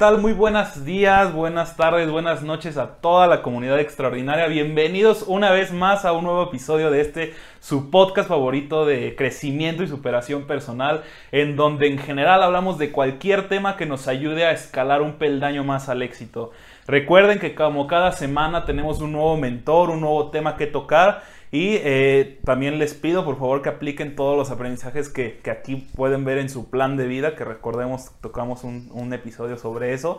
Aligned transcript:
¿Qué 0.00 0.06
tal? 0.06 0.16
Muy 0.16 0.32
buenos 0.32 0.86
días, 0.86 1.30
buenas 1.34 1.76
tardes, 1.76 2.10
buenas 2.10 2.42
noches 2.42 2.78
a 2.78 2.86
toda 3.02 3.26
la 3.26 3.42
comunidad 3.42 3.78
extraordinaria. 3.80 4.46
Bienvenidos 4.46 5.24
una 5.26 5.50
vez 5.50 5.74
más 5.74 6.06
a 6.06 6.12
un 6.12 6.24
nuevo 6.24 6.44
episodio 6.44 6.90
de 6.90 7.02
este 7.02 7.34
su 7.60 7.90
podcast 7.90 8.26
favorito 8.26 8.86
de 8.86 9.14
crecimiento 9.14 9.82
y 9.82 9.88
superación 9.88 10.46
personal, 10.46 11.02
en 11.32 11.54
donde 11.54 11.86
en 11.86 11.98
general 11.98 12.42
hablamos 12.42 12.78
de 12.78 12.92
cualquier 12.92 13.50
tema 13.50 13.76
que 13.76 13.84
nos 13.84 14.08
ayude 14.08 14.46
a 14.46 14.52
escalar 14.52 15.02
un 15.02 15.18
peldaño 15.18 15.64
más 15.64 15.90
al 15.90 16.00
éxito. 16.00 16.50
Recuerden 16.86 17.38
que 17.38 17.54
como 17.54 17.86
cada 17.86 18.12
semana 18.12 18.64
tenemos 18.64 19.02
un 19.02 19.12
nuevo 19.12 19.36
mentor, 19.36 19.90
un 19.90 20.00
nuevo 20.00 20.30
tema 20.30 20.56
que 20.56 20.66
tocar 20.66 21.24
y 21.52 21.78
eh, 21.82 22.38
también 22.44 22.78
les 22.78 22.94
pido 22.94 23.24
por 23.24 23.36
favor 23.38 23.60
que 23.60 23.70
apliquen 23.70 24.14
todos 24.14 24.36
los 24.36 24.50
aprendizajes 24.50 25.08
que, 25.08 25.40
aquí 25.50 25.88
pueden 25.96 26.24
ver 26.24 26.38
en 26.38 26.48
su 26.48 26.70
plan 26.70 26.96
de 26.96 27.08
vida, 27.08 27.34
que 27.34 27.44
recordemos, 27.44 28.12
tocamos 28.20 28.62
un, 28.62 29.12
episodio 29.12 29.56
sobre 29.56 29.92
eso. 29.92 30.18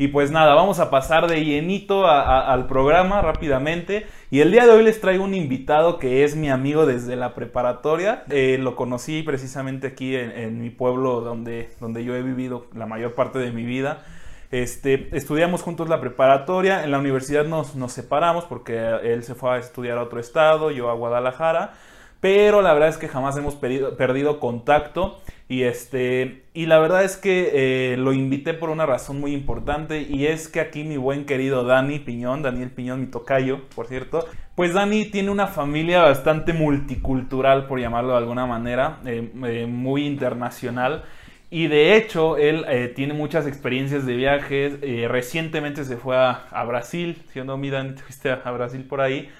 Y 0.00 0.08
pues 0.08 0.30
nada, 0.30 0.54
vamos 0.54 0.78
a 0.78 0.90
pasar 0.90 1.26
de 1.26 1.44
llenito 1.44 2.06
al 2.06 2.66
programa 2.68 3.20
rápidamente. 3.20 4.06
Y 4.30 4.40
el 4.40 4.52
día 4.52 4.64
de 4.64 4.72
hoy 4.72 4.84
les 4.84 5.00
traigo 5.00 5.24
un 5.24 5.34
invitado 5.34 5.98
que 5.98 6.22
es 6.22 6.36
mi 6.36 6.50
amigo 6.50 6.86
desde 6.86 7.16
la 7.16 7.34
preparatoria. 7.34 8.22
Eh, 8.30 8.58
lo 8.60 8.76
conocí 8.76 9.22
precisamente 9.22 9.88
aquí 9.88 10.14
en, 10.14 10.30
en, 10.30 10.62
mi 10.62 10.70
pueblo 10.70 11.20
donde, 11.20 11.70
donde 11.80 12.04
yo 12.04 12.14
he 12.14 12.22
vivido 12.22 12.66
la 12.74 12.86
mayor 12.86 13.14
parte 13.14 13.40
de 13.40 13.50
mi 13.50 13.64
vida. 13.64 14.04
Este, 14.50 15.08
estudiamos 15.16 15.62
juntos 15.62 15.88
la 15.88 16.00
preparatoria, 16.00 16.84
en 16.84 16.90
la 16.90 16.98
universidad 16.98 17.44
nos, 17.44 17.76
nos 17.76 17.92
separamos 17.92 18.44
porque 18.44 18.78
él 19.02 19.22
se 19.22 19.34
fue 19.34 19.50
a 19.50 19.58
estudiar 19.58 19.98
a 19.98 20.02
otro 20.02 20.20
estado, 20.20 20.70
yo 20.70 20.88
a 20.88 20.94
Guadalajara, 20.94 21.74
pero 22.20 22.62
la 22.62 22.72
verdad 22.72 22.88
es 22.88 22.96
que 22.96 23.08
jamás 23.08 23.36
hemos 23.36 23.54
perdido 23.54 24.40
contacto. 24.40 25.20
Y 25.50 25.62
este 25.62 26.44
y 26.52 26.66
la 26.66 26.78
verdad 26.78 27.04
es 27.04 27.16
que 27.16 27.92
eh, 27.92 27.96
lo 27.96 28.12
invité 28.12 28.52
por 28.52 28.70
una 28.70 28.84
razón 28.84 29.20
muy 29.20 29.32
importante. 29.32 30.02
Y 30.02 30.26
es 30.26 30.48
que 30.48 30.60
aquí 30.60 30.84
mi 30.84 30.96
buen 30.96 31.24
querido 31.24 31.64
Dani 31.64 32.00
Piñón, 32.00 32.42
Daniel 32.42 32.70
Piñón, 32.70 33.00
mi 33.00 33.06
tocayo, 33.06 33.68
por 33.74 33.86
cierto, 33.86 34.26
pues 34.56 34.74
Dani 34.74 35.06
tiene 35.06 35.30
una 35.30 35.46
familia 35.46 36.02
bastante 36.02 36.52
multicultural, 36.52 37.66
por 37.66 37.80
llamarlo 37.80 38.10
de 38.10 38.18
alguna 38.18 38.46
manera, 38.46 38.98
eh, 39.06 39.30
eh, 39.44 39.66
muy 39.66 40.04
internacional. 40.04 41.04
Y 41.50 41.68
de 41.68 41.96
hecho, 41.96 42.36
él 42.36 42.64
eh, 42.68 42.92
tiene 42.94 43.14
muchas 43.14 43.46
experiencias 43.46 44.04
de 44.04 44.16
viajes. 44.16 44.78
Eh, 44.82 45.06
recientemente 45.08 45.84
se 45.84 45.96
fue 45.96 46.16
a, 46.16 46.64
Brasil, 46.66 47.22
siendo 47.32 47.56
Midan, 47.56 47.96
fuiste 47.96 48.30
a, 48.44 48.50
Brasil 48.50 48.84
por 48.84 49.00
ahí. 49.00 49.30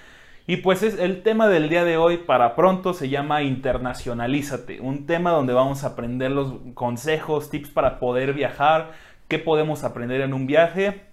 Y 0.47 0.57
pues 0.57 0.81
es 0.81 0.97
el 0.97 1.21
tema 1.21 1.47
del 1.47 1.69
día 1.69 1.83
de 1.83 1.97
hoy 1.97 2.17
para 2.17 2.55
pronto 2.55 2.93
se 2.93 3.09
llama 3.09 3.43
Internacionalízate, 3.43 4.81
un 4.81 5.05
tema 5.05 5.29
donde 5.29 5.53
vamos 5.53 5.83
a 5.83 5.89
aprender 5.89 6.31
los 6.31 6.55
consejos, 6.73 7.51
tips 7.51 7.69
para 7.69 7.99
poder 7.99 8.33
viajar, 8.33 8.93
qué 9.27 9.37
podemos 9.37 9.83
aprender 9.83 10.21
en 10.21 10.33
un 10.33 10.47
viaje, 10.47 11.03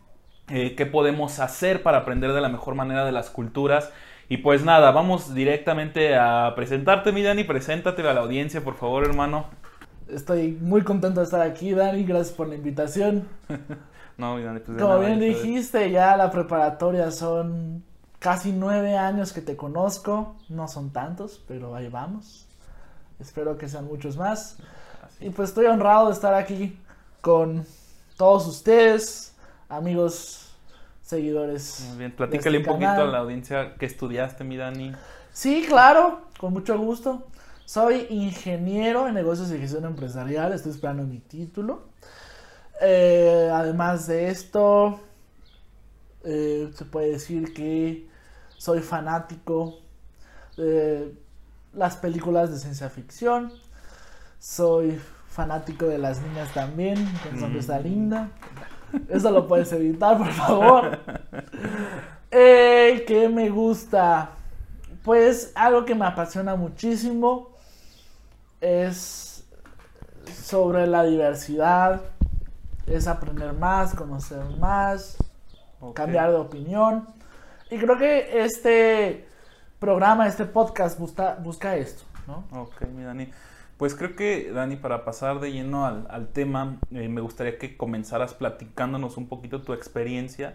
eh, 0.49 0.75
qué 0.75 0.87
podemos 0.87 1.39
hacer 1.39 1.83
para 1.83 1.99
aprender 1.99 2.33
de 2.33 2.41
la 2.41 2.49
mejor 2.49 2.75
manera 2.77 3.05
de 3.05 3.13
las 3.13 3.29
culturas. 3.29 3.93
Y 4.31 4.39
pues 4.39 4.65
nada, 4.65 4.91
vamos 4.91 5.35
directamente 5.35 6.17
a 6.17 6.55
presentarte, 6.57 7.13
mi 7.13 7.23
Dani, 7.23 7.45
preséntate 7.45 8.09
a 8.09 8.15
la 8.15 8.23
audiencia, 8.23 8.65
por 8.65 8.77
favor, 8.77 9.05
hermano. 9.05 9.51
Estoy 10.09 10.53
muy 10.53 10.83
contento 10.83 11.21
de 11.21 11.25
estar 11.25 11.41
aquí, 11.41 11.73
Dani. 11.73 12.05
Gracias 12.05 12.35
por 12.35 12.49
la 12.49 12.55
invitación. 12.55 13.29
no, 14.17 14.41
Dani, 14.41 14.61
pues 14.61 14.79
Como 14.79 15.01
bien 15.01 15.19
dijiste, 15.19 15.91
ya 15.91 16.17
la 16.17 16.31
preparatoria 16.31 17.11
son 17.11 17.83
casi 18.19 18.53
nueve 18.53 18.97
años 18.97 19.33
que 19.33 19.41
te 19.41 19.57
conozco. 19.57 20.37
No 20.49 20.69
son 20.69 20.91
tantos, 20.91 21.43
pero 21.49 21.75
ahí 21.75 21.89
vamos. 21.89 22.47
Espero 23.19 23.59
que 23.59 23.69
sean 23.69 23.87
muchos 23.87 24.17
más. 24.17 24.59
Y 25.21 25.31
pues 25.31 25.49
estoy 25.49 25.67
honrado 25.67 26.07
de 26.07 26.13
estar 26.13 26.35
aquí 26.35 26.79
con 27.21 27.67
todos 28.17 28.47
ustedes, 28.47 29.35
amigos, 29.69 30.55
seguidores. 31.03 31.85
Muy 31.89 31.99
bien, 31.99 32.13
platícale 32.13 32.59
este 32.59 32.71
un 32.71 32.77
poquito 32.77 33.03
a 33.03 33.07
la 33.07 33.19
audiencia 33.19 33.75
que 33.75 33.87
estudiaste, 33.87 34.45
mi 34.45 34.57
Dani. 34.57 34.93
Sí, 35.33 35.65
claro, 35.69 36.23
con 36.39 36.53
mucho 36.53 36.79
gusto. 36.79 37.27
Soy 37.67 38.07
ingeniero 38.11 39.09
en 39.09 39.15
negocios 39.15 39.51
y 39.51 39.59
gestión 39.59 39.87
empresarial, 39.87 40.53
estoy 40.53 40.71
esperando 40.71 41.03
mi 41.03 41.19
título. 41.19 41.89
Eh, 42.81 43.51
además 43.53 44.07
de 44.07 44.29
esto, 44.29 45.01
eh, 46.23 46.71
se 46.73 46.85
puede 46.85 47.11
decir 47.11 47.53
que 47.53 48.09
soy 48.57 48.83
fanático 48.83 49.81
de 50.57 51.13
las 51.73 51.97
películas 51.97 52.53
de 52.53 52.61
ciencia 52.61 52.89
ficción. 52.89 53.53
Soy 54.39 55.01
fanático 55.29 55.87
de 55.87 55.99
las 55.99 56.23
niñas 56.23 56.55
también, 56.55 56.97
que 57.25 57.59
está 57.59 57.81
mm. 57.81 57.83
linda. 57.83 58.31
Eso 59.09 59.33
lo 59.33 59.49
puedes 59.49 59.73
evitar, 59.73 60.19
por 60.19 60.31
favor. 60.31 61.01
Eh, 62.31 63.05
¿Qué 63.09 63.29
me 63.29 63.51
gusta? 63.51 64.31
Pues 65.03 65.51
algo 65.57 65.85
que 65.85 65.97
me 65.97 66.05
apasiona 66.05 66.55
muchísimo 66.55 67.56
es 68.61 69.47
sobre 70.43 70.87
la 70.87 71.05
diversidad, 71.05 72.03
es 72.87 73.07
aprender 73.07 73.53
más, 73.53 73.95
conocer 73.95 74.45
más, 74.59 75.17
cambiar 75.95 76.31
de 76.31 76.37
opinión. 76.37 77.09
Y 77.71 77.79
creo 77.79 77.99
que 77.99 78.45
este 78.45 79.27
programa, 79.79 80.27
este 80.27 80.45
podcast 80.45 80.99
busca, 80.99 81.37
busca 81.43 81.77
esto, 81.77 82.05
¿no? 82.27 82.45
Ok, 82.53 82.83
mi 82.95 83.03
Dani. 83.03 83.31
Pues 83.77 83.95
creo 83.95 84.17
que, 84.17 84.51
Dani, 84.53 84.77
para 84.77 85.05
pasar 85.05 85.39
de 85.41 85.53
lleno 85.53 85.85
al, 85.85 86.29
tema, 86.29 86.79
eh, 86.93 87.09
me 87.09 87.21
gustaría 87.21 87.59
que 87.59 87.77
comenzaras 87.77 88.33
platicándonos 88.33 89.19
un 89.19 89.29
poquito 89.29 89.61
tu 89.61 89.75
experiencia. 89.75 90.55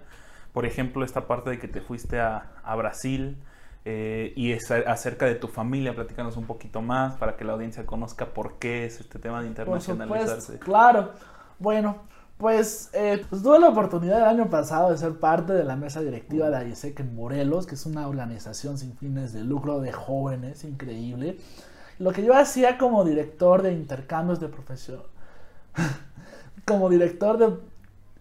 Por 0.54 0.66
ejemplo, 0.66 1.06
esta 1.06 1.28
parte 1.28 1.52
de 1.52 1.60
que 1.60 1.68
te 1.68 1.82
fuiste 1.82 2.20
a, 2.20 2.52
a 2.64 2.76
Brasil, 2.76 3.38
eh, 3.84 4.34
y 4.36 4.52
es 4.52 4.70
acerca 4.70 5.26
de 5.26 5.36
tu 5.36 5.48
familia, 5.48 5.96
platícanos 5.96 6.38
un 6.38 6.46
poquito 6.46 6.82
más 6.82 7.16
para 7.16 7.36
que 7.36 7.44
la 7.44 7.54
audiencia 7.54 7.86
conozca 7.86 8.28
por 8.28 8.60
qué 8.60 8.86
es 8.86 9.00
este 9.00 9.18
tema 9.18 9.42
de 9.42 9.48
internacionalizarse. 9.48 10.60
claro, 10.60 11.12
bueno, 11.58 11.98
pues, 12.42 12.90
eh, 12.94 13.24
pues, 13.30 13.44
tuve 13.44 13.60
la 13.60 13.70
oportunidad 13.70 14.18
el 14.18 14.26
año 14.26 14.50
pasado 14.50 14.90
de 14.90 14.98
ser 14.98 15.20
parte 15.20 15.54
de 15.54 15.64
la 15.64 15.76
mesa 15.76 16.02
directiva 16.02 16.50
de 16.50 16.70
ISEC 16.70 17.00
en 17.00 17.16
Morelos, 17.16 17.68
que 17.68 17.76
es 17.76 17.86
una 17.86 18.08
organización 18.08 18.80
sin 18.80 18.98
fines 18.98 19.32
de 19.32 19.44
lucro 19.44 19.80
de 19.80 19.92
jóvenes, 19.92 20.64
increíble. 20.64 21.38
Lo 22.00 22.12
que 22.12 22.24
yo 22.24 22.36
hacía 22.36 22.80
como 22.80 23.06
director 23.06 23.62
de 23.62 23.74
intercambios 23.74 24.40
de 24.40 24.48
profesión, 24.48 25.04
como 26.66 26.90
director 26.90 27.38
de 27.38 27.60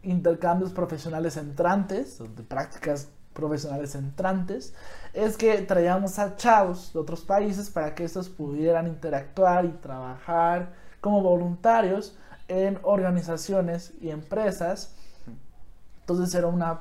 intercambios 0.03 0.73
profesionales 0.73 1.39
entrantes, 1.39 2.19
de 2.19 2.43
prácticas 2.43 3.09
profesionales 3.33 3.95
entrantes, 3.95 4.75
es 5.13 5.37
que 5.37 5.59
traíamos 5.63 6.19
a 6.19 6.37
chavos 6.37 6.93
de 6.93 6.99
otros 6.99 7.23
países 7.23 7.71
para 7.71 7.95
que 7.95 8.05
estos 8.05 8.29
pudieran 8.29 8.87
interactuar 8.87 9.65
y 9.65 9.71
trabajar 9.71 10.73
como 11.01 11.23
voluntarios 11.23 12.17
en 12.49 12.79
organizaciones 12.83 13.93
y 14.01 14.11
empresas. 14.11 14.95
Entonces 16.01 16.35
era 16.35 16.47
una 16.47 16.81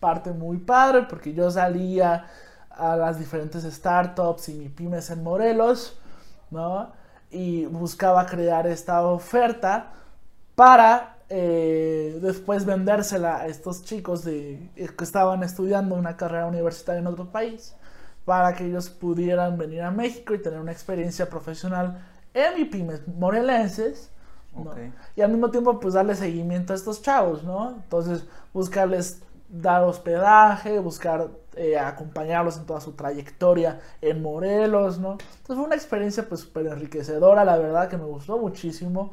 parte 0.00 0.32
muy 0.32 0.58
padre 0.58 1.06
porque 1.08 1.32
yo 1.32 1.50
salía 1.50 2.26
a 2.70 2.96
las 2.96 3.18
diferentes 3.18 3.62
startups 3.64 4.48
y 4.48 4.68
pymes 4.68 5.10
en 5.10 5.22
Morelos, 5.22 5.98
¿no? 6.50 6.92
Y 7.30 7.66
buscaba 7.66 8.26
crear 8.26 8.66
esta 8.66 9.04
oferta 9.06 9.92
para 10.54 11.13
eh, 11.28 12.18
después 12.20 12.64
vendérsela 12.64 13.38
a 13.38 13.46
estos 13.46 13.82
chicos 13.84 14.24
de, 14.24 14.70
eh, 14.76 14.88
que 14.96 15.04
estaban 15.04 15.42
estudiando 15.42 15.94
una 15.94 16.16
carrera 16.16 16.46
universitaria 16.46 17.00
en 17.00 17.06
otro 17.06 17.30
país 17.30 17.74
para 18.24 18.54
que 18.54 18.66
ellos 18.66 18.90
pudieran 18.90 19.58
venir 19.58 19.82
a 19.82 19.90
México 19.90 20.34
y 20.34 20.42
tener 20.42 20.60
una 20.60 20.72
experiencia 20.72 21.28
profesional 21.28 22.06
en 22.32 22.54
MIPIMES 22.54 23.08
morelenses 23.08 24.10
y 25.16 25.20
al 25.20 25.30
mismo 25.30 25.50
tiempo 25.50 25.80
pues 25.80 25.94
darle 25.94 26.14
seguimiento 26.14 26.72
a 26.72 26.76
estos 26.76 27.02
chavos, 27.02 27.42
¿no? 27.42 27.70
Entonces 27.70 28.24
buscarles 28.52 29.20
dar 29.48 29.82
hospedaje, 29.82 30.78
buscar 30.78 31.28
eh, 31.56 31.78
acompañarlos 31.78 32.56
en 32.56 32.66
toda 32.66 32.80
su 32.80 32.92
trayectoria 32.92 33.80
en 34.00 34.22
Morelos, 34.22 34.98
¿no? 34.98 35.12
Entonces 35.12 35.56
fue 35.56 35.64
una 35.64 35.74
experiencia 35.74 36.28
pues 36.28 36.40
súper 36.42 36.66
enriquecedora, 36.66 37.44
la 37.44 37.56
verdad 37.56 37.88
que 37.88 37.96
me 37.96 38.04
gustó 38.04 38.38
muchísimo 38.38 39.12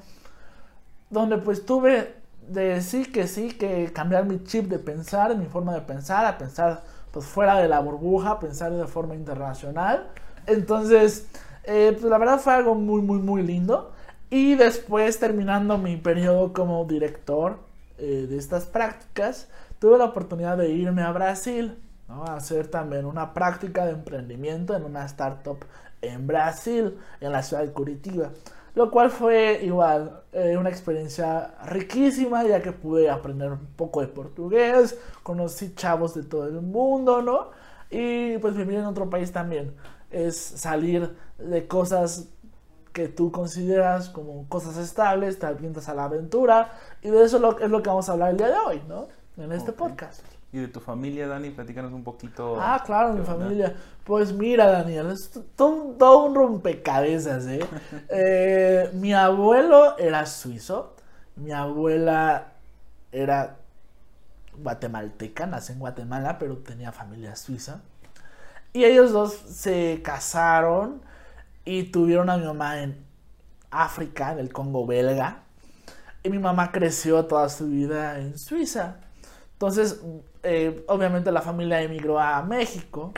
donde 1.11 1.37
pues 1.37 1.65
tuve 1.65 2.15
de 2.47 2.81
sí 2.81 3.05
que 3.05 3.27
sí 3.27 3.51
que 3.51 3.91
cambiar 3.93 4.25
mi 4.25 4.43
chip 4.43 4.67
de 4.67 4.79
pensar, 4.79 5.35
mi 5.37 5.45
forma 5.45 5.73
de 5.73 5.81
pensar, 5.81 6.25
a 6.25 6.37
pensar 6.37 6.83
pues 7.11 7.25
fuera 7.25 7.57
de 7.59 7.67
la 7.67 7.79
burbuja, 7.79 8.39
pensar 8.39 8.71
de 8.71 8.87
forma 8.87 9.15
internacional. 9.15 10.07
Entonces, 10.47 11.27
eh, 11.65 11.95
pues 11.99 12.09
la 12.09 12.17
verdad 12.17 12.39
fue 12.39 12.53
algo 12.53 12.75
muy, 12.75 13.01
muy, 13.01 13.19
muy 13.19 13.43
lindo. 13.43 13.91
Y 14.29 14.55
después, 14.55 15.19
terminando 15.19 15.77
mi 15.77 15.97
periodo 15.97 16.53
como 16.53 16.85
director 16.85 17.59
eh, 17.97 18.27
de 18.29 18.37
estas 18.37 18.65
prácticas, 18.65 19.49
tuve 19.79 19.97
la 19.97 20.05
oportunidad 20.05 20.57
de 20.57 20.69
irme 20.69 21.03
a 21.03 21.11
Brasil, 21.11 21.77
¿no? 22.07 22.23
a 22.23 22.37
hacer 22.37 22.67
también 22.67 23.05
una 23.05 23.33
práctica 23.33 23.85
de 23.85 23.91
emprendimiento 23.91 24.75
en 24.75 24.85
una 24.85 25.05
startup 25.05 25.65
en 26.01 26.27
Brasil, 26.27 26.97
en 27.19 27.31
la 27.31 27.43
ciudad 27.43 27.63
de 27.63 27.71
Curitiba. 27.71 28.29
Lo 28.75 28.89
cual 28.91 29.09
fue 29.09 29.59
igual 29.63 30.21
eh, 30.33 30.55
una 30.57 30.69
experiencia 30.69 31.55
riquísima, 31.65 32.43
ya 32.43 32.61
que 32.61 32.71
pude 32.71 33.09
aprender 33.09 33.51
un 33.51 33.65
poco 33.75 34.01
de 34.01 34.07
portugués, 34.07 34.97
conocí 35.23 35.73
chavos 35.75 36.13
de 36.13 36.23
todo 36.23 36.45
el 36.47 36.61
mundo, 36.61 37.21
¿no? 37.21 37.49
Y 37.89 38.37
pues 38.37 38.55
vivir 38.55 38.79
en 38.79 38.85
otro 38.85 39.09
país 39.09 39.31
también 39.31 39.73
es 40.09 40.37
salir 40.37 41.15
de 41.37 41.67
cosas 41.67 42.29
que 42.93 43.07
tú 43.07 43.31
consideras 43.31 44.09
como 44.09 44.47
cosas 44.49 44.77
estables, 44.77 45.39
te 45.39 45.45
avientas 45.45 45.87
a 45.89 45.93
la 45.95 46.05
aventura, 46.05 46.71
y 47.01 47.09
de 47.09 47.23
eso 47.23 47.39
lo- 47.39 47.57
es 47.59 47.69
lo 47.69 47.81
que 47.81 47.89
vamos 47.89 48.09
a 48.09 48.13
hablar 48.13 48.31
el 48.31 48.37
día 48.37 48.47
de 48.47 48.57
hoy, 48.67 48.81
¿no? 48.87 49.07
En 49.37 49.51
este 49.53 49.71
podcast. 49.71 50.21
Y 50.53 50.59
de 50.59 50.67
tu 50.67 50.81
familia, 50.81 51.27
Dani, 51.27 51.49
platícanos 51.51 51.93
un 51.93 52.03
poquito. 52.03 52.59
Ah, 52.59 52.81
claro, 52.85 53.13
mi 53.13 53.23
familia. 53.23 53.73
Pues 54.03 54.33
mira, 54.33 54.69
Daniel, 54.69 55.11
es 55.11 55.31
todo, 55.55 55.95
todo 55.97 56.25
un 56.25 56.35
rompecabezas, 56.35 57.45
¿eh? 57.47 57.65
Eh, 58.09 58.89
Mi 58.93 59.13
abuelo 59.13 59.97
era 59.97 60.25
suizo, 60.25 60.95
mi 61.35 61.51
abuela 61.51 62.53
era 63.11 63.57
guatemalteca, 64.57 65.45
nació 65.47 65.73
en 65.73 65.79
Guatemala, 65.79 66.37
pero 66.37 66.57
tenía 66.57 66.91
familia 66.91 67.35
suiza. 67.37 67.81
Y 68.73 68.83
ellos 68.85 69.11
dos 69.11 69.33
se 69.33 70.01
casaron 70.03 71.01
y 71.65 71.83
tuvieron 71.83 72.29
a 72.29 72.37
mi 72.37 72.45
mamá 72.45 72.81
en 72.81 72.97
África, 73.69 74.31
en 74.33 74.39
el 74.39 74.51
Congo 74.53 74.85
belga. 74.85 75.43
Y 76.23 76.29
mi 76.29 76.39
mamá 76.39 76.71
creció 76.71 77.25
toda 77.25 77.49
su 77.49 77.67
vida 77.67 78.19
en 78.19 78.37
Suiza. 78.37 78.97
Entonces, 79.61 80.01
eh, 80.41 80.83
obviamente 80.87 81.31
la 81.31 81.43
familia 81.43 81.83
emigró 81.83 82.19
a 82.19 82.41
México. 82.41 83.13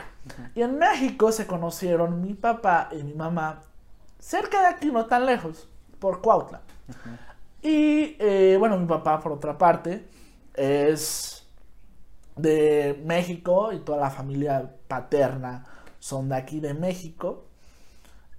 Y 0.54 0.60
en 0.60 0.76
México 0.76 1.32
se 1.32 1.46
conocieron 1.46 2.20
mi 2.20 2.34
papá 2.34 2.90
y 2.92 3.02
mi 3.02 3.14
mamá 3.14 3.62
cerca 4.18 4.60
de 4.60 4.66
aquí, 4.66 4.90
no 4.90 5.06
tan 5.06 5.24
lejos, 5.24 5.66
por 5.98 6.20
Cuautla. 6.20 6.60
Y 7.62 8.16
eh, 8.18 8.56
bueno, 8.58 8.76
mi 8.76 8.86
papá, 8.86 9.20
por 9.20 9.32
otra 9.32 9.56
parte, 9.56 10.06
es 10.52 11.46
de 12.36 13.02
México 13.06 13.72
y 13.72 13.78
toda 13.78 14.00
la 14.00 14.10
familia 14.10 14.70
paterna 14.86 15.64
son 15.98 16.28
de 16.28 16.36
aquí 16.36 16.60
de 16.60 16.74
México. 16.74 17.46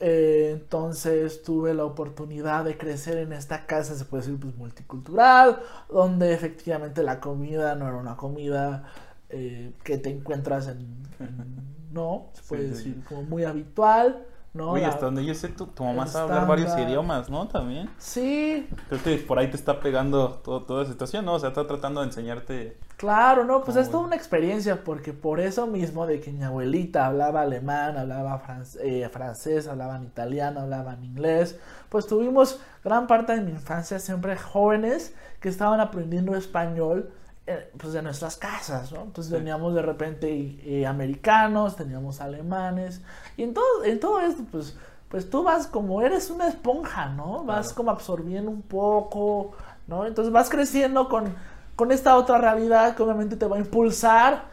Eh, 0.07 0.51
entonces 0.53 1.41
tuve 1.41 1.73
la 1.73 1.85
oportunidad 1.85 2.63
de 2.65 2.77
crecer 2.77 3.17
en 3.17 3.33
esta 3.33 3.65
casa, 3.65 3.95
se 3.95 4.05
puede 4.05 4.23
decir, 4.23 4.39
pues 4.39 4.55
multicultural, 4.55 5.59
donde 5.89 6.33
efectivamente 6.33 7.01
la 7.03 7.19
comida 7.19 7.75
no 7.75 7.87
era 7.87 7.97
una 7.97 8.15
comida 8.17 8.85
eh, 9.29 9.73
que 9.83 9.97
te 9.97 10.09
encuentras 10.11 10.67
en, 10.67 10.79
en- 11.19 11.65
no, 11.91 12.29
se 12.33 12.43
puede 12.43 12.67
Sí, 12.67 12.73
sí, 12.73 12.93
decir, 12.93 13.03
como 13.03 13.23
muy 13.23 13.45
habitual, 13.45 14.25
¿no? 14.55 14.71
Oye, 14.71 14.85
hasta 14.85 15.05
donde 15.05 15.25
yo 15.25 15.35
sé, 15.35 15.49
tu, 15.49 15.67
tu 15.67 15.83
mamá 15.83 16.07
sabe 16.07 16.31
hablar 16.31 16.47
varios 16.47 16.75
idiomas, 16.77 17.29
¿no? 17.29 17.47
También. 17.47 17.89
Sí, 17.97 18.67
Creo 18.87 19.03
que 19.03 19.17
por 19.17 19.37
ahí 19.37 19.49
te 19.49 19.57
está 19.57 19.79
pegando 19.79 20.39
todo, 20.43 20.63
toda 20.63 20.83
la 20.83 20.89
situación, 20.89 21.25
¿no? 21.25 21.33
O 21.33 21.39
sea, 21.39 21.49
está 21.49 21.67
tratando 21.67 21.99
de 21.99 22.07
enseñarte. 22.07 22.77
Claro, 22.97 23.43
no, 23.43 23.61
pues 23.63 23.75
es 23.75 23.91
toda 23.91 24.05
una 24.05 24.15
experiencia, 24.15 24.83
porque 24.85 25.11
por 25.11 25.41
eso 25.41 25.67
mismo 25.67 26.07
de 26.07 26.21
que 26.21 26.31
mi 26.31 26.43
abuelita 26.43 27.05
hablaba 27.05 27.41
alemán, 27.41 27.97
hablaba 27.97 28.41
eh, 28.81 29.09
francés, 29.11 29.67
hablaban 29.67 30.03
italiano, 30.03 30.61
hablaban 30.61 31.03
inglés, 31.03 31.59
pues 31.89 32.07
tuvimos 32.07 32.61
gran 32.83 33.07
parte 33.07 33.35
de 33.35 33.41
mi 33.41 33.51
infancia 33.51 33.99
siempre 33.99 34.37
jóvenes 34.37 35.13
que 35.41 35.49
estaban 35.49 35.81
aprendiendo 35.81 36.35
español 36.35 37.11
eh, 37.47 37.71
pues 37.77 37.93
de 37.93 38.01
nuestras 38.01 38.37
casas, 38.37 38.91
¿no? 38.91 39.03
Entonces 39.03 39.31
Sí. 39.31 39.37
teníamos 39.37 39.75
de 39.75 39.81
repente 39.81 40.27
eh, 40.63 40.85
americanos, 40.87 41.75
teníamos 41.75 42.21
alemanes, 42.21 43.01
y 43.37 43.43
en 43.43 43.53
todo, 43.53 43.83
en 43.83 43.99
todo 43.99 44.19
esto, 44.21 44.43
pues, 44.51 44.75
pues 45.09 45.29
tú 45.29 45.43
vas 45.43 45.67
como, 45.67 46.01
eres 46.01 46.29
una 46.31 46.47
esponja, 46.47 47.07
¿no? 47.09 47.43
Vas 47.45 47.67
Claro. 47.67 47.75
como 47.75 47.91
absorbiendo 47.91 48.49
un 48.49 48.63
poco, 48.63 49.51
¿no? 49.87 50.05
Entonces 50.05 50.33
vas 50.33 50.49
creciendo 50.49 51.07
con, 51.07 51.33
con 51.75 51.91
esta 51.91 52.15
otra 52.17 52.37
realidad 52.39 52.95
que 52.95 53.03
obviamente 53.03 53.35
te 53.35 53.45
va 53.45 53.57
a 53.57 53.59
impulsar 53.59 54.43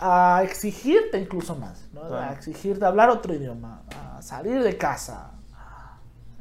a 0.00 0.42
exigirte 0.44 1.18
incluso 1.18 1.56
más, 1.56 1.88
¿no? 1.92 2.02
Claro. 2.02 2.16
A 2.18 2.32
exigirte 2.32 2.84
a 2.84 2.88
hablar 2.88 3.10
otro 3.10 3.34
idioma, 3.34 3.82
a 4.16 4.22
salir 4.22 4.62
de 4.62 4.76
casa. 4.78 5.32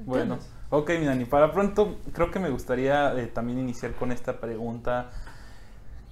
Bueno, 0.06 0.36
¿Entiendes? 0.36 0.50
ok, 0.70 0.90
mi 1.00 1.06
Dani, 1.06 1.26
para 1.26 1.52
pronto 1.52 1.98
creo 2.14 2.30
que 2.30 2.40
me 2.40 2.50
gustaría 2.52 3.14
eh, 3.20 3.28
también 3.28 3.58
iniciar 3.60 3.94
con 3.94 4.12
esta 4.12 4.40
pregunta. 4.40 5.10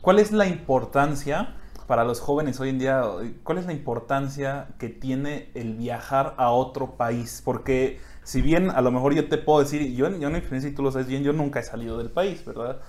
¿Cuál 0.05 0.19
es 0.19 0.31
la 0.31 0.45
importancia 0.45 1.55
para 1.87 2.03
los 2.03 2.19
jóvenes 2.19 2.59
hoy 2.59 2.69
en 2.69 2.77
día? 2.77 3.01
¿Cuál 3.41 3.57
es 3.57 3.65
la 3.65 3.73
importancia 3.73 4.67
que 4.77 4.87
tiene 4.89 5.49
el 5.55 5.73
viajar 5.73 6.35
a 6.37 6.51
otro 6.51 6.91
país? 6.95 7.41
Porque 7.43 7.99
si 8.21 8.43
bien 8.43 8.69
a 8.69 8.81
lo 8.81 8.91
mejor 8.91 9.15
yo 9.15 9.27
te 9.27 9.39
puedo 9.39 9.61
decir, 9.61 9.95
yo, 9.95 10.07
yo 10.07 10.27
en 10.27 10.33
mi 10.33 10.37
experiencia, 10.37 10.69
y 10.69 10.75
tú 10.75 10.83
lo 10.83 10.91
sabes 10.91 11.07
bien, 11.07 11.23
yo 11.23 11.33
nunca 11.33 11.59
he 11.59 11.63
salido 11.63 11.97
del 11.97 12.11
país, 12.11 12.45
¿verdad? 12.45 12.81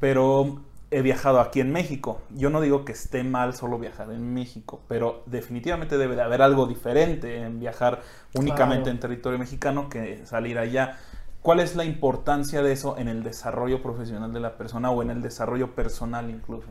Pero 0.00 0.62
he 0.90 1.00
viajado 1.00 1.38
aquí 1.38 1.60
en 1.60 1.70
México. 1.70 2.22
Yo 2.30 2.50
no 2.50 2.60
digo 2.60 2.84
que 2.84 2.90
esté 2.90 3.22
mal 3.22 3.54
solo 3.54 3.78
viajar 3.78 4.10
en 4.10 4.34
México, 4.34 4.80
pero 4.88 5.22
definitivamente 5.26 5.96
debe 5.96 6.16
de 6.16 6.22
haber 6.22 6.42
algo 6.42 6.66
diferente 6.66 7.36
en 7.36 7.60
viajar 7.60 8.02
únicamente 8.34 8.82
Claro. 8.82 8.94
en 8.96 8.98
territorio 8.98 9.38
mexicano 9.38 9.88
que 9.88 10.26
salir 10.26 10.58
allá. 10.58 10.98
¿Cuál 11.44 11.60
es 11.60 11.76
la 11.76 11.84
importancia 11.84 12.62
de 12.62 12.72
eso 12.72 12.96
en 12.96 13.06
el 13.06 13.22
desarrollo 13.22 13.82
profesional 13.82 14.32
de 14.32 14.40
la 14.40 14.56
persona 14.56 14.90
o 14.90 15.02
en 15.02 15.10
el 15.10 15.20
desarrollo 15.20 15.74
personal 15.74 16.30
incluso? 16.30 16.68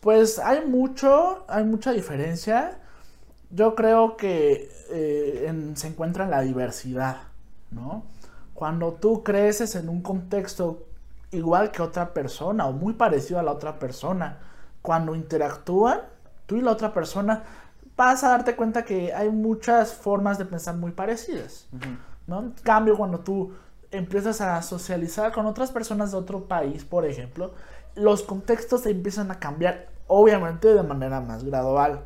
Pues 0.00 0.38
hay 0.38 0.64
mucho, 0.66 1.44
hay 1.48 1.64
mucha 1.64 1.90
diferencia. 1.90 2.78
Yo 3.50 3.74
creo 3.74 4.16
que 4.16 4.70
eh, 4.90 5.46
en- 5.48 5.76
se 5.76 5.88
encuentra 5.88 6.26
en 6.26 6.30
la 6.30 6.42
diversidad, 6.42 7.16
¿no? 7.72 8.04
Cuando 8.54 8.92
tú 8.92 9.24
creces 9.24 9.74
en 9.74 9.88
un 9.88 10.00
contexto 10.00 10.84
igual 11.32 11.72
que 11.72 11.82
otra 11.82 12.14
persona 12.14 12.66
o 12.66 12.72
muy 12.72 12.92
parecido 12.92 13.40
a 13.40 13.42
la 13.42 13.50
otra 13.50 13.80
persona, 13.80 14.38
cuando 14.80 15.16
interactúan, 15.16 16.02
tú 16.46 16.54
y 16.54 16.60
la 16.60 16.70
otra 16.70 16.94
persona, 16.94 17.42
vas 17.96 18.22
a 18.22 18.28
darte 18.28 18.54
cuenta 18.54 18.84
que 18.84 19.12
hay 19.12 19.28
muchas 19.30 19.92
formas 19.92 20.38
de 20.38 20.44
pensar 20.44 20.76
muy 20.76 20.92
parecidas. 20.92 21.66
¿no? 22.28 22.38
En 22.40 22.50
cambio, 22.62 22.96
cuando 22.96 23.18
tú 23.20 23.52
empiezas 23.96 24.40
a 24.40 24.60
socializar 24.62 25.32
con 25.32 25.46
otras 25.46 25.70
personas 25.70 26.12
de 26.12 26.18
otro 26.18 26.46
país, 26.46 26.84
por 26.84 27.04
ejemplo, 27.04 27.54
los 27.94 28.22
contextos 28.22 28.82
se 28.82 28.90
empiezan 28.90 29.30
a 29.30 29.38
cambiar, 29.38 29.88
obviamente 30.06 30.72
de 30.74 30.82
manera 30.82 31.20
más 31.20 31.44
gradual, 31.44 32.00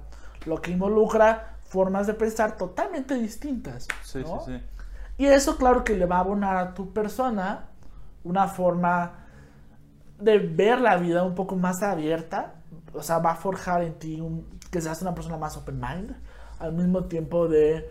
lo 0.46 0.60
que 0.60 0.70
involucra 0.72 1.56
formas 1.68 2.06
de 2.06 2.14
pensar 2.14 2.56
totalmente 2.56 3.14
distintas. 3.14 3.88
Sí, 4.04 4.20
¿no? 4.20 4.40
sí, 4.40 4.52
sí. 4.56 4.62
Y 5.18 5.26
eso, 5.26 5.56
claro, 5.56 5.84
que 5.84 5.96
le 5.96 6.06
va 6.06 6.16
a 6.16 6.20
abonar 6.20 6.56
a 6.56 6.74
tu 6.74 6.92
persona 6.92 7.66
una 8.24 8.46
forma 8.48 9.24
de 10.20 10.38
ver 10.38 10.80
la 10.80 10.96
vida 10.96 11.24
un 11.24 11.34
poco 11.34 11.56
más 11.56 11.82
abierta. 11.82 12.54
O 12.94 13.02
sea, 13.02 13.18
va 13.18 13.32
a 13.32 13.36
forjar 13.36 13.82
en 13.82 13.94
ti 13.98 14.20
un- 14.20 14.46
que 14.70 14.80
seas 14.80 15.02
una 15.02 15.14
persona 15.14 15.36
más 15.36 15.56
open 15.56 15.80
mind. 15.80 16.16
Al 16.60 16.72
mismo 16.72 17.04
tiempo 17.04 17.48
de... 17.48 17.88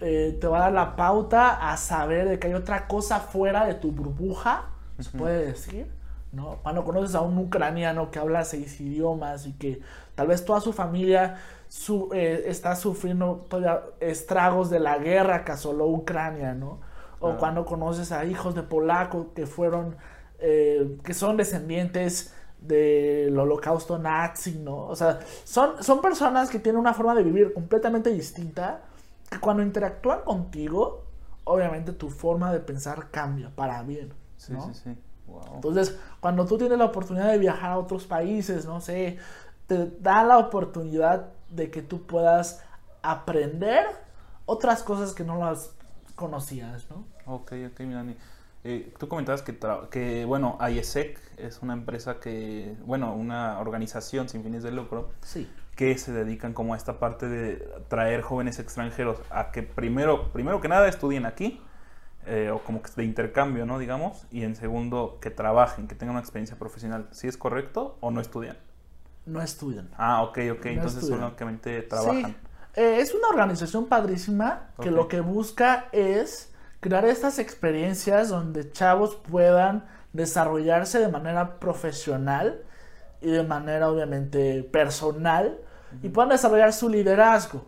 eh, 0.00 0.36
te 0.40 0.46
va 0.46 0.58
a 0.58 0.60
dar 0.62 0.72
la 0.72 0.96
pauta 0.96 1.70
a 1.70 1.76
saber 1.76 2.28
de 2.28 2.38
que 2.38 2.48
hay 2.48 2.54
otra 2.54 2.86
cosa 2.88 3.20
fuera 3.20 3.66
de 3.66 3.74
tu 3.74 3.92
burbuja, 3.92 4.66
se 4.98 5.10
puede 5.16 5.46
decir, 5.46 5.90
¿no? 6.32 6.58
Cuando 6.62 6.84
conoces 6.84 7.14
a 7.14 7.20
un 7.22 7.38
ucraniano 7.38 8.10
que 8.10 8.18
habla 8.18 8.44
seis 8.44 8.80
idiomas 8.80 9.46
y 9.46 9.52
que 9.54 9.80
tal 10.14 10.26
vez 10.28 10.44
toda 10.44 10.60
su 10.60 10.72
familia 10.72 11.36
su- 11.68 12.10
eh, 12.12 12.44
está 12.46 12.76
sufriendo 12.76 13.46
todavía 13.48 13.82
estragos 14.00 14.70
de 14.70 14.80
la 14.80 14.98
guerra 14.98 15.44
que 15.44 15.52
asoló 15.52 15.86
Ucrania, 15.86 16.54
¿no? 16.54 16.80
O 17.20 17.26
Claro. 17.26 17.38
cuando 17.38 17.64
conoces 17.66 18.12
a 18.12 18.24
hijos 18.24 18.54
de 18.54 18.62
polacos 18.62 19.28
que 19.34 19.46
fueron, 19.46 19.96
eh, 20.38 20.96
que 21.04 21.14
son 21.14 21.36
descendientes 21.36 22.34
del 22.60 23.38
holocausto 23.38 23.98
nazi, 23.98 24.58
¿no? 24.58 24.86
O 24.86 24.96
sea, 24.96 25.18
son, 25.44 25.82
son 25.82 26.00
personas 26.02 26.50
que 26.50 26.58
tienen 26.58 26.78
una 26.80 26.92
forma 26.94 27.14
de 27.14 27.22
vivir 27.22 27.52
completamente 27.54 28.10
distinta, 28.10 28.82
cuando 29.40 29.62
interactúan 29.62 30.20
contigo, 30.22 31.04
obviamente 31.44 31.92
tu 31.92 32.10
forma 32.10 32.52
de 32.52 32.60
pensar 32.60 33.10
cambia 33.10 33.50
para 33.54 33.82
bien, 33.82 34.12
Sí, 34.36 34.52
¿no? 34.52 34.62
sí, 34.72 34.74
sí. 34.74 34.96
Wow. 35.26 35.54
Entonces, 35.56 35.96
cuando 36.20 36.44
tú 36.46 36.58
tienes 36.58 36.76
la 36.78 36.86
oportunidad 36.86 37.30
de 37.30 37.38
viajar 37.38 37.70
a 37.72 37.78
otros 37.78 38.04
países, 38.06 38.64
no 38.66 38.80
sé, 38.80 39.18
te 39.66 39.86
da 40.00 40.24
la 40.24 40.38
oportunidad 40.38 41.28
de 41.50 41.70
que 41.70 41.82
tú 41.82 42.04
puedas 42.06 42.62
aprender 43.02 43.84
otras 44.46 44.82
cosas 44.82 45.12
que 45.12 45.24
no 45.24 45.38
las 45.38 45.72
conocías, 46.16 46.88
¿no? 46.90 47.04
Ok, 47.26 47.52
ok, 47.72 47.80
mi 47.80 47.94
Dani. 47.94 48.16
Eh, 48.64 48.92
tú 48.98 49.08
comentabas 49.08 49.42
que, 49.42 50.24
bueno, 50.26 50.58
IESEC 50.60 51.18
es 51.38 51.62
una 51.62 51.72
empresa 51.72 52.20
que, 52.20 52.76
bueno, 52.84 53.14
una 53.14 53.58
organización 53.60 54.28
sin 54.28 54.42
fines 54.42 54.62
de 54.62 54.70
lucro 54.70 55.10
Sí. 55.22 55.48
Que 55.80 55.96
se 55.96 56.12
dedican 56.12 56.52
como 56.52 56.74
a 56.74 56.76
esta 56.76 56.98
parte 56.98 57.26
de 57.26 57.56
traer 57.88 58.20
jóvenes 58.20 58.58
extranjeros 58.58 59.16
a 59.30 59.50
que 59.50 59.62
primero, 59.62 60.30
primero 60.30 60.60
que 60.60 60.68
nada 60.68 60.86
estudien 60.86 61.24
aquí, 61.24 61.58
eh, 62.26 62.50
o 62.52 62.58
como 62.58 62.82
que 62.82 62.90
de 62.94 63.04
intercambio, 63.04 63.64
¿no? 63.64 63.78
Digamos, 63.78 64.26
y 64.30 64.42
en 64.42 64.56
segundo, 64.56 65.16
que 65.22 65.30
trabajen, 65.30 65.88
que 65.88 65.94
tengan 65.94 66.16
una 66.16 66.20
experiencia 66.20 66.58
profesional. 66.58 67.08
¿Sí 67.12 67.28
es 67.28 67.38
correcto 67.38 67.96
o 68.00 68.10
no 68.10 68.20
estudian? 68.20 68.58
No 69.24 69.40
estudian. 69.40 69.88
Ah, 69.96 70.22
ok, 70.22 70.38
ok, 70.52 70.64
No 70.66 70.70
entonces 70.72 71.02
estudian. 71.02 71.30
solamente 71.30 71.80
trabajan. 71.80 72.26
Sí. 72.26 72.36
Eh, 72.74 72.98
es 73.00 73.14
una 73.14 73.28
organización 73.28 73.86
padrísima 73.86 74.72
que 74.82 74.90
lo 74.90 75.08
que 75.08 75.22
busca 75.22 75.86
es 75.92 76.52
crear 76.80 77.06
estas 77.06 77.38
experiencias 77.38 78.28
donde 78.28 78.70
chavos 78.70 79.16
puedan 79.16 79.86
desarrollarse 80.12 80.98
de 80.98 81.08
manera 81.08 81.58
profesional 81.58 82.64
y 83.22 83.30
de 83.30 83.44
manera 83.44 83.88
obviamente 83.88 84.62
personal 84.62 85.58
y 86.02 86.08
puedan 86.08 86.30
desarrollar 86.30 86.72
su 86.72 86.88
liderazgo 86.88 87.64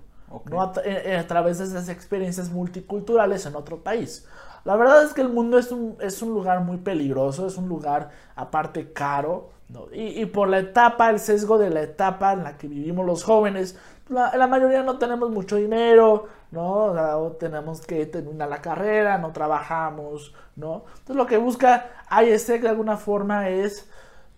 ¿no? 0.51 0.73
Eh, 0.85 1.17
a, 1.17 1.27
través 1.27 1.59
de 1.59 1.65
esas 1.65 1.89
experiencias 1.89 2.51
multiculturales 2.51 3.45
en 3.47 3.55
otro 3.55 3.83
país. 3.83 4.27
La 4.65 4.77
verdad 4.77 5.03
es 5.03 5.13
que 5.13 5.21
el 5.21 5.29
mundo 5.29 5.59
es 5.59 5.73
un, 5.73 5.97
es 6.01 6.23
un 6.23 6.31
lugar 6.31 6.61
muy 6.61 6.79
peligroso, 6.79 7.47
es 7.47 7.57
un 7.57 7.69
lugar 7.69 8.11
aparte 8.37 8.93
caro, 8.93 9.51
y, 9.93 10.21
y, 10.21 10.27
por 10.27 10.49
la 10.49 10.59
etapa, 10.59 11.09
el 11.09 11.19
sesgo 11.19 11.57
de 11.57 11.71
la 11.71 11.81
etapa 11.81 12.35
en 12.35 12.45
la 12.45 12.59
que 12.59 12.69
vivimos 12.69 13.07
los 13.07 13.25
jóvenes, 13.25 13.79
la, 14.09 14.37
la 14.37 14.47
mayoría 14.47 14.83
no 14.83 14.99
tenemos 14.99 15.31
mucho 15.31 15.57
dinero, 15.57 16.29
¿no? 16.51 16.93
O 17.19 17.33
tenemos 17.33 17.81
que 17.81 18.05
terminar 18.07 18.49
la 18.49 18.61
carrera, 18.61 19.17
no 19.19 19.33
trabajamos, 19.33 20.35
¿no? 20.57 20.85
Entonces 20.99 21.17
lo 21.17 21.27
que 21.27 21.39
busca 21.39 21.91
ISEC 22.11 22.63
de 22.63 22.69
alguna 22.69 22.99
forma 22.99 23.49
es 23.49 23.89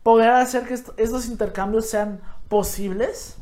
poder 0.05 0.31
hacer 0.31 0.67
que 0.67 0.75
estos 0.75 1.27
intercambios 1.27 1.87
sean 1.87 2.21
posibles 2.49 3.37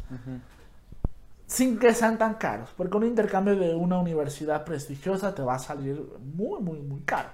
sin 1.47 1.79
que 1.79 1.93
sean 1.93 2.17
tan 2.17 2.35
caros, 2.35 2.71
porque 2.77 2.97
un 2.97 3.05
intercambio 3.05 3.57
de 3.57 3.75
una 3.75 3.99
universidad 3.99 4.65
prestigiosa 4.65 5.35
te 5.35 5.43
va 5.43 5.57
a 5.57 5.59
salir 5.59 6.03
muy, 6.35 6.61
muy, 6.61 6.81
muy 6.81 7.01
caro. 7.01 7.29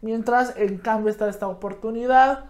Mientras, 0.00 0.54
en 0.56 0.78
cambio, 0.78 1.10
está 1.10 1.28
esta 1.28 1.48
oportunidad 1.48 2.44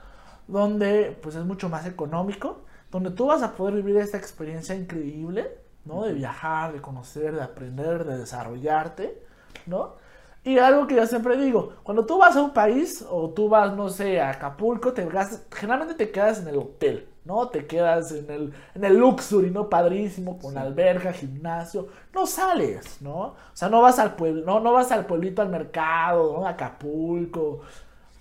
donde 0.47 1.19
pues 1.23 1.35
es 1.35 1.45
mucho 1.45 1.69
más 1.69 1.87
económico, 1.87 2.61
donde 2.91 3.11
tú 3.11 3.27
vas 3.27 3.43
a 3.43 3.55
poder 3.55 3.75
vivir 3.75 3.97
esta 3.97 4.17
experiencia 4.17 4.75
increíble, 4.75 5.59
¿no? 5.85 6.05
De 6.05 6.13
viajar, 6.13 6.73
de 6.73 6.81
conocer, 6.81 7.35
de 7.35 7.43
aprender, 7.43 8.05
de 8.05 8.19
desarrollarte, 8.19 9.23
¿no? 9.67 9.97
Y 10.45 10.59
algo 10.59 10.87
que 10.87 10.95
yo 10.95 11.07
siempre 11.07 11.37
digo, 11.37 11.75
cuando 11.83 12.07
tú 12.07 12.19
vas 12.19 12.37
a 12.37 12.43
un 12.43 12.53
país 12.53 13.05
o 13.09 13.31
tú 13.31 13.49
vas, 13.49 13.75
no 13.75 13.89
sé, 13.89 14.21
a 14.21 14.31
Acapulco, 14.31 14.93
te 14.93 15.07
generalmente 15.51 15.95
te 15.95 16.11
quedas 16.11 16.41
en 16.41 16.49
el 16.49 16.57
hotel, 16.57 17.09
¿no? 17.29 17.49
Te 17.49 17.67
quedas 17.67 18.11
en 18.13 18.31
el, 18.31 18.55
en 18.75 18.85
el 18.85 18.97
luxury, 18.97 19.51
¿no? 19.51 19.69
Padrísimo, 19.69 20.39
con 20.39 20.57
alberga, 20.57 21.13
gimnasio. 21.13 21.89
No 22.15 22.27
sales, 22.27 23.03
¿no? 23.03 23.19
O 23.19 23.37
sea, 23.53 23.69
no 23.69 23.83
vas 23.83 23.99
al 23.99 24.17
pueblo, 24.17 24.45
no, 24.47 24.61
no 24.61 24.73
vas 24.73 24.91
al 24.91 25.05
pueblito, 25.05 25.43
al 25.43 25.51
mercado, 25.51 26.39
¿no? 26.41 26.49
Acapulco. 26.49 27.61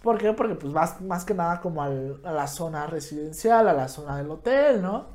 ¿Por 0.03 0.17
qué? 0.17 0.33
Porque 0.33 0.55
pues 0.55 0.73
vas 0.73 0.99
más 1.01 1.23
que 1.23 1.33
nada 1.33 1.61
como 1.61 1.81
a 1.81 1.89
la 1.89 2.47
zona 2.47 2.85
residencial, 2.85 3.67
a 3.69 3.73
la 3.73 3.87
zona 3.87 4.17
del 4.17 4.29
hotel, 4.29 4.81
¿no? 4.81 5.05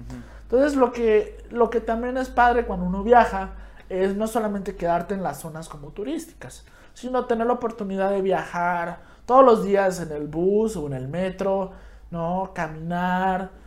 Entonces 0.44 0.74
lo 0.74 0.90
que, 0.90 1.44
lo 1.50 1.68
que 1.68 1.80
también 1.80 2.16
es 2.16 2.30
padre 2.30 2.64
cuando 2.64 2.86
uno 2.86 3.02
viaja 3.02 3.50
es 3.90 4.16
no 4.16 4.26
solamente 4.26 4.74
quedarte 4.74 5.12
en 5.12 5.22
las 5.22 5.38
zonas 5.38 5.68
como 5.68 5.90
turísticas, 5.90 6.64
sino 6.94 7.26
tener 7.26 7.46
la 7.46 7.52
oportunidad 7.52 8.10
de 8.10 8.22
viajar 8.22 9.00
todos 9.26 9.44
los 9.44 9.64
días 9.64 10.00
en 10.00 10.12
el 10.12 10.28
bus 10.28 10.76
o 10.76 10.86
en 10.86 10.94
el 10.94 11.08
metro, 11.08 11.72
¿no? 12.10 12.52
Caminar, 12.54 13.61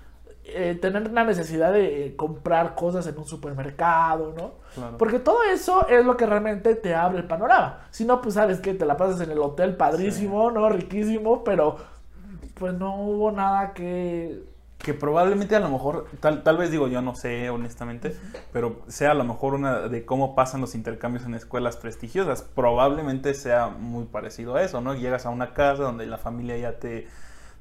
eh, 0.47 0.77
tener 0.79 1.11
la 1.11 1.23
necesidad 1.23 1.73
de 1.73 2.05
eh, 2.05 2.15
comprar 2.15 2.75
cosas 2.75 3.07
en 3.07 3.17
un 3.17 3.25
supermercado, 3.25 4.33
¿no? 4.37 4.65
Porque 4.97 5.19
todo 5.19 5.43
eso 5.43 5.87
es 5.87 6.05
lo 6.05 6.15
que 6.17 6.25
realmente 6.25 6.75
te 6.75 6.93
abre 6.93 7.19
el 7.19 7.25
panorama. 7.25 7.87
Si 7.91 8.05
no, 8.05 8.21
pues 8.21 8.35
sabes 8.35 8.59
que 8.59 8.73
te 8.73 8.85
la 8.85 8.97
pasas 8.97 9.21
en 9.21 9.31
el 9.31 9.39
hotel 9.39 9.75
padrísimo, 9.75 10.51
¿no? 10.51 10.69
Riquísimo, 10.69 11.43
pero 11.43 11.77
pues 12.53 12.73
no 12.73 12.95
hubo 12.95 13.31
nada 13.31 13.73
que 13.73 14.43
que 14.85 14.93
probablemente 14.93 15.55
a 15.55 15.59
lo 15.59 15.69
mejor, 15.69 16.05
tal, 16.19 16.43
tal 16.43 16.57
vez 16.57 16.69
digo 16.69 16.87
yo 16.87 17.01
no 17.01 17.15
sé 17.15 17.49
honestamente, 17.49 18.15
pero 18.53 18.83
sea 18.87 19.11
a 19.11 19.13
lo 19.15 19.23
mejor 19.23 19.55
una 19.55 19.87
de 19.87 20.05
cómo 20.05 20.35
pasan 20.35 20.61
los 20.61 20.75
intercambios 20.75 21.25
en 21.25 21.33
escuelas 21.33 21.75
prestigiosas. 21.75 22.43
Probablemente 22.43 23.33
sea 23.33 23.69
muy 23.69 24.05
parecido 24.05 24.55
a 24.55 24.61
eso, 24.61 24.81
¿no? 24.81 24.93
Llegas 24.93 25.25
a 25.25 25.31
una 25.31 25.55
casa 25.55 25.81
donde 25.81 26.05
la 26.05 26.19
familia 26.19 26.55
ya 26.57 26.77
te, 26.77 27.07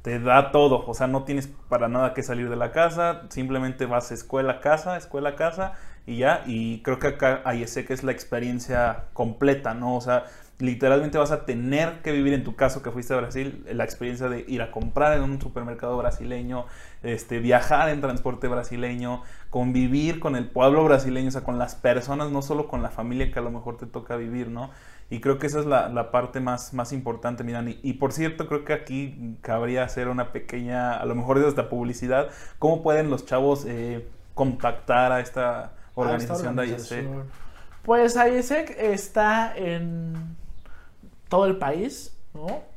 te 0.05 0.21
da 0.21 0.53
todo, 0.53 0.85
o 0.87 0.93
sea, 0.93 1.07
no 1.07 1.25
tienes 1.25 1.49
para 1.71 1.89
nada 1.89 2.13
que 2.13 2.23
salir 2.23 2.51
de 2.51 2.57
la 2.57 2.73
casa, 2.73 3.23
simplemente 3.31 3.87
vas 3.87 4.11
a 4.11 4.15
escuela, 4.15 4.61
casa, 4.61 4.99
escuela, 4.99 5.35
casa 5.35 5.73
y 6.07 6.19
ya, 6.19 6.43
y 6.45 6.83
creo 6.83 6.99
que 6.99 7.07
acá 7.07 7.43
que 7.43 7.87
es 7.89 8.05
la 8.05 8.13
experiencia 8.13 9.07
completa, 9.15 9.73
¿no? 9.73 9.97
O 9.97 10.03
sea, 10.03 10.25
literalmente 10.59 11.17
vas 11.17 11.31
a 11.31 11.47
tener 11.47 12.03
que 12.03 12.13
vivir 12.13 12.35
en 12.35 12.45
tu 12.45 12.55
caso 12.55 12.83
que 12.83 12.91
fuiste 12.91 13.15
a 13.15 13.17
Brasil 13.17 13.65
la 13.73 13.85
experiencia 13.85 14.29
de 14.29 14.45
ir 14.47 14.61
a 14.61 14.71
comprar 14.71 15.17
en 15.17 15.23
un 15.23 15.41
supermercado 15.41 15.97
brasileño, 15.97 16.67
este, 17.03 17.39
viajar 17.39 17.89
en 17.89 18.03
transporte 18.03 18.47
brasileño, 18.47 19.23
convivir 19.49 20.21
con 20.21 20.37
el 20.37 20.51
pueblo 20.51 20.85
brasileño, 20.85 21.29
o 21.29 21.33
sea, 21.33 21.45
con 21.45 21.59
las 21.59 21.77
personas, 21.77 22.31
no 22.31 22.43
solo 22.43 22.69
con 22.69 22.83
la 22.83 22.91
familia 22.91 23.33
que 23.33 23.39
a 23.39 23.43
lo 23.43 23.51
mejor 23.51 23.79
te 23.79 23.87
toca 23.87 24.17
vivir, 24.17 24.49
¿no? 24.49 24.71
Y 25.11 25.21
creo 25.21 25.39
que 25.39 25.47
esa 25.47 25.61
es 25.61 25.67
la, 25.67 26.11
parte 26.11 26.41
más, 26.41 26.73
más 26.73 26.93
importante, 26.93 27.45
miran. 27.45 27.77
Y, 27.83 27.93
por 27.95 28.13
cierto, 28.13 28.49
creo 28.49 28.65
que 28.65 28.73
aquí 28.73 29.37
cabría 29.43 29.85
hacer 29.85 30.09
una 30.09 30.33
pequeña, 30.33 30.97
a 30.97 31.05
lo 31.05 31.15
mejor 31.15 31.39
de 31.39 31.49
esta 31.49 31.69
publicidad, 31.69 32.31
¿cómo 32.59 32.83
pueden 32.83 33.11
los 33.11 33.27
chavos 33.27 33.65
eh, 33.67 34.09
contactar 34.35 35.13
a 35.13 35.21
esta 35.21 35.73
organización, 35.95 36.57
de 36.57 36.69
IESEC? 36.69 37.07
Pues 37.83 38.17
IESEC 38.17 38.71
está 38.79 39.55
en 39.57 40.37
todo 41.29 41.47
el 41.47 41.59
país, 41.59 42.17
¿no? 42.33 42.75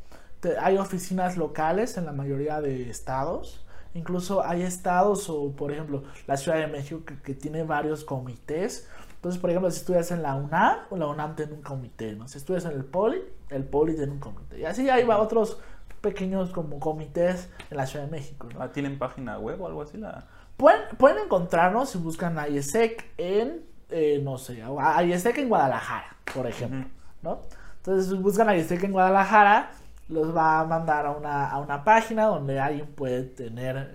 hay 0.62 0.78
oficinas 0.78 1.38
locales 1.38 1.98
en 1.98 2.06
la 2.06 2.12
mayoría 2.12 2.62
de 2.62 2.90
estados. 2.90 3.66
Incluso 3.94 4.46
hay 4.46 4.62
estados 4.62 5.30
o, 5.30 5.52
por 5.52 5.72
ejemplo, 5.72 6.04
la 6.28 6.38
Ciudad 6.38 6.60
de 6.60 6.68
México 6.68 7.02
que, 7.24 7.34
tiene 7.34 7.64
varios 7.64 8.04
comités. 8.04 8.88
Entonces, 9.28 9.42
por 9.42 9.50
ejemplo, 9.50 9.70
si 9.72 9.80
estudias 9.80 10.10
en 10.12 10.24
la 10.24 10.36
UNAM, 10.36 10.78
la 10.92 11.08
UNAM 11.08 11.36
tiene 11.36 11.52
un 11.52 11.62
comité, 11.62 12.14
¿no? 12.14 12.30
Si 12.30 12.38
estudias 12.38 12.64
en 12.64 12.72
el 12.72 12.86
POLI, 12.86 13.22
el 13.50 13.66
POLI 13.66 13.96
tiene 13.98 14.14
un 14.14 14.20
comité. 14.20 14.58
Y 14.58 14.64
así 14.64 14.90
hay 14.90 15.04
otros 15.04 15.60
pequeños 16.00 16.52
como 16.52 16.80
comités 16.80 17.50
en 17.70 17.76
la 17.76 17.86
Ciudad 17.86 18.06
de 18.06 18.12
México. 18.12 18.48
¿no? 18.58 18.70
¿Tienen 18.70 18.98
página 18.98 19.38
web 19.38 19.62
o 19.62 19.68
algo 19.68 19.82
así? 19.82 19.98
La... 19.98 20.24
Pueden, 20.56 20.80
pueden 20.98 21.26
encontrarnos 21.26 21.90
si 21.90 21.98
buscan 21.98 22.38
IESEC 22.38 23.06
en, 23.18 23.66
eh, 23.90 24.22
no 24.24 24.38
sé, 24.38 24.64
IESEC 25.04 25.40
en 25.40 25.50
Guadalajara, 25.50 26.16
por 26.34 26.48
ejemplo, 26.48 26.86
¿no? 27.22 27.42
Entonces 27.80 28.18
buscan 28.22 28.48
a 28.48 28.56
ISEC 28.56 28.82
en 28.86 28.94
Guadalajara, 28.94 29.72
los 30.08 30.34
va 30.34 30.62
a 30.62 30.64
mandar 30.64 31.06
a 31.06 31.12
una, 31.12 31.50
a 31.50 31.60
una 31.60 31.84
página 31.84 32.28
donde 32.28 32.62
alguien 32.62 32.88
puede 32.88 33.24
tener 33.24 33.94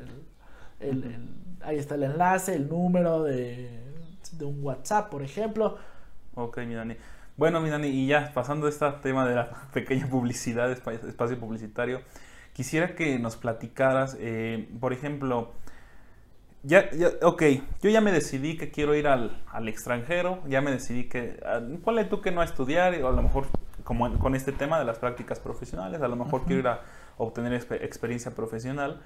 el, 0.78 1.30
ahí 1.62 1.78
está 1.78 1.94
el 1.94 2.02
enlace, 2.02 2.54
el 2.54 2.68
número 2.68 3.22
de, 3.22 3.81
de, 4.38 4.44
un 4.44 4.62
WhatsApp, 4.62 5.10
por 5.10 5.22
ejemplo. 5.22 5.78
Ok, 6.34 6.58
mi 6.58 6.74
Dani. 6.74 6.96
Bueno, 7.36 7.60
mi 7.60 7.70
Dani, 7.70 7.88
y 7.88 8.06
ya 8.06 8.32
pasando 8.34 8.66
a 8.66 8.70
este 8.70 8.90
tema 9.02 9.26
de 9.26 9.34
la 9.34 9.50
pequeña 9.72 10.06
publicidad, 10.08 10.70
espacio 10.70 11.38
publicitario, 11.38 12.00
quisiera 12.52 12.94
que 12.94 13.18
nos 13.18 13.36
platicaras, 13.36 14.16
eh, 14.20 14.68
por 14.80 14.92
ejemplo, 14.92 15.52
ya, 16.62 16.90
ya, 16.92 17.10
ok, 17.22 17.42
yo 17.82 17.90
ya 17.90 18.00
me 18.00 18.12
decidí 18.12 18.56
que 18.56 18.70
quiero 18.70 18.94
ir 18.94 19.08
al, 19.08 19.42
al 19.50 19.68
extranjero, 19.68 20.42
ya 20.46 20.60
me 20.60 20.70
decidí 20.70 21.08
que, 21.08 21.40
ponle 21.82 22.04
tú 22.04 22.20
que 22.20 22.30
no 22.30 22.40
a 22.40 22.44
estudiar, 22.44 22.94
o 23.02 23.08
a 23.08 23.12
lo 23.12 23.22
mejor 23.22 23.46
como 23.84 24.18
con 24.18 24.34
este 24.34 24.52
tema 24.52 24.78
de 24.78 24.84
las 24.84 24.98
prácticas 24.98 25.40
profesionales, 25.40 26.00
a 26.02 26.08
lo 26.08 26.16
mejor 26.16 26.44
quiero 26.44 26.60
ir 26.60 26.68
a 26.68 26.80
obtener 27.16 27.52
experiencia 27.52 28.32
profesional, 28.32 29.00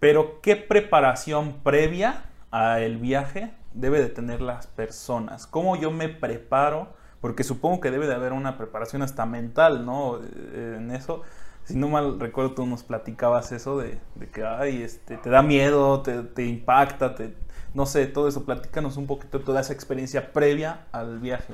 pero 0.00 0.40
¿qué 0.42 0.56
preparación 0.56 1.54
previa 1.62 2.24
al 2.50 2.96
viaje 2.98 3.50
debe 3.72 4.00
de 4.00 4.08
tener 4.08 4.40
las 4.40 4.66
personas? 4.66 5.46
¿Cómo 5.46 5.76
yo 5.76 5.90
me 5.90 6.08
preparo? 6.08 6.94
Porque 7.20 7.44
supongo 7.44 7.80
que 7.80 7.90
debe 7.90 8.06
de 8.06 8.14
haber 8.14 8.32
una 8.32 8.56
preparación 8.56 9.02
hasta 9.02 9.26
mental, 9.26 9.84
¿no? 9.84 10.18
Eh, 10.18 10.74
en 10.78 10.90
eso. 10.90 11.22
Si 11.64 11.76
no 11.76 11.88
mal 11.88 12.18
recuerdo, 12.18 12.54
tú 12.54 12.66
nos 12.66 12.82
platicabas 12.82 13.52
eso 13.52 13.78
de, 13.78 13.98
que 14.32 14.44
ay, 14.44 14.82
este, 14.82 15.18
te 15.18 15.28
da 15.28 15.42
miedo, 15.42 16.00
te, 16.02 16.22
te 16.22 16.46
impacta, 16.46 17.14
te, 17.14 17.34
no 17.74 17.84
sé, 17.84 18.06
todo 18.06 18.28
eso. 18.28 18.44
Platícanos 18.44 18.96
un 18.96 19.06
poquito 19.06 19.38
de 19.38 19.44
toda 19.44 19.60
esa 19.60 19.72
experiencia 19.72 20.32
previa 20.32 20.86
al 20.92 21.18
viaje. 21.18 21.52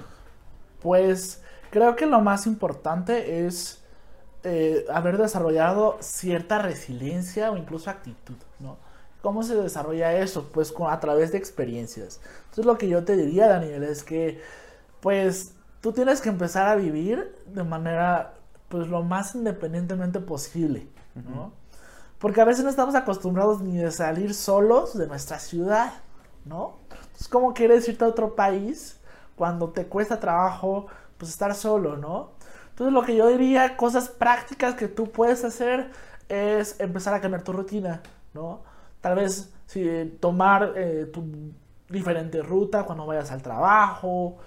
Pues 0.81 1.43
Creo 1.75 1.97
que 1.97 2.07
lo 2.07 2.21
más 2.21 2.47
importante 2.47 3.47
es 3.47 3.83
eh, 4.45 4.85
haber 4.95 5.19
desarrollado 5.19 5.97
cierta 5.99 6.61
resiliencia 6.61 7.51
o 7.51 7.57
incluso 7.57 7.91
actitud, 7.91 8.37
¿no? 8.61 8.77
¿Cómo 9.25 9.43
se 9.43 9.55
desarrolla 9.55 10.13
eso? 10.13 10.51
Pues 10.53 10.75
a 10.87 11.01
través 11.01 11.33
de 11.33 11.39
experiencias. 11.39 12.21
Entonces 12.43 12.67
lo 12.67 12.77
que 12.77 12.89
yo 12.89 13.05
te 13.05 13.17
diría, 13.17 13.49
Daniel, 13.49 13.83
es 13.83 14.05
que 14.05 14.43
pues 15.01 15.55
tú 15.81 15.93
tienes 15.93 16.21
que 16.21 16.29
empezar 16.29 16.69
a 16.69 16.75
vivir 16.75 17.35
de 17.47 17.65
manera 17.65 18.35
pues 18.69 18.87
lo 18.87 19.03
más 19.03 19.35
independientemente 19.35 20.21
posible, 20.21 20.87
¿no? 21.15 21.55
Porque 22.19 22.43
a 22.43 22.45
veces 22.45 22.65
no 22.65 22.69
estamos 22.69 22.95
acostumbrados 22.95 23.63
ni 23.63 23.79
de 23.79 23.91
salir 23.93 24.35
solos 24.35 24.95
de 24.99 25.07
nuestra 25.07 25.39
ciudad, 25.39 25.95
¿no? 26.45 26.81
Entonces, 26.91 27.29
¿cómo 27.29 27.55
quieres 27.55 27.89
irte 27.89 28.05
a 28.05 28.09
otro 28.09 28.35
país 28.35 29.01
cuando 29.37 29.71
te 29.71 29.87
cuesta 29.87 30.21
trabajo 30.21 30.87
pues 31.17 31.31
estar 31.31 31.55
solo, 31.55 31.97
¿no? 31.97 32.33
Entonces 32.69 32.93
lo 32.93 33.03
que 33.05 33.17
yo 33.17 33.29
diría, 33.29 33.79
cosas 33.79 34.11
prácticas 34.11 34.75
que 34.75 34.89
tú 34.89 35.11
puedes 35.11 35.45
hacer 35.45 35.93
es 36.29 36.79
empezar 36.79 37.15
a 37.15 37.23
cambiar 37.23 37.43
tu 37.43 37.55
rutina, 37.55 38.03
¿no? 38.35 38.74
Tal 39.05 39.17
vez 39.17 39.53
si 39.67 40.17
tomar 40.19 40.73
eh, 40.77 41.11
tu 41.13 41.53
diferente 41.91 42.41
ruta 42.41 42.85
cuando 42.85 43.05
vayas 43.05 43.31
al 43.33 43.43
trabajo 43.43 44.39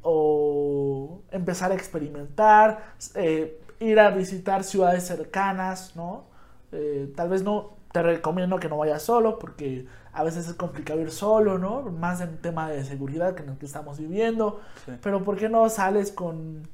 o 0.00 1.20
empezar 1.30 1.72
a 1.72 1.74
experimentar, 1.74 2.94
eh, 3.16 3.60
ir 3.80 4.00
a 4.00 4.08
visitar 4.08 4.64
ciudades 4.64 5.06
cercanas, 5.06 5.94
¿no? 5.94 6.24
Eh, 6.72 7.12
tal 7.16 7.28
vez 7.28 7.42
no 7.42 7.76
te 7.92 8.02
recomiendo 8.02 8.58
que 8.58 8.70
no 8.70 8.78
vayas 8.78 9.02
solo 9.02 9.38
porque 9.38 9.86
a 10.14 10.22
veces 10.22 10.48
es 10.48 10.54
complicado 10.54 11.02
ir 11.02 11.10
solo, 11.10 11.58
¿no? 11.58 11.82
Más 11.82 12.22
en 12.22 12.38
tema 12.38 12.70
de 12.70 12.84
seguridad 12.84 13.34
que 13.34 13.42
en 13.42 13.50
el 13.50 13.58
que 13.58 13.66
estamos 13.66 13.98
viviendo. 13.98 14.62
Sí. 14.86 14.92
Pero 15.02 15.22
¿por 15.22 15.36
qué 15.36 15.50
no 15.50 15.68
sales 15.68 16.12
con, 16.12 16.66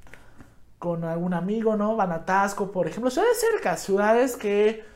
con 0.79 1.03
algún 1.03 1.35
amigo, 1.35 1.75
¿no? 1.75 1.97
Van 1.97 2.13
a 2.13 2.25
Tasco, 2.27 2.71
por 2.71 2.87
ejemplo, 2.87 3.11
ciudades 3.11 3.41
cerca, 3.41 3.77
ciudades 3.77 4.37
que 4.37 4.94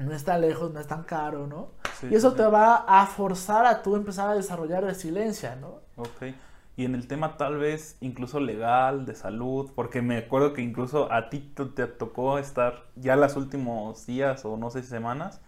no 0.00 0.14
está 0.14 0.38
lejos, 0.38 0.72
no 0.72 0.80
es 0.80 0.86
tan 0.86 1.02
caro, 1.04 1.46
¿no? 1.46 1.68
Sí, 2.00 2.08
y 2.10 2.14
eso 2.14 2.30
sí, 2.30 2.36
te 2.36 2.46
va 2.46 2.76
a 2.76 3.06
forzar 3.06 3.66
a 3.66 3.82
tú 3.82 3.96
empezar 3.96 4.28
a 4.28 4.34
desarrollar 4.34 4.84
resiliencia, 4.84 5.56
¿no? 5.56 5.80
Ok. 5.96 6.34
Y 6.76 6.84
en 6.84 6.94
el 6.94 7.08
tema 7.08 7.36
tal 7.36 7.56
vez 7.58 7.96
incluso 8.00 8.38
legal, 8.38 9.04
de 9.04 9.14
salud, 9.16 9.70
porque 9.74 10.00
me 10.00 10.16
acuerdo 10.18 10.52
que 10.52 10.62
incluso 10.62 11.12
a 11.12 11.28
ti 11.28 11.40
te, 11.40 11.86
tocó 11.88 12.38
estar 12.38 12.84
ya 12.94 13.16
los 13.16 13.34
últimos 13.36 14.06
días 14.06 14.44
o 14.44 14.56
no 14.56 14.70
sé 14.70 14.82
si 14.82 14.88
semanas, 14.88 15.40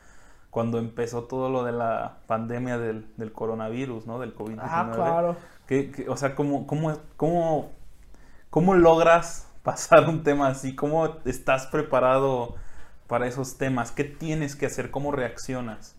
cuando 0.50 0.78
empezó 0.78 1.24
todo 1.24 1.48
lo 1.48 1.62
de 1.62 1.70
la 1.70 2.16
pandemia 2.26 2.78
del, 2.78 3.06
del 3.16 3.32
coronavirus, 3.32 4.06
¿no? 4.06 4.18
Del 4.18 4.34
COVID-19. 4.34 4.60
Ah, 4.62 4.90
claro. 4.92 5.36
Que- 5.68 5.92
que- 5.92 6.08
o 6.08 6.16
sea, 6.16 6.34
¿cómo, 6.34 6.66
cómo, 6.66 6.96
cómo, 7.16 7.70
¿cómo 8.50 8.74
logras 8.74 9.46
pasar 9.62 10.08
un 10.08 10.24
tema 10.24 10.48
así? 10.48 10.74
¿Cómo 10.74 11.18
estás 11.24 11.66
preparado 11.68 12.56
para 13.10 13.26
esos 13.26 13.58
temas? 13.58 13.90
¿Qué 13.90 14.04
tienes 14.04 14.54
que 14.54 14.66
hacer? 14.66 14.92
¿Cómo 14.92 15.10
reaccionas? 15.10 15.96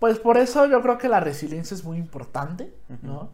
Pues 0.00 0.18
por 0.18 0.36
eso 0.36 0.66
yo 0.66 0.82
creo 0.82 0.98
que 0.98 1.08
la 1.08 1.20
resiliencia 1.20 1.76
es 1.76 1.84
muy 1.84 1.96
importante, 1.96 2.74
¿no? 3.02 3.30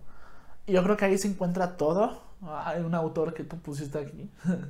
Y 0.66 0.72
yo 0.72 0.82
creo 0.82 0.98
que 0.98 1.06
ahí 1.06 1.16
se 1.16 1.26
encuentra 1.26 1.78
todo. 1.78 2.20
Hay 2.42 2.82
un 2.82 2.94
autor 2.94 3.32
que 3.32 3.42
tú 3.42 3.58
pusiste 3.58 3.98
aquí. 3.98 4.30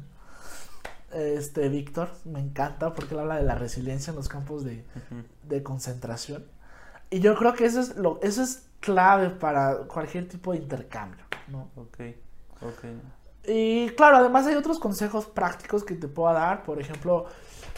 Este, 1.13 1.69
Víctor, 1.69 2.11
me 2.25 2.41
encanta 2.41 2.93
porque 2.93 3.15
él 3.15 3.21
habla 3.21 3.37
de 3.37 3.45
la 3.45 3.55
resiliencia 3.55 4.11
en 4.11 4.17
los 4.17 4.29
campos 4.29 4.65
de, 4.65 4.85
Ujú. 4.97 5.23
de 5.45 5.63
concentración. 5.63 6.45
Y 7.11 7.21
yo 7.21 7.37
creo 7.37 7.55
que 7.55 7.65
eso 7.65 7.81
es, 7.81 7.97
lo, 7.97 8.19
eso 8.23 8.43
es 8.43 8.67
clave 8.81 9.31
para 9.31 9.85
cualquier 9.87 10.29
tipo 10.29 10.53
de 10.53 10.59
intercambio, 10.59 11.25
¿no? 11.47 11.71
Ok, 11.77 11.99
ok. 12.61 12.85
Y 13.49 13.91
claro, 13.91 14.17
además 14.17 14.47
hay 14.47 14.57
otros 14.57 14.81
consejos 14.81 15.27
prácticos 15.27 15.85
que 15.85 15.95
te 15.95 16.09
puedo 16.09 16.35
dar. 16.35 16.65
Por 16.65 16.81
ejemplo, 16.81 17.27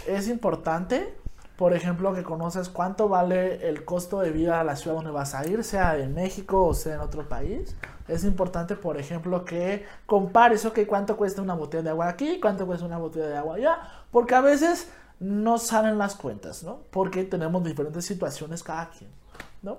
es 0.06 0.28
importante, 0.28 1.14
por 1.56 1.74
ejemplo, 1.74 2.14
que 2.14 2.22
conoces 2.22 2.68
cuánto 2.68 3.08
vale 3.08 3.68
el 3.68 3.84
costo 3.84 4.20
de 4.20 4.30
vida 4.30 4.60
a 4.60 4.64
la 4.64 4.76
ciudad 4.76 4.96
donde 4.96 5.10
vas 5.10 5.34
a 5.34 5.46
ir, 5.46 5.64
sea 5.64 5.96
en 5.98 6.14
México 6.14 6.64
o 6.64 6.74
sea 6.74 6.94
en 6.94 7.00
otro 7.00 7.28
país. 7.28 7.74
Es 8.06 8.24
importante, 8.24 8.76
por 8.76 8.96
ejemplo, 8.96 9.44
que 9.44 9.84
compares, 10.06 10.64
ok, 10.64 10.80
cuánto 10.86 11.16
cuesta 11.16 11.42
una 11.42 11.54
botella 11.54 11.82
de 11.82 11.90
agua 11.90 12.08
aquí, 12.08 12.38
cuánto 12.40 12.66
cuesta 12.66 12.86
una 12.86 12.98
botella 12.98 13.26
de 13.26 13.36
agua 13.36 13.56
allá, 13.56 13.78
porque 14.10 14.34
a 14.34 14.40
veces 14.40 14.90
no 15.20 15.58
salen 15.58 15.98
las 15.98 16.14
cuentas, 16.14 16.62
¿no? 16.62 16.78
Porque 16.90 17.24
tenemos 17.24 17.64
diferentes 17.64 18.06
situaciones 18.06 18.62
cada 18.62 18.90
quien, 18.90 19.10
¿no? 19.62 19.78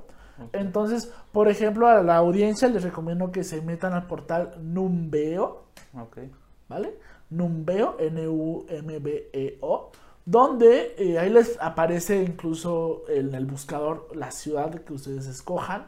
Entonces, 0.54 1.12
por 1.32 1.50
ejemplo, 1.50 1.88
a 1.88 2.02
la 2.02 2.16
audiencia 2.18 2.68
les 2.70 2.84
recomiendo 2.84 3.32
que 3.32 3.44
se 3.44 3.62
metan 3.62 3.94
al 3.94 4.08
portal 4.08 4.56
Numbeo, 4.62 5.64
Ok. 6.00 6.20
¿vale? 6.68 6.98
Numbeo, 7.30 7.98
N-U-M-B-E-O, 8.80 9.92
donde 10.26 10.96
eh, 10.98 11.18
ahí 11.20 11.30
les 11.30 11.58
aparece 11.62 12.22
incluso 12.22 13.04
en 13.08 13.34
el 13.34 13.46
buscador 13.46 14.08
la 14.16 14.32
ciudad 14.32 14.72
que 14.84 14.94
ustedes 14.94 15.26
escojan. 15.26 15.88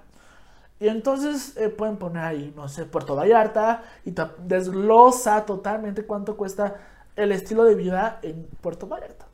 Y 0.79 0.87
entonces 0.87 1.55
eh, 1.57 1.69
pueden 1.69 1.97
poner 1.97 2.23
ahí, 2.23 2.53
no 2.55 2.67
sé, 2.67 2.85
Puerto 2.85 3.15
Vallarta 3.15 3.83
y 4.03 4.15
desglosa 4.39 5.45
totalmente 5.45 6.05
cuánto 6.05 6.35
cuesta 6.35 6.75
el 7.15 7.31
estilo 7.31 7.65
de 7.65 7.75
vida 7.75 8.19
en 8.23 8.47
Puerto 8.61 8.87
Vallarta. 8.87 9.27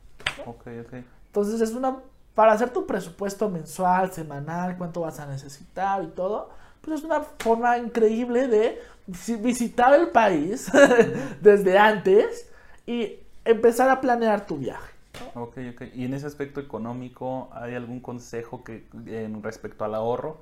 Ok, 0.46 0.66
ok. 0.84 0.94
Entonces 1.26 1.60
es 1.62 1.72
una, 1.74 2.00
para 2.34 2.52
hacer 2.52 2.70
tu 2.70 2.86
presupuesto 2.86 3.48
mensual, 3.48 4.12
semanal, 4.12 4.76
cuánto 4.76 5.00
vas 5.00 5.20
a 5.20 5.26
necesitar 5.26 6.02
y 6.04 6.08
todo, 6.08 6.50
pues 6.82 6.98
es 6.98 7.04
una 7.04 7.20
forma 7.38 7.78
increíble 7.78 8.46
de 8.46 8.80
visi- 9.06 9.40
visitar 9.40 9.94
el 9.94 10.08
país 10.08 10.70
desde 11.40 11.78
antes 11.78 12.50
y 12.86 13.20
empezar 13.50 13.88
a 13.88 14.00
planear 14.00 14.46
tu 14.46 14.58
viaje. 14.58 14.92
Ok, 15.34 15.58
ok. 15.72 15.82
Y 15.94 16.04
en 16.04 16.14
ese 16.14 16.26
aspecto 16.26 16.60
económico, 16.60 17.48
¿hay 17.52 17.74
algún 17.74 18.00
consejo 18.00 18.62
que 18.62 18.86
en 19.06 19.42
respecto 19.42 19.84
al 19.84 19.94
ahorro 19.94 20.38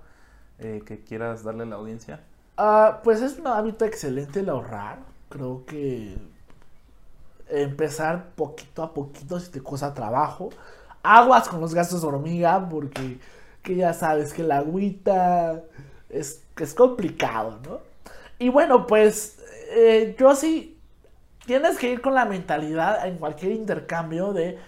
eh, 0.58 0.82
que 0.84 1.00
quieras 1.00 1.44
darle 1.44 1.62
a 1.62 1.66
la 1.66 1.76
audiencia? 1.76 2.20
Ah, 2.56 3.00
pues 3.04 3.22
es 3.22 3.38
un 3.38 3.46
hábito 3.46 3.84
excelente 3.84 4.40
el 4.40 4.48
ahorrar. 4.48 4.98
Creo 5.28 5.64
que 5.66 6.16
empezar 7.48 8.30
poquito 8.34 8.82
a 8.82 8.92
poquito 8.92 9.38
si 9.40 9.50
te 9.50 9.60
cuesta 9.60 9.94
trabajo. 9.94 10.50
Aguas 11.02 11.48
con 11.48 11.60
los 11.60 11.74
gastos 11.74 12.02
de 12.02 12.08
hormiga 12.08 12.68
porque 12.68 13.18
que 13.62 13.76
ya 13.76 13.92
sabes 13.92 14.32
que 14.32 14.42
la 14.42 14.58
agüita 14.58 15.62
es, 16.08 16.42
es 16.56 16.74
complicado, 16.74 17.58
¿no? 17.64 17.80
Y 18.38 18.48
bueno, 18.48 18.86
pues 18.86 19.38
eh, 19.70 20.14
yo 20.18 20.34
sí, 20.34 20.75
tienes 21.46 21.78
que 21.78 21.90
ir 21.90 22.02
con 22.02 22.14
la 22.14 22.24
mentalidad 22.24 23.06
en 23.06 23.18
cualquier 23.18 23.52
intercambio 23.52 24.32
de, 24.32 24.58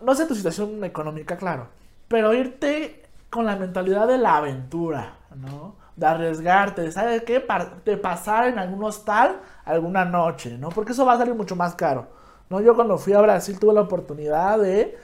no, 0.00 0.14
sé 0.14 0.26
tu 0.26 0.34
situación 0.34 0.82
económica, 0.82 1.36
claro, 1.36 1.68
pero 2.08 2.34
irte 2.34 3.04
con 3.30 3.44
la 3.46 3.56
mentalidad 3.56 4.08
de 4.08 4.18
la 4.18 4.38
aventura, 4.38 5.14
¿no? 5.36 5.76
De 5.96 6.06
arriesgarte, 6.06 6.82
de, 6.82 6.92
¿sabes 6.92 7.22
qué? 7.22 7.44
De 7.84 7.96
pasar 7.96 8.48
en 8.48 8.58
algún 8.58 8.82
hostal 8.84 9.40
alguna 9.64 10.04
noche, 10.04 10.56
¿no? 10.58 10.70
Porque 10.70 10.92
eso 10.92 11.04
va 11.04 11.12
a 11.12 11.18
salir 11.18 11.34
mucho 11.34 11.54
más 11.54 11.74
caro, 11.74 12.08
¿no? 12.48 12.60
Yo 12.60 12.74
cuando 12.74 12.96
fui 12.98 13.12
a 13.12 13.20
Brasil 13.20 13.58
tuve 13.58 13.74
la 13.74 13.82
oportunidad 13.82 14.58
de... 14.58 14.96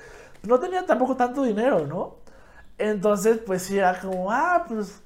No 0.43 0.59
tenía 0.59 0.85
tampoco 0.85 1.17
tanto 1.17 1.43
dinero, 1.43 1.87
¿no? 1.87 2.17
Entonces, 2.79 3.39
pues 3.45 3.63
sí, 3.63 3.79
era 3.79 3.99
como, 4.01 4.31
ah, 4.31 4.65
pues 4.67 5.04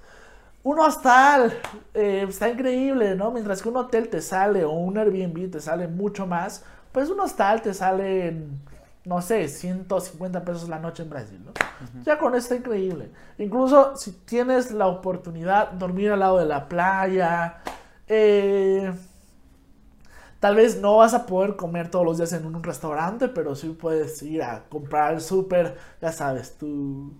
un 0.69 0.79
hostal 0.81 1.59
eh, 1.95 2.27
está 2.29 2.51
increíble, 2.51 3.15
¿no? 3.15 3.31
Mientras 3.31 3.63
que 3.63 3.71
un 3.71 3.77
hotel 3.79 4.11
te 4.11 4.21
sale 4.21 4.67
o 4.67 4.73
un 4.73 4.99
Airbnb 4.99 5.51
te 5.51 5.61
sale 5.61 5.89
mucho 5.89 6.27
más, 6.27 6.63
pues 6.93 7.09
un 7.09 7.19
hostal 7.21 7.63
te 7.63 7.73
sale, 7.73 8.29
en, 8.29 8.61
no 9.07 9.23
sé, 9.23 9.49
150 9.49 10.45
pesos 10.45 10.69
la 10.69 10.79
noche 10.79 11.05
en 11.05 11.09
Brasil, 11.09 11.41
¿no? 11.43 11.53
Ya 12.05 12.19
con 12.19 12.35
eso 12.35 12.55
está 12.55 12.57
increíble. 12.57 13.11
Incluso 13.39 13.97
si 13.97 14.13
tienes 14.13 14.71
la 14.71 14.89
oportunidad 14.89 15.71
de 15.71 15.79
dormir 15.79 16.11
al 16.11 16.19
lado 16.19 16.39
de 16.39 16.45
la 16.45 16.69
playa, 16.69 17.61
eh, 18.07 18.93
tal 20.39 20.55
vez 20.55 20.79
no 20.83 20.99
vas 20.99 21.15
a 21.15 21.25
poder 21.25 21.57
comer 21.57 21.91
todos 21.91 22.05
los 22.05 22.19
días 22.19 22.35
en 22.35 22.45
un 22.45 22.63
restaurante, 22.63 23.29
pero 23.29 23.55
sí 23.55 23.71
puedes 23.71 24.23
ir 24.23 24.43
a 24.43 24.65
comprar 24.69 25.15
al 25.15 25.23
súper, 25.23 25.79
ya 26.03 26.13
sabes, 26.13 26.59
tu 26.59 27.11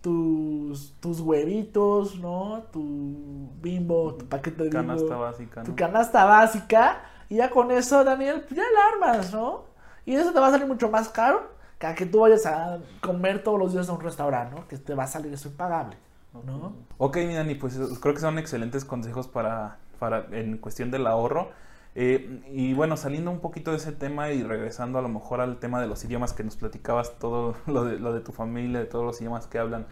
tus, 0.00 0.94
tus 1.00 1.20
huevitos, 1.20 2.18
¿no? 2.18 2.64
Tu 2.72 3.50
bimbo, 3.60 4.14
tu 4.14 4.26
paquete 4.26 4.64
de 4.64 4.70
bimbo, 4.70 4.94
Canasta 4.94 5.16
básica, 5.16 5.62
tu 5.62 5.76
canasta 5.76 6.24
básica. 6.24 7.02
Y 7.28 7.36
ya 7.36 7.50
con 7.50 7.70
eso, 7.70 8.02
Daniel, 8.02 8.42
pues 8.42 8.56
ya 8.56 8.62
la 8.62 9.08
armas, 9.08 9.32
¿no? 9.32 9.64
Y 10.04 10.14
eso 10.14 10.32
te 10.32 10.40
va 10.40 10.48
a 10.48 10.50
salir 10.50 10.66
mucho 10.66 10.90
más 10.90 11.08
caro 11.08 11.50
que 11.78 11.86
a 11.86 11.94
que 11.94 12.04
tú 12.06 12.20
vayas 12.20 12.44
a 12.46 12.78
comer 13.00 13.42
todos 13.42 13.58
los 13.58 13.72
días 13.72 13.88
a 13.88 13.92
un 13.92 14.00
restaurante, 14.00 14.54
¿no? 14.54 14.66
Que 14.68 14.76
te 14.76 14.94
va 14.94 15.04
a 15.04 15.06
salir 15.06 15.32
eso 15.32 15.48
impagable, 15.48 15.96
¿no? 16.44 16.74
Ok, 16.98 17.16
mi 17.18 17.34
Dani, 17.34 17.54
pues 17.54 17.78
creo 18.00 18.14
que 18.14 18.20
son 18.20 18.38
excelentes 18.38 18.84
consejos 18.84 19.28
para, 19.28 19.78
para 19.98 20.26
en 20.32 20.58
cuestión 20.58 20.90
del 20.90 21.06
ahorro. 21.06 21.50
Eh, 21.94 22.40
y 22.52 22.72
bueno, 22.72 22.96
saliendo 22.96 23.30
un 23.30 23.40
poquito 23.40 23.72
de 23.72 23.78
ese 23.78 23.92
tema 23.92 24.30
y 24.30 24.42
regresando 24.42 24.98
a 24.98 25.02
lo 25.02 25.08
mejor 25.08 25.40
al 25.40 25.58
tema 25.58 25.80
de 25.80 25.88
los 25.88 26.04
idiomas 26.04 26.32
que 26.32 26.44
nos 26.44 26.56
platicabas, 26.56 27.18
todo 27.18 27.56
lo 27.66 27.84
de, 27.84 28.20
tu 28.20 28.32
familia, 28.32 28.78
de 28.80 28.86
todos 28.86 29.04
los 29.04 29.20
idiomas 29.20 29.46
que 29.46 29.58
hablan, 29.58 29.86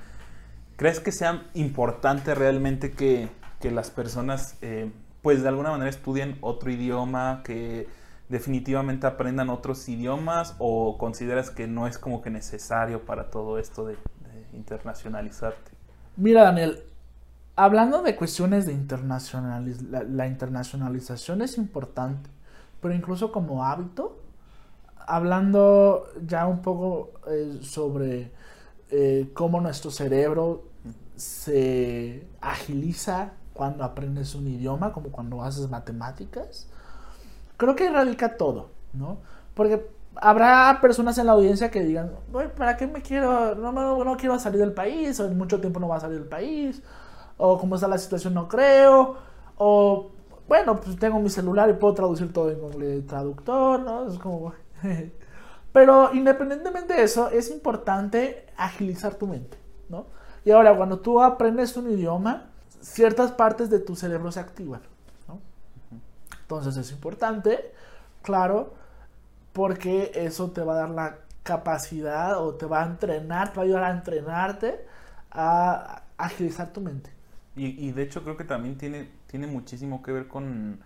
¿crees 0.76 1.00
que 1.00 1.12
sea 1.12 1.48
importante 1.54 2.34
realmente 2.34 2.92
que, 2.92 3.28
las 3.62 3.90
personas, 3.90 4.56
eh, 4.62 4.90
pues 5.20 5.42
de 5.42 5.48
alguna 5.48 5.70
manera 5.70 5.90
estudien 5.90 6.38
otro 6.40 6.70
idioma, 6.70 7.42
que 7.44 7.88
definitivamente 8.28 9.06
aprendan 9.06 9.50
otros 9.50 9.88
idiomas 9.88 10.54
o 10.58 10.96
consideras 10.98 11.50
que 11.50 11.66
no 11.66 11.88
es 11.88 11.98
como 11.98 12.22
que 12.22 12.30
necesario 12.30 13.04
para 13.04 13.30
todo 13.30 13.58
esto 13.58 13.84
de 13.84 13.96
internacionalizarte? 14.52 15.72
Mira, 16.16 16.44
Daniel, 16.44 16.82
hablando 17.58 18.02
de 18.02 18.14
cuestiones 18.14 18.66
de 18.66 18.72
internacionaliz 18.72 19.82
la, 19.82 20.28
internacionalización 20.28 21.42
es 21.42 21.58
importante, 21.58 22.30
pero 22.80 22.94
incluso 22.94 23.32
como 23.32 23.64
hábito, 23.64 24.16
hablando 25.06 26.06
ya 26.24 26.46
un 26.46 26.62
poco 26.62 27.10
eh, 27.26 27.58
sobre 27.62 28.30
eh, 28.90 29.30
cómo 29.34 29.60
nuestro 29.60 29.90
cerebro 29.90 30.68
se 31.16 32.28
agiliza 32.40 33.32
cuando 33.54 33.82
aprendes 33.82 34.36
un 34.36 34.46
idioma, 34.46 34.92
como 34.92 35.08
cuando 35.08 35.42
haces 35.42 35.68
matemáticas, 35.68 36.68
creo 37.56 37.74
que 37.74 37.90
radica 37.90 38.36
todo, 38.36 38.70
¿no? 38.92 39.18
Porque 39.54 39.84
habrá 40.14 40.78
personas 40.80 41.18
en 41.18 41.26
la 41.26 41.32
audiencia 41.32 41.72
que 41.72 41.82
digan, 41.82 42.12
"Güey, 42.30 42.54
¿para 42.54 42.76
qué 42.76 42.86
me 42.86 43.02
quiero? 43.02 43.56
No, 43.56 43.72
no, 43.72 44.04
no 44.04 44.16
quiero 44.16 44.38
salir 44.38 44.60
del 44.60 44.74
país, 44.74 45.18
o 45.18 45.26
en 45.26 45.36
mucho 45.36 45.60
tiempo 45.60 45.80
no 45.80 45.88
va 45.88 45.96
a 45.96 46.00
salir 46.00 46.20
del 46.20 46.28
país, 46.28 46.80
o 47.38 47.58
como 47.58 47.76
está 47.76 47.88
la 47.88 47.98
situación 47.98 48.34
no 48.34 48.48
creo, 48.48 49.16
o 49.56 50.10
bueno, 50.46 50.80
pues 50.80 50.98
tengo 50.98 51.18
mi 51.20 51.30
celular 51.30 51.68
y 51.70 51.74
puedo 51.74 51.94
traducir 51.94 52.32
todo 52.32 52.50
en 52.50 52.60
Google 52.60 53.02
Traductor, 53.02 53.80
¿no? 53.80 54.08
Es 54.08 54.18
como... 54.18 54.52
Pero 55.72 56.14
independientemente 56.14 56.94
de 56.94 57.02
eso, 57.02 57.28
es 57.28 57.50
importante 57.50 58.46
agilizar 58.56 59.14
tu 59.14 59.26
mente, 59.26 59.58
¿no? 59.88 60.06
Y 60.44 60.50
ahora, 60.50 60.74
cuando 60.74 61.00
tú 61.00 61.22
aprendes 61.22 61.76
un 61.76 61.90
idioma, 61.90 62.46
ciertas 62.80 63.32
partes 63.32 63.68
de 63.68 63.78
tu 63.78 63.94
cerebro 63.94 64.32
se 64.32 64.40
activan, 64.40 64.80
¿no? 65.28 65.38
Entonces 66.40 66.76
es 66.78 66.90
importante, 66.90 67.72
claro, 68.22 68.72
porque 69.52 70.10
eso 70.14 70.50
te 70.50 70.62
va 70.62 70.72
a 70.72 70.76
dar 70.76 70.90
la 70.90 71.18
capacidad 71.42 72.42
o 72.42 72.54
te 72.54 72.64
va 72.64 72.82
a 72.82 72.86
entrenar, 72.86 73.50
te 73.50 73.56
va 73.56 73.62
a 73.62 73.64
ayudar 73.66 73.84
a 73.84 73.90
entrenarte 73.90 74.86
a 75.30 76.02
agilizar 76.16 76.72
tu 76.72 76.80
mente. 76.80 77.17
Y, 77.58 77.92
de 77.92 78.02
hecho 78.02 78.22
creo 78.22 78.36
que 78.36 78.44
también 78.44 78.78
tiene, 78.78 79.08
tiene 79.26 79.46
muchísimo 79.46 80.02
que 80.02 80.12
ver 80.12 80.28
con... 80.28 80.80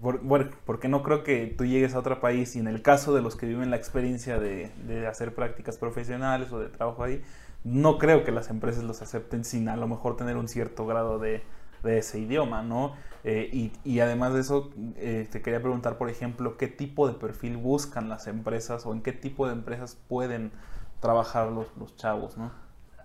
bueno, 0.00 0.50
porque 0.64 0.88
no 0.88 1.02
creo 1.02 1.22
que 1.22 1.54
tú 1.56 1.64
llegues 1.64 1.94
a 1.94 1.98
otro 1.98 2.20
país 2.20 2.56
y 2.56 2.58
en 2.58 2.68
el 2.68 2.82
caso 2.82 3.14
de 3.14 3.22
los 3.22 3.36
que 3.36 3.46
viven 3.46 3.70
la 3.70 3.76
experiencia 3.76 4.38
de, 4.38 4.70
de 4.86 5.06
hacer 5.06 5.34
prácticas 5.34 5.76
profesionales 5.76 6.50
o 6.52 6.58
de 6.58 6.68
trabajo 6.68 7.04
ahí, 7.04 7.22
no 7.64 7.98
creo 7.98 8.24
que 8.24 8.32
las 8.32 8.50
empresas 8.50 8.84
los 8.84 9.02
acepten 9.02 9.44
sin 9.44 9.68
a 9.68 9.76
lo 9.76 9.88
mejor 9.88 10.16
tener 10.16 10.36
un 10.36 10.48
cierto 10.48 10.86
grado 10.86 11.18
de, 11.18 11.42
de 11.82 11.98
ese 11.98 12.18
idioma, 12.18 12.62
¿no? 12.62 12.94
Eh, 13.24 13.50
y, 13.52 13.72
y, 13.84 14.00
además 14.00 14.32
de 14.34 14.40
eso, 14.40 14.70
eh, 14.96 15.28
te 15.30 15.42
quería 15.42 15.60
preguntar, 15.60 15.98
por 15.98 16.08
ejemplo, 16.08 16.56
qué 16.56 16.68
tipo 16.68 17.08
de 17.08 17.14
perfil 17.14 17.56
buscan 17.56 18.08
las 18.08 18.26
empresas 18.26 18.86
o 18.86 18.92
en 18.92 19.02
qué 19.02 19.12
tipo 19.12 19.46
de 19.46 19.52
empresas 19.54 19.96
pueden 20.08 20.52
trabajar 21.00 21.50
los, 21.50 21.66
los 21.76 21.96
chavos, 21.96 22.36
¿no? 22.36 22.52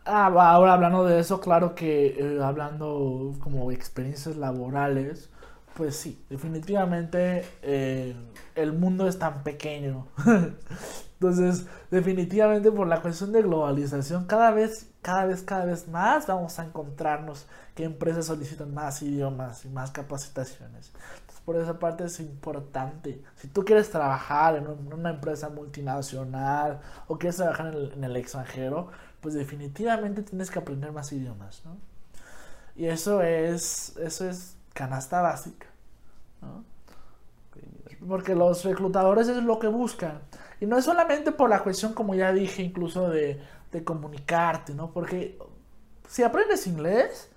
Ah, 0.06 0.26
ahora 0.28 0.74
hablando 0.74 1.06
de 1.06 1.20
eso, 1.20 1.40
claro 1.40 1.76
que 1.76 2.08
eh, 2.20 2.44
hablando 2.44 3.34
como 3.40 3.72
experiencias 3.72 4.36
laborales, 4.36 5.30
pues 5.76 5.96
sí, 5.96 6.22
definitivamente 6.30 7.46
eh, 7.62 8.14
el 8.56 8.74
mundo 8.74 9.08
es 9.08 9.18
tan 9.18 9.44
pequeño. 9.44 10.08
Entonces, 11.14 11.68
definitivamente 11.90 12.70
por 12.70 12.88
la 12.88 13.02
cuestión 13.02 13.32
de 13.32 13.44
globalización, 13.44 14.26
cada 14.26 14.52
vez, 14.52 14.90
cada 15.02 15.26
vez, 15.26 15.42
cada 15.42 15.64
vez 15.64 15.88
más 15.88 16.28
vamos 16.28 16.60
a 16.60 16.66
encontrarnos 16.66 17.48
que 17.74 17.86
empresas 17.86 18.26
solicitan 18.26 18.74
más 18.74 19.02
idiomas 19.02 19.64
y 19.64 19.70
más 19.70 19.92
capacitaciones. 19.92 20.92
Por 21.46 21.56
esa 21.56 21.80
parte 21.80 22.06
es 22.06 22.20
importante. 22.20 23.22
Si 23.38 23.48
tú 23.48 23.64
quieres 23.66 23.90
trabajar 23.90 24.56
en, 24.56 24.68
una 24.68 25.10
empresa 25.12 25.50
multinacional 25.50 26.82
o 27.08 27.18
quieres 27.18 27.38
trabajar 27.38 27.68
en 27.68 27.92
en 27.94 28.04
el 28.04 28.16
extranjero, 28.18 28.90
pues 29.24 29.34
definitivamente 29.34 30.22
tienes 30.22 30.52
que 30.52 30.60
aprender 30.60 30.92
más 30.92 31.12
idiomas, 31.14 31.64
¿no? 31.66 31.78
Y 32.76 32.86
eso 32.86 33.22
es, 33.22 33.96
eso 33.98 34.30
es 34.30 34.58
canasta 34.74 35.22
básica, 35.22 35.68
¿no? 36.42 36.66
Porque 38.06 38.36
los 38.36 38.66
reclutadores 38.66 39.30
es 39.30 39.42
lo 39.42 39.60
que 39.60 39.68
buscan. 39.68 40.20
Y 40.60 40.66
no 40.66 40.78
es 40.78 40.84
solamente 40.84 41.32
por 41.32 41.50
la 41.50 41.64
cuestión, 41.64 41.94
como 41.94 42.16
ya 42.16 42.34
dije, 42.34 42.62
incluso 42.62 43.10
de, 43.10 43.42
de 43.72 43.84
comunicarte, 43.86 44.76
¿no? 44.76 44.92
Porque 44.92 45.40
si 46.10 46.24
aprendes 46.24 46.68
inglés, 46.68 47.30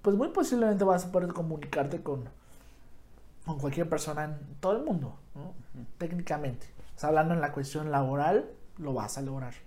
pues 0.00 0.16
muy 0.16 0.28
posiblemente 0.28 0.84
vas 0.84 1.04
a 1.04 1.12
poder 1.12 1.34
comunicarte 1.34 2.02
con, 2.02 2.30
con 3.44 3.58
cualquier 3.58 3.90
persona 3.90 4.24
en 4.24 4.38
todo 4.60 4.74
el 4.78 4.84
mundo, 4.84 5.18
¿no? 5.34 5.52
Técnicamente. 5.98 6.66
O 6.96 6.98
sea, 6.98 7.10
hablando 7.10 7.34
en 7.34 7.42
la 7.42 7.52
cuestión 7.52 7.90
laboral, 7.90 8.48
lo 8.78 8.94
vas 8.94 9.18
a 9.18 9.22
lograr 9.22 9.65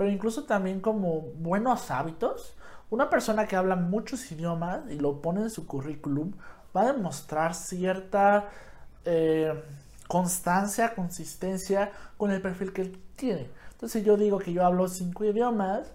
pero 0.00 0.10
incluso 0.10 0.44
también 0.44 0.80
como 0.80 1.20
buenos 1.20 1.90
hábitos. 1.90 2.54
Una 2.88 3.10
persona 3.10 3.46
que 3.46 3.54
habla 3.54 3.76
muchos 3.76 4.32
idiomas 4.32 4.80
y 4.88 4.94
lo 4.94 5.20
pone 5.20 5.42
en 5.42 5.50
su 5.50 5.66
currículum 5.66 6.32
va 6.74 6.84
a 6.84 6.92
demostrar 6.94 7.54
cierta 7.54 8.48
eh, 9.04 9.62
constancia, 10.08 10.94
consistencia 10.94 11.92
con 12.16 12.30
el 12.30 12.40
perfil 12.40 12.72
que 12.72 12.96
tiene. 13.14 13.50
Entonces 13.72 14.02
yo 14.02 14.16
digo 14.16 14.38
que 14.38 14.54
yo 14.54 14.64
hablo 14.64 14.88
cinco 14.88 15.26
idiomas, 15.26 15.92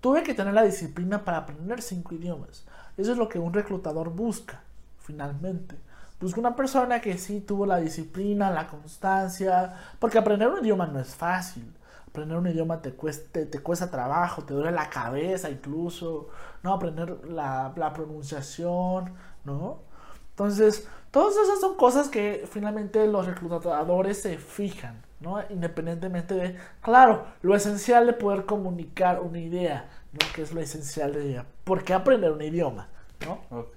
tuve 0.00 0.22
que 0.22 0.32
tener 0.32 0.54
la 0.54 0.62
disciplina 0.62 1.24
para 1.24 1.38
aprender 1.38 1.82
cinco 1.82 2.14
idiomas. 2.14 2.64
Eso 2.96 3.10
es 3.10 3.18
lo 3.18 3.28
que 3.28 3.40
un 3.40 3.52
reclutador 3.52 4.10
busca, 4.10 4.62
finalmente. 5.00 5.74
Busca 6.20 6.38
una 6.38 6.54
persona 6.54 7.00
que 7.00 7.18
sí 7.18 7.40
tuvo 7.40 7.66
la 7.66 7.78
disciplina, 7.78 8.52
la 8.52 8.68
constancia, 8.68 9.74
porque 9.98 10.16
aprender 10.16 10.46
un 10.46 10.60
idioma 10.60 10.86
no 10.86 11.00
es 11.00 11.16
fácil 11.16 11.75
aprender 12.16 12.38
un 12.38 12.46
idioma 12.46 12.80
te, 12.80 12.92
cueste, 12.92 13.44
te 13.44 13.60
cuesta 13.60 13.90
trabajo, 13.90 14.42
te 14.42 14.54
duele 14.54 14.70
la 14.72 14.88
cabeza 14.88 15.50
incluso, 15.50 16.28
¿no? 16.62 16.72
Aprender 16.72 17.26
la, 17.28 17.72
la 17.76 17.92
pronunciación, 17.92 19.12
¿no? 19.44 19.80
Entonces, 20.30 20.88
todas 21.10 21.36
esas 21.36 21.60
son 21.60 21.76
cosas 21.76 22.08
que 22.08 22.46
finalmente 22.50 23.06
los 23.06 23.26
reclutadores 23.26 24.22
se 24.22 24.38
fijan, 24.38 25.02
¿no? 25.20 25.42
Independientemente 25.50 26.34
de, 26.34 26.56
claro, 26.80 27.26
lo 27.42 27.54
esencial 27.54 28.06
de 28.06 28.14
poder 28.14 28.46
comunicar 28.46 29.20
una 29.20 29.38
idea, 29.38 29.88
¿no? 30.12 30.18
Que 30.34 30.42
es 30.42 30.52
lo 30.52 30.60
esencial 30.60 31.12
de 31.12 31.30
ella. 31.30 31.46
¿Por 31.64 31.84
qué 31.84 31.92
aprender 31.92 32.32
un 32.32 32.42
idioma? 32.42 32.88
¿no? 33.20 33.40
Ok. 33.50 33.76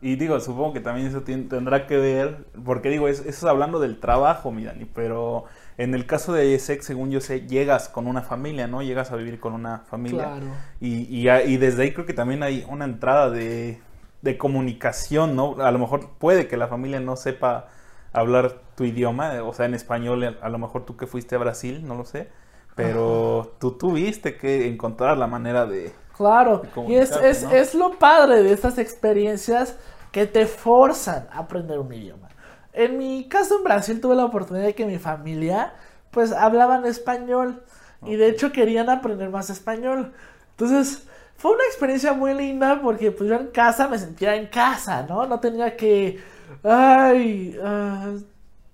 Y 0.00 0.16
digo, 0.16 0.38
supongo 0.38 0.74
que 0.74 0.80
también 0.80 1.06
eso 1.06 1.22
tendrá 1.22 1.86
que 1.86 1.96
ver, 1.96 2.44
porque 2.64 2.90
digo, 2.90 3.08
eso 3.08 3.24
es 3.26 3.42
hablando 3.44 3.80
del 3.80 3.98
trabajo, 4.00 4.50
mi 4.52 4.64
Dani, 4.64 4.84
pero 4.84 5.44
en 5.76 5.94
el 5.94 6.06
caso 6.06 6.32
de 6.32 6.46
ISEC, 6.52 6.82
según 6.82 7.10
yo 7.10 7.20
sé, 7.20 7.46
llegas 7.46 7.88
con 7.88 8.06
una 8.06 8.22
familia, 8.22 8.68
¿no? 8.68 8.82
Llegas 8.82 9.10
a 9.10 9.16
vivir 9.16 9.40
con 9.40 9.54
una 9.54 9.80
familia. 9.80 10.24
Claro. 10.24 10.46
Y, 10.80 11.02
y, 11.10 11.28
y 11.28 11.56
desde 11.56 11.82
ahí 11.82 11.92
creo 11.92 12.06
que 12.06 12.14
también 12.14 12.42
hay 12.42 12.64
una 12.68 12.84
entrada 12.84 13.30
de, 13.30 13.80
de, 14.22 14.38
comunicación, 14.38 15.34
¿no? 15.34 15.56
A 15.60 15.72
lo 15.72 15.78
mejor 15.78 16.10
puede 16.18 16.46
que 16.46 16.56
la 16.56 16.68
familia 16.68 17.00
no 17.00 17.16
sepa 17.16 17.68
hablar 18.12 18.60
tu 18.76 18.84
idioma, 18.84 19.42
o 19.42 19.52
sea, 19.52 19.66
en 19.66 19.74
español, 19.74 20.38
a 20.40 20.48
lo 20.48 20.58
mejor 20.58 20.84
tú 20.84 20.96
que 20.96 21.08
fuiste 21.08 21.34
a 21.34 21.38
Brasil, 21.38 21.84
no 21.86 21.96
lo 21.96 22.04
sé, 22.04 22.28
pero 22.76 23.54
tú 23.58 23.72
tuviste 23.72 24.36
que 24.36 24.68
encontrar 24.68 25.16
la 25.18 25.26
manera 25.26 25.66
de... 25.66 25.92
Claro, 26.16 26.62
y 26.86 26.94
es, 26.94 27.10
es, 27.16 27.42
es 27.42 27.74
lo 27.74 27.98
padre 27.98 28.44
de 28.44 28.52
estas 28.52 28.78
experiencias 28.78 29.76
que 30.12 30.26
te 30.26 30.46
forzan 30.46 31.26
a 31.32 31.40
aprender 31.40 31.80
un 31.80 31.92
idioma. 31.92 32.28
En 32.74 32.98
mi 32.98 33.28
caso 33.28 33.58
en 33.58 33.64
Brasil 33.64 34.00
tuve 34.00 34.16
la 34.16 34.24
oportunidad 34.24 34.66
de 34.66 34.74
que 34.74 34.84
mi 34.84 34.98
familia 34.98 35.74
pues 36.10 36.32
hablaban 36.32 36.84
español 36.86 37.64
y 38.04 38.16
de 38.16 38.28
hecho 38.28 38.52
querían 38.52 38.90
aprender 38.90 39.30
más 39.30 39.48
español. 39.48 40.12
Entonces 40.50 41.04
fue 41.36 41.52
una 41.52 41.64
experiencia 41.64 42.12
muy 42.12 42.34
linda 42.34 42.80
porque 42.82 43.12
pues 43.12 43.30
yo 43.30 43.36
en 43.36 43.48
casa 43.48 43.88
me 43.88 43.98
sentía 43.98 44.36
en 44.36 44.46
casa, 44.48 45.04
¿no? 45.08 45.26
No 45.26 45.40
tenía 45.40 45.76
que, 45.76 46.20
ay, 46.62 47.58
uh, 47.58 48.20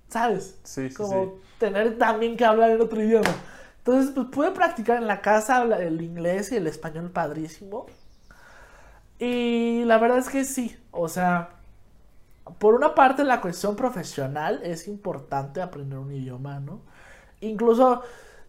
¿sabes? 0.09 0.59
Sí, 0.65 0.89
sí, 0.89 0.95
Como 0.95 1.39
tener 1.59 1.99
también 1.99 2.37
que 2.37 2.45
hablar 2.45 2.71
en 2.71 2.81
otro 2.81 3.03
idioma. 3.03 3.29
Entonces 3.79 4.13
pues 4.15 4.27
pude 4.29 4.51
practicar 4.53 4.97
en 4.99 5.07
la 5.07 5.21
casa 5.21 5.63
el 5.63 6.01
inglés 6.03 6.53
y 6.53 6.57
el 6.57 6.67
español 6.67 7.11
padrísimo. 7.11 7.87
Y 9.19 9.85
la 9.85 9.99
verdad 9.99 10.19
es 10.19 10.31
que 10.31 10.45
sí, 10.45 10.77
o 10.91 11.09
sea, 11.09 11.51
por 12.59 12.75
una 12.75 12.95
parte, 12.95 13.25
la 13.25 13.41
cuestión 13.41 13.77
profesional 13.77 14.61
es 14.63 14.89
importante 14.89 15.61
aprender 15.61 15.99
un 15.99 16.13
idioma, 16.13 16.61
¿no? 16.61 16.81
Incluso 17.41 18.03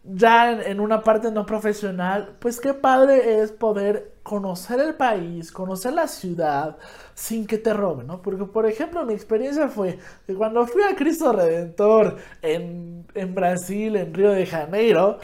ya 0.04 0.50
en, 0.62 0.80
una 0.80 1.02
parte 1.02 1.30
no 1.30 1.46
profesional, 1.46 2.36
pues 2.40 2.60
qué 2.60 2.74
padre 2.74 3.40
es 3.40 3.52
poder 3.52 4.14
conocer 4.22 4.80
el 4.80 4.94
país, 4.94 5.52
conocer 5.52 5.92
la 5.92 6.08
ciudad 6.08 6.76
sin 7.14 7.46
que 7.46 7.58
te 7.58 7.72
roben, 7.72 8.08
¿no? 8.08 8.20
Porque, 8.22 8.44
por 8.44 8.66
ejemplo, 8.66 9.04
mi 9.04 9.14
experiencia 9.14 9.68
fue 9.68 9.98
que 10.26 10.34
cuando 10.34 10.66
fui 10.66 10.82
a 10.82 10.96
Cristo 10.96 11.32
Redentor 11.32 12.16
en, 12.42 13.06
en 13.14 13.34
Brasil, 13.34 13.96
en 13.96 14.12
Río 14.12 14.32
de 14.32 14.46
Janeiro, 14.46 15.18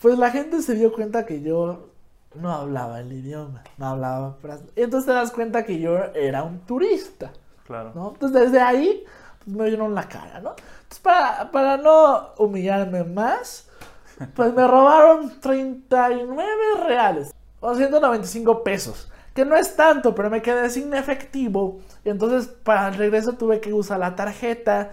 pues 0.00 0.18
la 0.18 0.30
gente 0.30 0.62
se 0.62 0.74
dio 0.74 0.92
cuenta 0.92 1.26
que 1.26 1.40
yo 1.40 1.90
no 2.34 2.52
hablaba 2.52 3.00
el 3.00 3.12
idioma, 3.12 3.62
no 3.78 3.86
hablaba. 3.86 4.36
Y 4.76 4.82
entonces 4.82 5.06
te 5.06 5.12
das 5.12 5.30
cuenta 5.30 5.64
que 5.64 5.78
yo 5.78 5.96
era 6.14 6.42
un 6.42 6.60
turista. 6.60 7.32
Claro. 7.66 7.92
¿no? 7.94 8.10
Entonces 8.12 8.42
desde 8.42 8.60
ahí 8.60 9.04
pues, 9.44 9.56
me 9.56 9.66
dieron 9.66 9.94
la 9.94 10.08
cara, 10.08 10.40
¿no? 10.40 10.50
Entonces 10.50 11.00
para, 11.00 11.50
para 11.50 11.76
no 11.76 12.30
humillarme 12.38 13.04
más, 13.04 13.68
pues 14.34 14.52
me 14.54 14.66
robaron 14.66 15.40
39 15.40 16.52
reales 16.86 17.34
o 17.60 17.74
195 17.74 18.62
pesos. 18.62 19.10
Que 19.34 19.44
no 19.44 19.56
es 19.56 19.74
tanto, 19.74 20.14
pero 20.14 20.30
me 20.30 20.42
quedé 20.42 20.70
sin 20.70 20.94
efectivo. 20.94 21.80
Y 22.04 22.10
entonces 22.10 22.46
para 22.46 22.88
el 22.88 22.94
regreso 22.94 23.32
tuve 23.32 23.60
que 23.60 23.72
usar 23.72 23.98
la 23.98 24.14
tarjeta. 24.14 24.92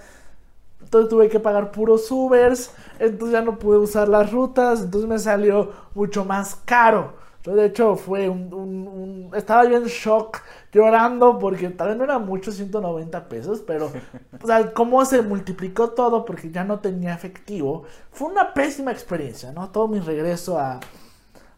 Entonces 0.81 1.09
tuve 1.09 1.29
que 1.29 1.39
pagar 1.39 1.71
puros 1.71 2.09
Ubers. 2.09 2.71
Entonces 2.97 3.33
ya 3.33 3.41
no 3.41 3.59
pude 3.59 3.77
usar 3.77 4.07
las 4.07 4.31
rutas. 4.31 4.81
Entonces 4.81 5.07
me 5.07 5.19
salió 5.19 5.71
mucho 5.93 6.25
más 6.25 6.55
caro. 6.65 7.20
Yo 7.43 7.55
de 7.55 7.65
hecho 7.65 7.95
fue 7.95 8.29
un, 8.29 8.53
un, 8.53 9.31
Estaba 9.35 9.65
yo 9.65 9.77
en 9.77 9.85
shock, 9.85 10.41
llorando, 10.71 11.39
porque 11.39 11.69
tal 11.69 11.89
vez 11.89 11.97
no 11.97 12.03
era 12.03 12.19
mucho, 12.19 12.51
190 12.51 13.27
pesos, 13.27 13.61
pero... 13.65 13.91
o 14.41 14.47
sea, 14.47 14.73
cómo 14.73 15.03
se 15.05 15.21
multiplicó 15.21 15.89
todo 15.91 16.23
porque 16.25 16.51
ya 16.51 16.63
no 16.63 16.79
tenía 16.79 17.13
efectivo. 17.13 17.83
Fue 18.11 18.27
una 18.29 18.53
pésima 18.53 18.91
experiencia, 18.91 19.51
¿no? 19.51 19.69
Todo 19.69 19.87
mi 19.87 19.99
regreso 19.99 20.59
a... 20.59 20.79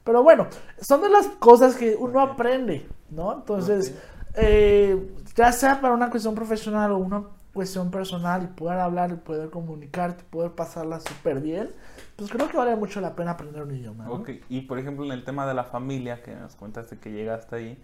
Pero 0.03 0.23
bueno, 0.23 0.47
son 0.81 1.01
de 1.01 1.09
las 1.09 1.27
cosas 1.27 1.75
que 1.75 1.95
uno 1.95 2.19
aprende, 2.19 2.87
¿no? 3.09 3.33
Entonces, 3.33 3.93
eh, 4.35 5.15
ya 5.35 5.51
sea 5.51 5.79
para 5.79 5.93
una 5.93 6.09
cuestión 6.09 6.35
profesional 6.35 6.91
o 6.91 6.97
una 6.97 7.23
cuestión 7.53 7.91
personal 7.91 8.43
y 8.43 8.47
poder 8.47 8.79
hablar 8.79 9.11
y 9.11 9.15
poder 9.15 9.49
comunicarte, 9.49 10.23
poder 10.23 10.51
pasarla 10.51 10.99
súper 10.99 11.39
bien, 11.39 11.69
pues 12.15 12.31
creo 12.31 12.49
que 12.49 12.57
vale 12.57 12.75
mucho 12.75 12.99
la 12.99 13.15
pena 13.15 13.31
aprender 13.31 13.61
un 13.63 13.75
idioma. 13.75 14.05
¿no? 14.05 14.13
Ok, 14.13 14.29
y 14.49 14.61
por 14.61 14.79
ejemplo 14.79 15.05
en 15.05 15.11
el 15.11 15.23
tema 15.23 15.45
de 15.45 15.53
la 15.53 15.63
familia, 15.63 16.21
que 16.23 16.35
nos 16.35 16.55
contaste 16.55 16.97
que 16.97 17.11
llegaste 17.11 17.55
ahí, 17.55 17.83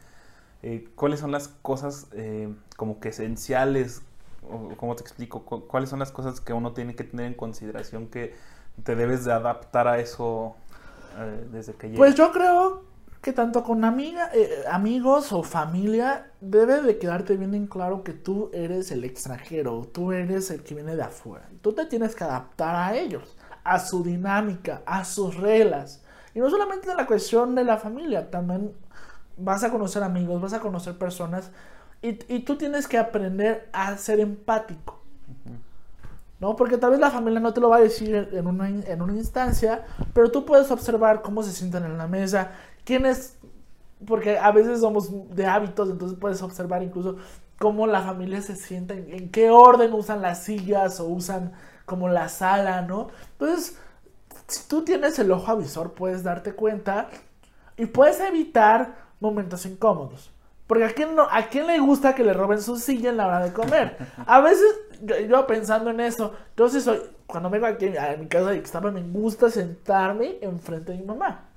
eh, 0.64 0.90
¿cuáles 0.96 1.20
son 1.20 1.32
las 1.32 1.48
cosas 1.48 2.08
eh, 2.14 2.54
como 2.78 3.00
que 3.00 3.10
esenciales, 3.10 4.02
o 4.52 4.76
cómo 4.78 4.96
te 4.96 5.04
explico, 5.04 5.44
cu- 5.44 5.68
cuáles 5.68 5.90
son 5.90 6.00
las 6.00 6.12
cosas 6.12 6.42
que 6.42 6.54
uno 6.54 6.74
tiene 6.74 6.96
que 6.96 7.04
tener 7.04 7.28
en 7.28 7.34
consideración 7.34 8.08
que 8.08 8.36
te 8.84 8.96
debes 8.96 9.24
de 9.26 9.34
adaptar 9.34 9.88
a 9.88 10.00
eso 10.00 10.56
eh, 11.18 11.48
desde 11.52 11.74
que 11.74 11.88
llegas? 11.90 11.98
Pues 11.98 12.16
yo 12.16 12.32
creo 12.32 12.89
que 13.22 13.34
tanto 13.34 13.64
con 13.64 13.84
amiga, 13.84 14.30
eh, 14.34 14.64
amigos 14.72 15.34
o 15.34 15.44
familia 15.44 16.32
debe 16.40 16.82
de 16.82 16.98
quedarte 16.98 17.36
bien 17.36 17.54
en 17.54 17.68
claro 17.68 18.04
que 18.04 18.14
tú 18.14 18.50
eres 18.54 18.92
el 18.92 19.04
extranjero, 19.04 19.90
tú 19.92 20.14
eres 20.14 20.50
el 20.52 20.64
que 20.64 20.76
viene 20.76 20.96
de 20.96 21.04
afuera. 21.04 21.50
Tú 21.62 21.74
te 21.74 21.86
tienes 21.86 22.16
que 22.16 22.24
adaptar 22.24 22.76
a 22.76 22.96
ellos, 22.96 23.36
a 23.64 23.80
su 23.80 24.04
dinámica, 24.04 24.82
a 24.86 25.04
sus 25.04 25.36
reglas. 25.36 26.02
Y 26.34 26.40
no 26.40 26.50
solamente 26.50 26.90
en 26.90 26.98
la 26.98 27.08
cuestión 27.08 27.56
de 27.56 27.66
la 27.66 27.78
familia, 27.78 28.30
también 28.32 28.72
vas 29.36 29.64
a 29.64 29.72
conocer 29.72 30.02
amigos, 30.02 30.42
vas 30.42 30.54
a 30.54 30.62
conocer 30.62 30.98
personas 30.98 31.52
y, 32.02 32.20
y 32.34 32.40
tú 32.40 32.58
tienes 32.58 32.88
que 32.88 32.98
aprender 32.98 33.70
a 33.74 33.98
ser 33.98 34.22
empático. 34.22 35.00
¿no? 36.40 36.56
Porque 36.56 36.78
tal 36.78 36.92
vez 36.92 37.00
la 37.00 37.12
familia 37.12 37.40
no 37.40 37.54
te 37.54 37.60
lo 37.60 37.70
va 37.70 37.78
a 37.78 37.82
decir 37.82 38.30
en 38.32 38.48
una, 38.48 38.70
en 38.70 39.02
una 39.02 39.14
instancia, 39.14 39.86
pero 40.14 40.32
tú 40.32 40.46
puedes 40.46 40.72
observar 40.72 41.22
cómo 41.22 41.44
se 41.44 41.52
sientan 41.52 41.84
en 41.86 41.98
la 41.98 42.08
mesa, 42.08 42.52
quiénes, 42.90 43.38
porque 44.08 44.40
a 44.40 44.52
veces 44.52 44.80
somos 44.80 45.12
de 45.36 45.46
hábitos, 45.46 45.92
entonces 45.92 46.18
puedes 46.20 46.42
observar 46.42 46.82
incluso 46.82 47.18
cómo 47.60 47.86
la 47.86 48.02
familia 48.02 48.42
se 48.42 48.56
sienta, 48.56 48.96
en, 48.96 49.14
en 49.14 49.30
qué 49.30 49.52
orden 49.52 49.94
usan 49.94 50.24
las 50.24 50.44
sillas 50.44 51.00
o 51.00 51.06
usan 51.06 51.54
como 51.86 52.10
la 52.10 52.30
sala, 52.30 52.82
¿no? 52.82 53.10
Entonces, 53.34 53.78
si 54.48 54.68
tú 54.68 54.84
tienes 54.84 55.20
el 55.20 55.32
ojo 55.32 55.52
avisor, 55.52 55.94
puedes 55.94 56.24
darte 56.24 56.54
cuenta 56.54 57.10
y 57.78 57.86
puedes 57.86 58.20
evitar 58.22 58.96
momentos 59.20 59.68
incómodos. 59.68 60.32
Porque 60.66 60.86
a 60.86 60.90
quién, 60.90 61.16
no, 61.16 61.28
a 61.30 61.44
quién 61.44 61.68
le 61.68 61.78
gusta 61.78 62.16
que 62.16 62.24
le 62.24 62.34
roben 62.34 62.60
su 62.60 62.78
silla 62.78 63.12
en 63.12 63.18
la 63.18 63.28
hora 63.28 63.44
de 63.44 63.54
comer. 63.54 63.98
A 64.26 64.42
veces, 64.42 64.66
yo, 65.04 65.16
yo 65.20 65.46
pensando 65.46 65.92
en 65.92 66.00
eso, 66.00 66.34
entonces 66.50 66.84
soy, 66.84 67.02
cuando 67.28 67.52
vengo 67.52 67.68
aquí 67.68 67.96
a 67.96 68.18
mi 68.18 68.28
casa 68.28 68.50
de 68.50 68.92
me 68.92 69.02
gusta 69.04 69.52
sentarme 69.52 70.40
enfrente 70.42 70.94
de 70.94 70.98
mi 70.98 71.06
mamá, 71.06 71.49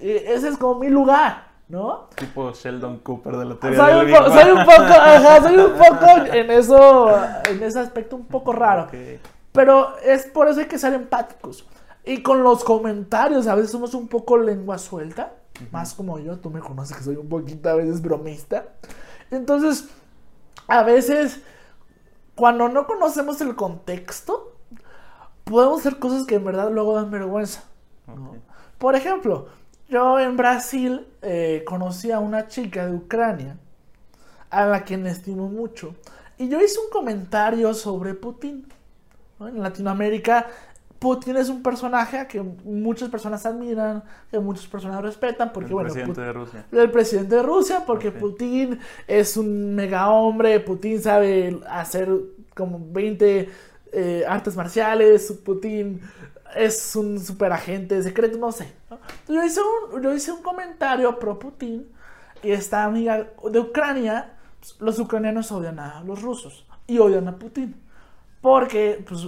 ese 0.00 0.48
es 0.48 0.56
como 0.58 0.78
mi 0.80 0.88
lugar, 0.88 1.48
¿no? 1.68 2.08
Tipo 2.16 2.52
Sheldon 2.52 2.98
Cooper 2.98 3.36
de 3.36 3.44
la 3.44 3.54
teoría 3.56 3.78
Soy 3.78 3.94
del 4.06 4.14
un, 4.14 4.18
po- 4.24 4.30
soy 4.30 4.50
un 4.50 4.64
poco, 4.64 4.82
ajá, 5.00 5.42
soy 5.42 5.56
un 5.56 5.72
poco 5.72 6.06
en 6.32 6.50
eso, 6.50 7.16
en 7.48 7.62
ese 7.62 7.80
aspecto 7.80 8.16
un 8.16 8.26
poco 8.26 8.52
raro. 8.52 8.88
Pero 9.52 9.96
es 9.98 10.26
por 10.26 10.48
eso 10.48 10.60
hay 10.60 10.66
que 10.66 10.78
ser 10.78 10.92
empáticos. 10.92 11.66
Y 12.04 12.22
con 12.22 12.42
los 12.42 12.62
comentarios, 12.62 13.46
a 13.46 13.54
veces 13.54 13.70
somos 13.72 13.94
un 13.94 14.06
poco 14.06 14.36
lengua 14.36 14.78
suelta. 14.78 15.32
Más 15.72 15.94
como 15.94 16.18
yo, 16.18 16.36
tú 16.38 16.50
me 16.50 16.60
conoces 16.60 16.96
que 16.96 17.02
soy 17.02 17.16
un 17.16 17.28
poquito 17.28 17.68
a 17.70 17.74
veces 17.74 18.02
bromista. 18.02 18.64
Entonces, 19.30 19.88
a 20.68 20.82
veces, 20.82 21.40
cuando 22.34 22.68
no 22.68 22.86
conocemos 22.86 23.40
el 23.40 23.56
contexto, 23.56 24.52
podemos 25.44 25.80
hacer 25.80 25.98
cosas 25.98 26.24
que 26.26 26.34
en 26.36 26.44
verdad 26.44 26.70
luego 26.70 26.94
dan 26.94 27.10
vergüenza. 27.10 27.64
Por 28.78 28.94
ejemplo, 28.94 29.46
yo 29.88 30.18
en 30.18 30.36
Brasil 30.36 31.06
eh, 31.22 31.62
conocí 31.66 32.10
a 32.10 32.18
una 32.18 32.48
chica 32.48 32.86
de 32.86 32.94
Ucrania, 32.94 33.56
a 34.50 34.66
la 34.66 34.82
quien 34.84 35.06
estimo 35.06 35.48
mucho, 35.48 35.94
y 36.38 36.48
yo 36.48 36.60
hice 36.60 36.78
un 36.80 36.90
comentario 36.90 37.72
sobre 37.74 38.14
Putin. 38.14 38.66
¿no? 39.38 39.48
En 39.48 39.62
Latinoamérica, 39.62 40.46
Putin 40.98 41.36
es 41.36 41.48
un 41.50 41.62
personaje 41.62 42.18
a 42.18 42.26
que 42.26 42.40
muchas 42.42 43.08
personas 43.10 43.44
admiran, 43.44 44.02
que 44.30 44.38
muchas 44.38 44.66
personas 44.66 45.02
respetan, 45.02 45.52
porque 45.52 45.68
el 45.68 45.74
bueno, 45.74 45.88
presidente 45.92 46.20
Put- 46.20 46.24
de 46.24 46.32
Rusia. 46.32 46.64
el 46.72 46.90
presidente 46.90 47.36
de 47.36 47.42
Rusia, 47.42 47.82
porque. 47.86 48.10
Putin 48.12 48.78
es 49.06 49.36
un 49.36 49.74
mega 49.74 50.08
hombre, 50.10 50.58
Putin 50.60 51.00
sabe 51.02 51.60
hacer 51.68 52.08
como 52.54 52.80
20 52.92 53.48
eh, 53.92 54.24
artes 54.26 54.56
marciales, 54.56 55.30
Putin 55.44 56.00
es 56.54 56.96
un 56.96 57.18
super 57.20 57.52
agente 57.52 58.02
secreto, 58.02 58.38
no 58.38 58.52
sé. 58.52 58.72
¿no? 58.90 58.98
Yo, 59.28 59.42
hice 59.42 59.60
un, 59.60 60.02
yo 60.02 60.14
hice 60.14 60.32
un 60.32 60.42
comentario 60.42 61.18
pro 61.18 61.38
Putin 61.38 61.88
y 62.42 62.50
esta 62.50 62.84
amiga 62.84 63.28
de 63.50 63.58
Ucrania, 63.58 64.36
pues, 64.60 64.76
los 64.80 64.98
ucranianos 64.98 65.50
odian 65.52 65.78
a 65.78 66.02
los 66.04 66.22
rusos 66.22 66.66
y 66.86 66.98
odian 66.98 67.28
a 67.28 67.38
Putin. 67.38 67.74
Porque 68.40 69.04
pues, 69.06 69.26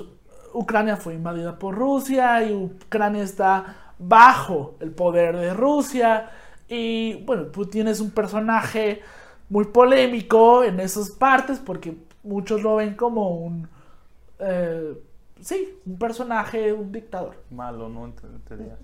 Ucrania 0.53 0.97
fue 0.97 1.15
invadida 1.15 1.59
por 1.59 1.75
Rusia 1.75 2.43
y 2.45 2.55
Ucrania 2.55 3.23
está 3.23 3.93
bajo 3.99 4.77
el 4.81 4.93
poder 4.93 5.37
de 5.37 5.55
Rusia. 5.55 6.31
Y 6.69 7.15
bueno, 7.25 7.51
Putin 7.51 7.89
es 7.89 8.01
un 8.01 8.11
personaje 8.11 9.03
muy 9.49 9.65
polémico 9.67 10.63
en 10.63 10.81
esas 10.81 11.11
partes 11.11 11.59
porque 11.59 11.97
muchos 12.23 12.63
lo 12.63 12.77
ven 12.77 12.95
como 12.95 13.31
un... 13.31 13.69
eh, 14.39 14.95
sí, 15.41 15.81
un 15.87 15.99
personaje, 15.99 16.73
un 16.73 16.93
dictador. 16.93 17.43
Malo, 17.51 17.89
¿no? 17.89 18.13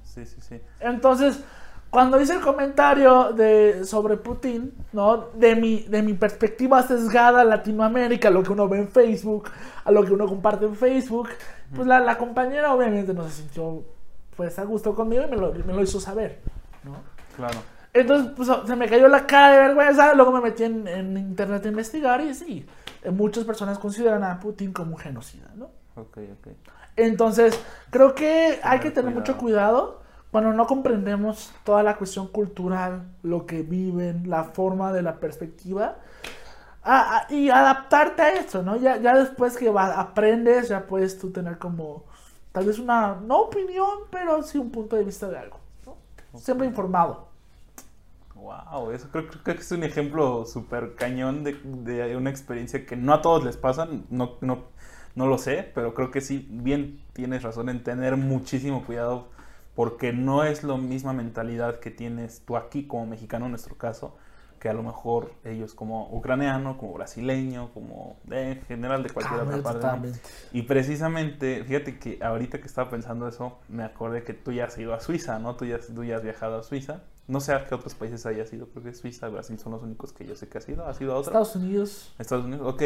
Sí, 0.02 0.26
sí, 0.26 0.40
sí. 0.40 0.60
Entonces, 0.80 1.42
cuando 1.90 2.20
hice 2.20 2.34
el 2.34 2.40
comentario 2.40 3.32
de, 3.32 3.84
sobre 3.84 4.16
Putin, 4.16 4.74
¿no? 4.92 5.28
De 5.34 5.54
mi, 5.54 5.82
de 5.82 6.02
mi 6.02 6.14
perspectiva 6.14 6.82
sesgada 6.82 7.42
a 7.42 7.44
Latinoamérica, 7.44 8.30
lo 8.30 8.42
que 8.42 8.52
uno 8.52 8.68
ve 8.68 8.78
en 8.78 8.88
Facebook, 8.88 9.50
a 9.84 9.92
lo 9.92 10.04
que 10.04 10.12
uno 10.12 10.26
comparte 10.26 10.64
en 10.64 10.74
Facebook, 10.74 11.28
pues 11.74 11.86
la, 11.86 12.00
la 12.00 12.18
compañera 12.18 12.74
obviamente 12.74 13.14
no 13.14 13.24
se 13.24 13.42
sintió 13.42 13.84
pues 14.36 14.58
a 14.58 14.64
gusto 14.64 14.94
conmigo 14.94 15.22
y 15.24 15.30
me 15.30 15.36
lo, 15.36 15.52
me 15.52 15.72
lo 15.72 15.82
hizo 15.82 16.00
saber, 16.00 16.40
¿no? 16.82 16.96
Claro. 17.36 17.60
Entonces, 17.92 18.32
pues 18.36 18.48
se 18.66 18.74
me 18.74 18.88
cayó 18.88 19.06
la 19.06 19.24
cara 19.24 19.52
de 19.52 19.58
vergüenza, 19.68 20.14
luego 20.14 20.32
me 20.32 20.40
metí 20.40 20.64
en, 20.64 20.88
en 20.88 21.16
internet 21.16 21.64
a 21.64 21.68
investigar 21.68 22.20
y 22.22 22.34
sí, 22.34 22.66
muchas 23.12 23.44
personas 23.44 23.78
consideran 23.78 24.24
a 24.24 24.40
Putin 24.40 24.72
como 24.72 24.96
un 24.96 24.98
genocida, 24.98 25.48
¿no? 25.54 25.70
Ok, 25.96 26.18
ok. 26.32 26.48
Entonces, 26.96 27.58
creo 27.90 28.14
que 28.14 28.60
hay 28.62 28.80
que 28.80 28.90
Tener 28.90 29.12
mucho 29.12 29.36
cuidado 29.36 30.00
cuando 30.30 30.52
no 30.52 30.66
comprendemos 30.66 31.52
toda 31.64 31.82
la 31.82 31.96
cuestión 31.96 32.28
cultural, 32.28 33.02
lo 33.22 33.46
que 33.46 33.62
viven, 33.62 34.28
la 34.28 34.44
forma 34.44 34.92
de 34.92 35.02
la 35.02 35.20
perspectiva, 35.20 35.96
a- 36.82 37.18
a- 37.28 37.32
y 37.34 37.50
adaptarte 37.50 38.22
a 38.22 38.30
esto, 38.34 38.62
¿no? 38.62 38.76
Ya, 38.76 38.98
ya 38.98 39.16
después 39.16 39.56
que 39.56 39.70
va- 39.70 40.00
aprendes, 40.00 40.68
ya 40.68 40.86
puedes 40.86 41.18
tú 41.18 41.30
tener 41.32 41.58
como, 41.58 42.04
tal 42.52 42.66
vez 42.66 42.78
una, 42.78 43.16
no 43.16 43.40
opinión, 43.42 43.88
pero 44.10 44.42
sí 44.42 44.58
un 44.58 44.70
punto 44.70 44.96
de 44.96 45.04
vista 45.04 45.28
de 45.28 45.38
algo, 45.38 45.58
¿no? 45.86 45.96
Siempre 46.34 46.66
informado. 46.66 47.28
Wow, 48.34 48.90
eso 48.90 49.08
creo, 49.12 49.28
creo 49.28 49.42
que 49.56 49.62
es 49.62 49.70
un 49.70 49.84
ejemplo 49.84 50.44
súper 50.44 50.96
cañón 50.96 51.44
de, 51.44 51.52
de 51.62 52.16
una 52.16 52.30
experiencia 52.30 52.84
que 52.84 52.96
no 52.96 53.14
a 53.14 53.22
todos 53.22 53.44
les 53.44 53.56
pasa, 53.56 53.88
no, 54.10 54.38
no, 54.40 54.64
no 55.14 55.26
lo 55.26 55.38
sé, 55.38 55.70
pero 55.74 55.94
creo 55.94 56.10
que 56.10 56.20
sí, 56.20 56.46
bien 56.50 57.00
tienes 57.12 57.42
razón 57.42 57.68
en 57.68 57.82
tener 57.82 58.16
muchísimo 58.16 58.84
cuidado 58.84 59.28
porque 59.74 60.12
no 60.12 60.44
es 60.44 60.62
la 60.64 60.76
misma 60.76 61.12
mentalidad 61.12 61.80
que 61.80 61.90
tienes 61.90 62.42
tú 62.44 62.56
aquí 62.56 62.86
como 62.86 63.06
mexicano 63.06 63.46
en 63.46 63.52
nuestro 63.52 63.76
caso, 63.76 64.16
que 64.58 64.68
a 64.68 64.72
lo 64.72 64.82
mejor 64.82 65.32
ellos 65.44 65.74
como 65.74 66.08
ucraniano, 66.10 66.78
como 66.78 66.94
brasileño, 66.94 67.70
como 67.74 68.16
de, 68.24 68.52
en 68.52 68.62
general 68.62 69.02
de 69.02 69.10
cualquier 69.10 69.40
Cambia 69.40 69.56
otra 69.58 69.80
parte. 69.80 70.08
¿no? 70.08 70.14
Y 70.52 70.62
precisamente, 70.62 71.64
fíjate 71.64 71.98
que 71.98 72.18
ahorita 72.22 72.60
que 72.60 72.66
estaba 72.66 72.88
pensando 72.88 73.28
eso, 73.28 73.58
me 73.68 73.84
acordé 73.84 74.22
que 74.22 74.32
tú 74.32 74.52
ya 74.52 74.66
has 74.66 74.78
ido 74.78 74.94
a 74.94 75.00
Suiza, 75.00 75.38
¿no? 75.38 75.56
Tú 75.56 75.66
ya, 75.66 75.78
tú 75.80 76.04
ya 76.04 76.16
has 76.16 76.22
viajado 76.22 76.58
a 76.58 76.62
Suiza. 76.62 77.02
No 77.26 77.40
sé 77.40 77.52
a 77.52 77.66
qué 77.66 77.74
otros 77.74 77.94
países 77.94 78.24
hayas 78.26 78.52
ido, 78.52 78.68
creo 78.68 78.84
que 78.84 78.94
Suiza, 78.94 79.28
Brasil 79.28 79.58
son 79.58 79.72
los 79.72 79.82
únicos 79.82 80.12
que 80.12 80.26
yo 80.26 80.36
sé 80.36 80.48
que 80.48 80.58
has 80.58 80.68
ido. 80.68 80.86
¿Has 80.86 81.00
ido 81.00 81.12
a 81.12 81.16
otros? 81.16 81.28
Estados 81.28 81.56
Unidos. 81.56 82.14
Estados 82.18 82.44
Unidos, 82.44 82.74
ok. 82.74 82.82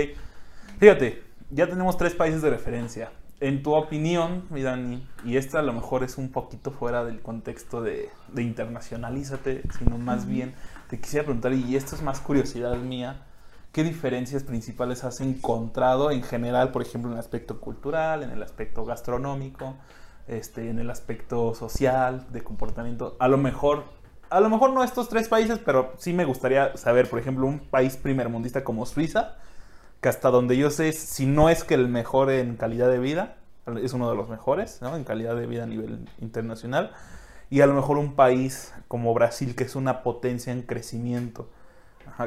Fíjate, 0.79 1.25
ya 1.51 1.67
tenemos 1.69 1.97
tres 1.97 2.15
países 2.15 2.43
de 2.43 2.51
referencia. 2.51 3.11
En 3.41 3.63
tu 3.63 3.75
opinión, 3.75 4.45
mi 4.51 4.63
Dani, 4.63 5.07
y 5.25 5.37
esta 5.37 5.61
a 5.61 5.63
lo 5.63 5.73
mejor 5.73 6.03
es 6.03 6.19
un 6.19 6.31
poquito 6.31 6.71
fuera 6.73 7.05
del 7.05 7.21
contexto 7.21 7.81
de, 7.81 8.11
de 8.33 8.43
internacionalízate, 8.43 9.63
sino 9.79 9.97
más 9.97 10.27
bien 10.27 10.55
te 10.89 11.01
quisiera 11.01 11.25
preguntar, 11.25 11.53
y 11.53 11.77
esto 11.77 11.95
es 11.95 12.03
más 12.03 12.21
curiosidad 12.21 12.77
mía, 12.77 13.23
¿qué 13.73 13.85
diferencias 13.85 14.43
principales 14.43 15.05
has 15.05 15.21
encontrado 15.21 16.11
en 16.11 16.23
general, 16.23 16.73
por 16.73 16.83
ejemplo, 16.83 17.11
en 17.11 17.15
el 17.15 17.21
aspecto 17.21 17.61
cultural, 17.61 18.23
en 18.23 18.31
el 18.31 18.43
aspecto 18.43 18.85
gastronómico, 18.85 19.77
este, 20.27 20.71
en 20.71 20.79
el 20.79 20.91
aspecto 20.91 21.55
social, 21.55 22.27
de 22.31 22.43
comportamiento? 22.43 23.17
A 23.21 23.29
lo 23.29 23.39
mejor, 23.39 23.85
a 24.31 24.41
lo 24.41 24.49
mejor 24.49 24.73
no 24.73 24.83
estos 24.83 25.09
tres 25.09 25.29
países, 25.29 25.61
pero 25.65 25.93
sí 25.99 26.13
me 26.13 26.25
gustaría 26.25 26.77
saber, 26.77 27.09
por 27.09 27.19
ejemplo, 27.19 27.47
un 27.47 27.61
país 27.61 27.97
primermundista 27.97 28.65
como 28.65 28.85
Suiza, 28.85 29.37
que 30.01 30.09
hasta 30.09 30.31
donde 30.31 30.57
yo 30.57 30.71
sé, 30.71 30.93
si 30.93 31.27
no 31.27 31.49
es 31.49 31.65
que 31.65 31.75
el 31.75 31.89
mejor 31.89 32.31
en 32.31 32.57
calidad 32.57 32.91
de 32.91 32.99
vida, 32.99 33.37
es 33.83 33.93
uno 33.93 34.09
de 34.09 34.17
los 34.17 34.29
mejores, 34.29 34.81
¿no? 34.81 34.97
En 34.97 35.05
calidad 35.05 35.37
de 35.37 35.47
vida 35.47 35.65
a 35.65 35.67
nivel 35.67 36.09
internacional. 36.21 36.93
Y 37.51 37.61
a 37.61 37.67
lo 37.67 37.75
mejor 37.75 37.99
un 37.99 38.15
país 38.15 38.73
como 38.89 39.13
Brasil, 39.15 39.55
que 39.55 39.65
es 39.65 39.77
una 39.77 40.03
potencia 40.03 40.53
en 40.53 40.63
crecimiento 40.63 41.49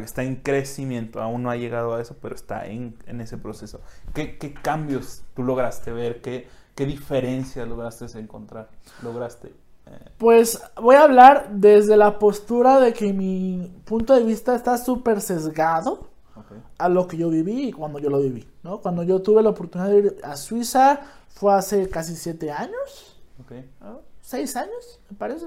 está 0.04 0.24
en 0.24 0.38
crecimiento, 0.38 1.22
aún 1.22 1.44
no 1.44 1.50
ha 1.52 1.56
llegado 1.56 1.96
a 1.96 2.02
eso, 2.02 2.16
pero 2.22 2.36
está 2.36 2.66
en, 2.66 2.96
en 3.08 3.22
ese 3.22 3.38
proceso. 3.38 3.82
¿Qué, 4.14 4.38
qué 4.38 4.54
cambios 4.54 5.24
tú 5.36 5.44
lograste 5.44 5.92
ver? 5.92 6.22
¿Qué, 6.22 6.48
qué 6.76 6.86
diferencias 6.86 7.68
lograste 7.68 8.06
encontrar? 8.18 8.70
¿Lograste? 9.04 9.54
eh, 9.88 10.10
Pues 10.18 10.62
voy 10.82 10.96
a 10.96 11.04
hablar 11.04 11.50
desde 11.52 11.98
la 11.98 12.20
postura 12.20 12.80
de 12.80 12.94
que 12.94 13.14
mi 13.14 13.72
punto 13.86 14.16
de 14.16 14.24
vista 14.24 14.56
está 14.56 14.78
súper 14.78 15.22
sesgado 15.22 16.11
ok, 16.52 16.64
a 16.78 16.90
lo 16.90 17.08
que 17.08 17.18
yo 17.18 17.30
viví 17.30 17.70
y 17.70 17.72
cuando 17.72 18.00
yo 18.00 18.10
lo 18.10 18.20
viví, 18.20 18.48
¿no? 18.64 18.82
Cuando 18.82 19.04
yo 19.04 19.22
tuve 19.22 19.42
la 19.42 19.50
oportunidad 19.50 19.90
de 19.90 19.98
ir 19.98 20.18
a 20.24 20.36
Suiza 20.36 21.02
fue 21.30 21.54
hace 21.54 21.90
casi 21.90 22.16
siete 22.16 22.52
años, 22.52 23.22
ok, 23.40 23.52
¿no? 23.82 24.12
seis 24.22 24.56
años, 24.56 25.00
me 25.10 25.18
parece. 25.18 25.46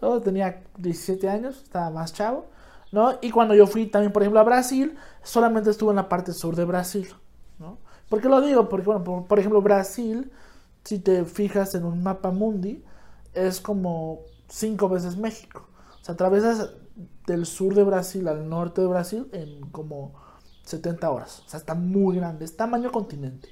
Yo 0.00 0.20
tenía 0.20 0.62
17 0.78 1.28
años, 1.28 1.62
estaba 1.62 1.90
más 1.90 2.12
chavo, 2.12 2.46
¿no? 2.92 3.18
Y 3.20 3.30
cuando 3.30 3.54
yo 3.54 3.66
fui 3.66 3.86
también, 3.86 4.12
por 4.12 4.22
ejemplo, 4.22 4.40
a 4.40 4.44
Brasil, 4.44 4.96
solamente 5.22 5.70
estuve 5.70 5.90
en 5.90 5.96
la 5.96 6.08
parte 6.08 6.32
sur 6.32 6.56
de 6.56 6.64
Brasil, 6.64 7.08
¿no? 7.58 7.78
¿Por 8.08 8.20
qué 8.20 8.28
lo 8.28 8.40
digo? 8.40 8.68
Porque, 8.68 8.86
bueno, 8.86 9.04
por, 9.04 9.26
por 9.26 9.38
ejemplo, 9.38 9.60
Brasil, 9.60 10.30
si 10.84 10.98
te 10.98 11.24
fijas 11.24 11.74
en 11.74 11.84
un 11.84 12.02
mapa 12.02 12.30
mundi, 12.30 12.82
es 13.34 13.60
como 13.60 14.20
cinco 14.48 14.88
veces 14.88 15.16
México. 15.16 15.68
O 16.00 16.04
sea, 16.04 16.14
atravesas 16.14 16.70
del 17.26 17.46
sur 17.46 17.74
de 17.74 17.84
Brasil 17.84 18.26
al 18.26 18.48
norte 18.48 18.80
de 18.80 18.86
Brasil 18.86 19.28
en 19.32 19.60
como 19.70 20.14
70 20.64 21.10
horas. 21.10 21.42
O 21.46 21.48
sea, 21.48 21.58
está 21.60 21.74
muy 21.74 22.16
grande, 22.16 22.44
es 22.44 22.56
tamaño 22.56 22.90
continente. 22.92 23.48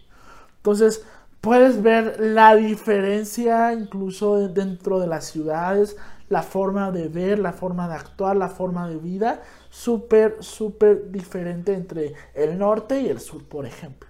Entonces, 0.56 1.04
puedes 1.40 1.82
ver 1.82 2.18
la 2.20 2.54
diferencia 2.56 3.72
incluso 3.72 4.48
dentro 4.48 4.98
de 5.00 5.06
las 5.06 5.24
ciudades, 5.26 5.96
la 6.28 6.42
forma 6.42 6.90
de 6.90 7.08
ver, 7.08 7.38
la 7.38 7.52
forma 7.52 7.88
de 7.88 7.94
actuar, 7.94 8.36
la 8.36 8.48
forma 8.48 8.88
de 8.88 8.98
vida, 8.98 9.42
súper, 9.70 10.36
súper 10.40 11.10
diferente 11.10 11.74
entre 11.74 12.14
el 12.34 12.58
norte 12.58 13.00
y 13.00 13.08
el 13.08 13.20
sur, 13.20 13.44
por 13.48 13.66
ejemplo. 13.66 14.08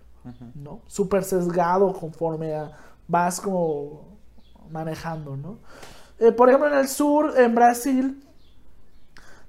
¿no? 0.55 0.81
Súper 0.89 1.25
sesgado 1.25 1.93
conforme 1.93 2.55
a- 2.55 2.73
vas 3.07 3.41
como 3.41 4.19
manejando, 4.71 5.37
¿no? 5.37 5.59
Eh, 6.19 6.33
por 6.33 6.49
ejemplo, 6.49 6.69
en 6.73 6.79
el 6.79 6.89
sur, 6.89 7.35
en 7.39 7.55
Brasil, 7.55 8.23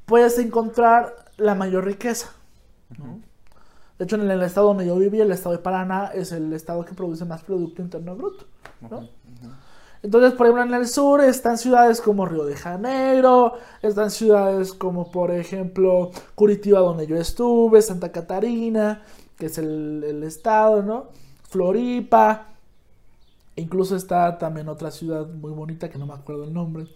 puedes 0.05 0.38
encontrar 0.39 1.15
la 1.38 1.55
mayor 1.55 1.85
riqueza, 1.85 2.29
¿no? 2.97 3.21
De 3.99 4.05
hecho, 4.05 4.15
en 4.15 4.31
el 4.31 4.41
estado 4.41 4.67
donde 4.67 4.88
yo 4.88 4.95
viví, 4.95 5.19
el 5.19 5.31
estado 5.31 5.51
de 5.51 5.62
Paraná, 5.62 6.12
es 6.13 6.31
el 6.31 6.53
estado 6.53 6.85
que 6.85 6.93
produce 6.93 7.25
más 7.25 7.43
Producto 7.43 7.81
Interno 7.81 8.15
Bruto. 8.15 8.45
¿no? 8.89 9.09
Entonces, 10.01 10.31
por 10.33 10.47
ejemplo, 10.47 10.63
en 10.63 10.81
el 10.81 10.88
sur 10.88 11.19
están 11.19 11.57
ciudades 11.57 11.99
como 11.99 12.25
Río 12.25 12.45
de 12.45 12.55
Janeiro, 12.55 13.55
están 13.81 14.09
ciudades 14.09 14.71
como, 14.71 15.12
por 15.12 15.31
ejemplo, 15.31 16.12
Curitiba, 16.35 16.79
donde 16.79 17.07
yo 17.07 17.17
estuve, 17.17 17.81
Santa 17.81 18.09
Catarina, 18.13 19.03
que 19.38 19.47
es 19.47 19.57
el, 19.57 20.01
el 20.07 20.23
estado, 20.23 20.81
¿no? 20.81 21.07
Floripa, 21.49 22.53
incluso 23.57 23.97
está 23.97 24.38
también 24.38 24.69
otra 24.69 24.91
ciudad 24.91 25.27
muy 25.27 25.51
bonita 25.51 25.89
que 25.89 25.97
no 25.97 26.05
me 26.05 26.13
acuerdo 26.13 26.45
el 26.45 26.53
nombre. 26.53 26.88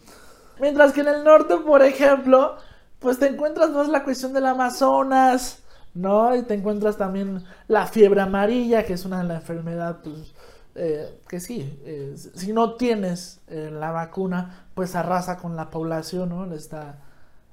Mientras 0.61 0.93
que 0.93 1.01
en 1.01 1.09
el 1.09 1.25
norte, 1.25 1.57
por 1.57 1.81
ejemplo, 1.81 2.55
pues 2.99 3.19
te 3.19 3.27
encuentras 3.27 3.71
más 3.71 3.89
la 3.89 4.05
cuestión 4.05 4.31
del 4.31 4.45
Amazonas, 4.45 5.62
¿no? 5.93 6.35
Y 6.35 6.43
te 6.43 6.53
encuentras 6.53 6.97
también 6.97 7.43
la 7.67 7.87
fiebre 7.87 8.21
amarilla, 8.21 8.85
que 8.85 8.93
es 8.93 9.05
una 9.05 9.21
de 9.21 9.27
las 9.27 9.41
enfermedades, 9.41 9.97
pues, 10.03 10.33
eh, 10.75 11.19
que 11.27 11.39
sí, 11.39 11.79
eh, 11.85 12.15
si 12.17 12.51
no 12.51 12.75
tienes 12.75 13.39
eh, 13.47 13.69
la 13.71 13.91
vacuna, 13.91 14.65
pues 14.73 14.95
arrasa 14.95 15.37
con 15.37 15.55
la 15.55 15.69
población, 15.69 16.29
¿no? 16.29 16.51
Esta, 16.53 16.99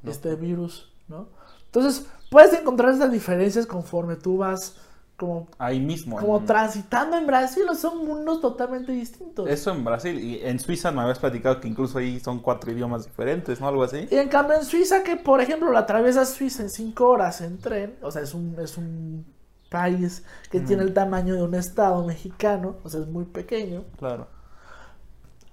No. 0.03 0.11
Este 0.11 0.35
virus, 0.35 0.91
¿no? 1.09 1.29
Entonces, 1.67 2.07
puedes 2.31 2.59
encontrar 2.59 2.95
esas 2.95 3.13
diferencias 3.13 3.67
conforme 3.67 4.17
tú 4.17 4.39
vas 4.39 4.77
como, 5.21 5.49
Ahí 5.59 5.79
mismo. 5.81 6.17
como 6.17 6.39
en- 6.39 6.47
transitando 6.47 7.17
en 7.19 7.27
Brasil, 7.27 7.65
son 7.79 8.07
mundos 8.07 8.41
totalmente 8.41 8.93
distintos. 8.93 9.49
Eso 9.49 9.71
en 9.73 9.85
Brasil. 9.85 10.19
Y 10.19 10.41
en 10.43 10.59
Suiza 10.59 10.91
me 10.91 11.03
habías 11.03 11.19
platicado 11.19 11.61
que 11.61 11.69
incluso 11.69 11.99
ahí 11.99 12.19
son 12.21 12.41
cuatro 12.41 12.73
idiomas 12.73 13.05
diferentes, 13.05 13.61
¿no? 13.61 13.69
Algo 13.69 13.83
así. 13.85 14.09
Y 14.11 14.17
en 14.17 14.29
cambio 14.29 14.57
en 14.57 14.65
Suiza, 14.65 15.03
que 15.03 15.17
por 15.17 15.41
ejemplo 15.41 15.71
la 15.73 15.81
atraviesas 15.81 16.31
Suiza 16.31 16.63
en 16.63 16.71
5 16.71 17.09
horas 17.09 17.41
en 17.43 17.59
tren, 17.59 17.97
o 18.03 18.11
sea, 18.11 18.23
es 18.23 18.35
un, 18.35 18.57
es 18.59 18.77
un 18.79 19.27
país 19.69 20.25
que 20.51 20.61
tiene 20.61 20.83
el 20.83 20.93
tamaño 20.95 21.35
de 21.35 21.43
un 21.43 21.55
estado 21.55 22.05
mexicano, 22.05 22.77
o 22.83 22.89
sea, 22.89 23.01
es 23.01 23.07
muy 23.07 23.25
pequeño. 23.27 23.85
Claro. 23.99 24.27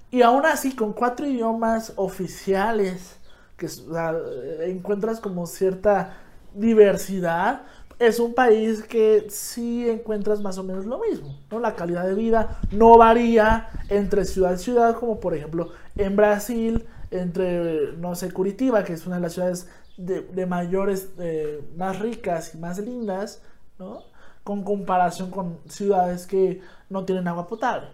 Y 0.10 0.22
aún 0.22 0.46
así, 0.46 0.76
con 0.76 0.94
cuatro 0.94 1.28
idiomas 1.28 1.94
oficiales, 1.98 3.18
que 3.58 3.66
o 3.66 3.70
sea, 3.70 4.14
encuentras 4.62 5.20
como 5.20 5.46
cierta 5.48 6.18
diversidad, 6.54 7.64
es 8.00 8.20
un 8.20 8.34
país 8.34 8.84
que 8.84 9.28
sí 9.30 9.90
encuentras 9.90 10.42
más 10.42 10.58
o 10.58 10.64
menos 10.64 10.86
lo 10.86 11.00
mismo, 11.00 11.40
¿no? 11.50 11.60
La 11.60 11.76
calidad 11.76 12.06
de 12.06 12.14
vida 12.14 12.60
no 12.72 12.98
varía 12.98 13.70
entre 13.90 14.26
ciudad 14.26 14.54
y 14.54 14.60
ciudad, 14.60 14.96
como 14.96 15.20
por 15.20 15.36
ejemplo 15.36 15.70
en 15.96 16.16
Brasil, 16.16 16.86
entre, 17.10 17.94
no 17.94 18.16
sé, 18.16 18.32
Curitiba, 18.32 18.84
que 18.84 18.94
es 18.94 19.08
una 19.08 19.16
de 19.16 19.22
las 19.24 19.34
ciudades 19.34 19.68
de, 19.98 20.22
de 20.22 20.46
mayores, 20.46 21.10
eh, 21.18 21.64
más 21.76 22.00
ricas 22.00 22.54
y 22.54 22.58
más 22.60 22.78
lindas, 22.78 23.42
¿no? 23.80 24.04
Con 24.44 24.64
comparación 24.64 25.32
con 25.32 25.58
ciudades 25.68 26.28
que 26.28 26.62
no 26.90 27.04
tienen 27.04 27.28
agua 27.28 27.48
potable. 27.48 27.90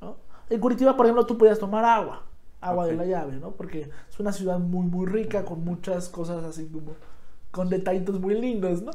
¿no? 0.00 0.16
En 0.48 0.58
Curitiba, 0.58 0.96
por 0.96 1.06
ejemplo, 1.06 1.26
tú 1.26 1.36
podías 1.36 1.58
tomar 1.58 1.84
agua, 1.84 2.22
agua 2.60 2.86
de 2.86 2.94
la 2.94 3.04
llave, 3.04 3.36
¿no? 3.36 3.50
Porque 3.50 3.90
es 4.08 4.18
una 4.18 4.32
ciudad 4.32 4.58
muy, 4.58 4.86
muy 4.86 5.06
rica, 5.06 5.44
con 5.44 5.64
muchas 5.64 6.08
cosas 6.08 6.42
así 6.44 6.66
como, 6.66 6.92
con 7.54 7.70
detallitos 7.70 8.18
muy 8.18 8.34
lindos, 8.34 8.82
¿no? 8.82 8.90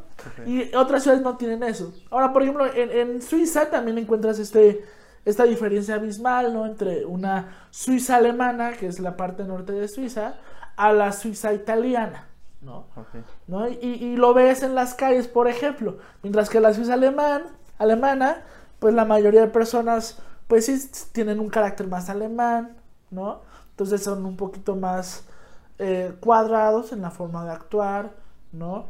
Y 0.45 0.75
otras 0.75 1.03
ciudades 1.03 1.23
no 1.23 1.37
tienen 1.37 1.63
eso. 1.63 1.93
Ahora, 2.11 2.33
por 2.33 2.43
ejemplo, 2.43 2.65
en, 2.65 2.91
en 2.91 3.21
Suiza 3.21 3.69
también 3.69 3.97
encuentras 3.97 4.37
este, 4.37 4.83
esta 5.23 5.45
diferencia 5.45 5.95
abismal, 5.95 6.53
¿no? 6.53 6.65
Entre 6.65 7.05
una 7.05 7.67
Suiza 7.71 8.17
alemana, 8.17 8.73
que 8.73 8.87
es 8.87 8.99
la 8.99 9.15
parte 9.15 9.45
norte 9.45 9.71
de 9.71 9.87
Suiza, 9.87 10.35
a 10.75 10.91
la 10.91 11.13
Suiza 11.13 11.53
italiana, 11.53 12.27
¿no? 12.61 12.87
¿no? 13.47 13.69
Y, 13.69 13.75
y 13.77 14.17
lo 14.17 14.33
ves 14.33 14.61
en 14.61 14.75
las 14.75 14.93
calles, 14.93 15.29
por 15.29 15.47
ejemplo. 15.47 15.97
Mientras 16.21 16.49
que 16.49 16.59
la 16.59 16.73
Suiza 16.73 16.95
alemán, 16.95 17.43
alemana, 17.77 18.43
pues 18.79 18.93
la 18.93 19.05
mayoría 19.05 19.41
de 19.41 19.47
personas, 19.47 20.19
pues 20.47 20.65
sí 20.65 20.77
tienen 21.13 21.39
un 21.39 21.49
carácter 21.49 21.87
más 21.87 22.09
alemán, 22.09 22.75
¿no? 23.09 23.41
Entonces 23.71 24.03
son 24.03 24.25
un 24.25 24.35
poquito 24.35 24.75
más 24.75 25.23
eh, 25.77 26.13
cuadrados 26.19 26.91
en 26.91 27.01
la 27.01 27.09
forma 27.09 27.45
de 27.45 27.51
actuar, 27.51 28.11
¿no? 28.51 28.85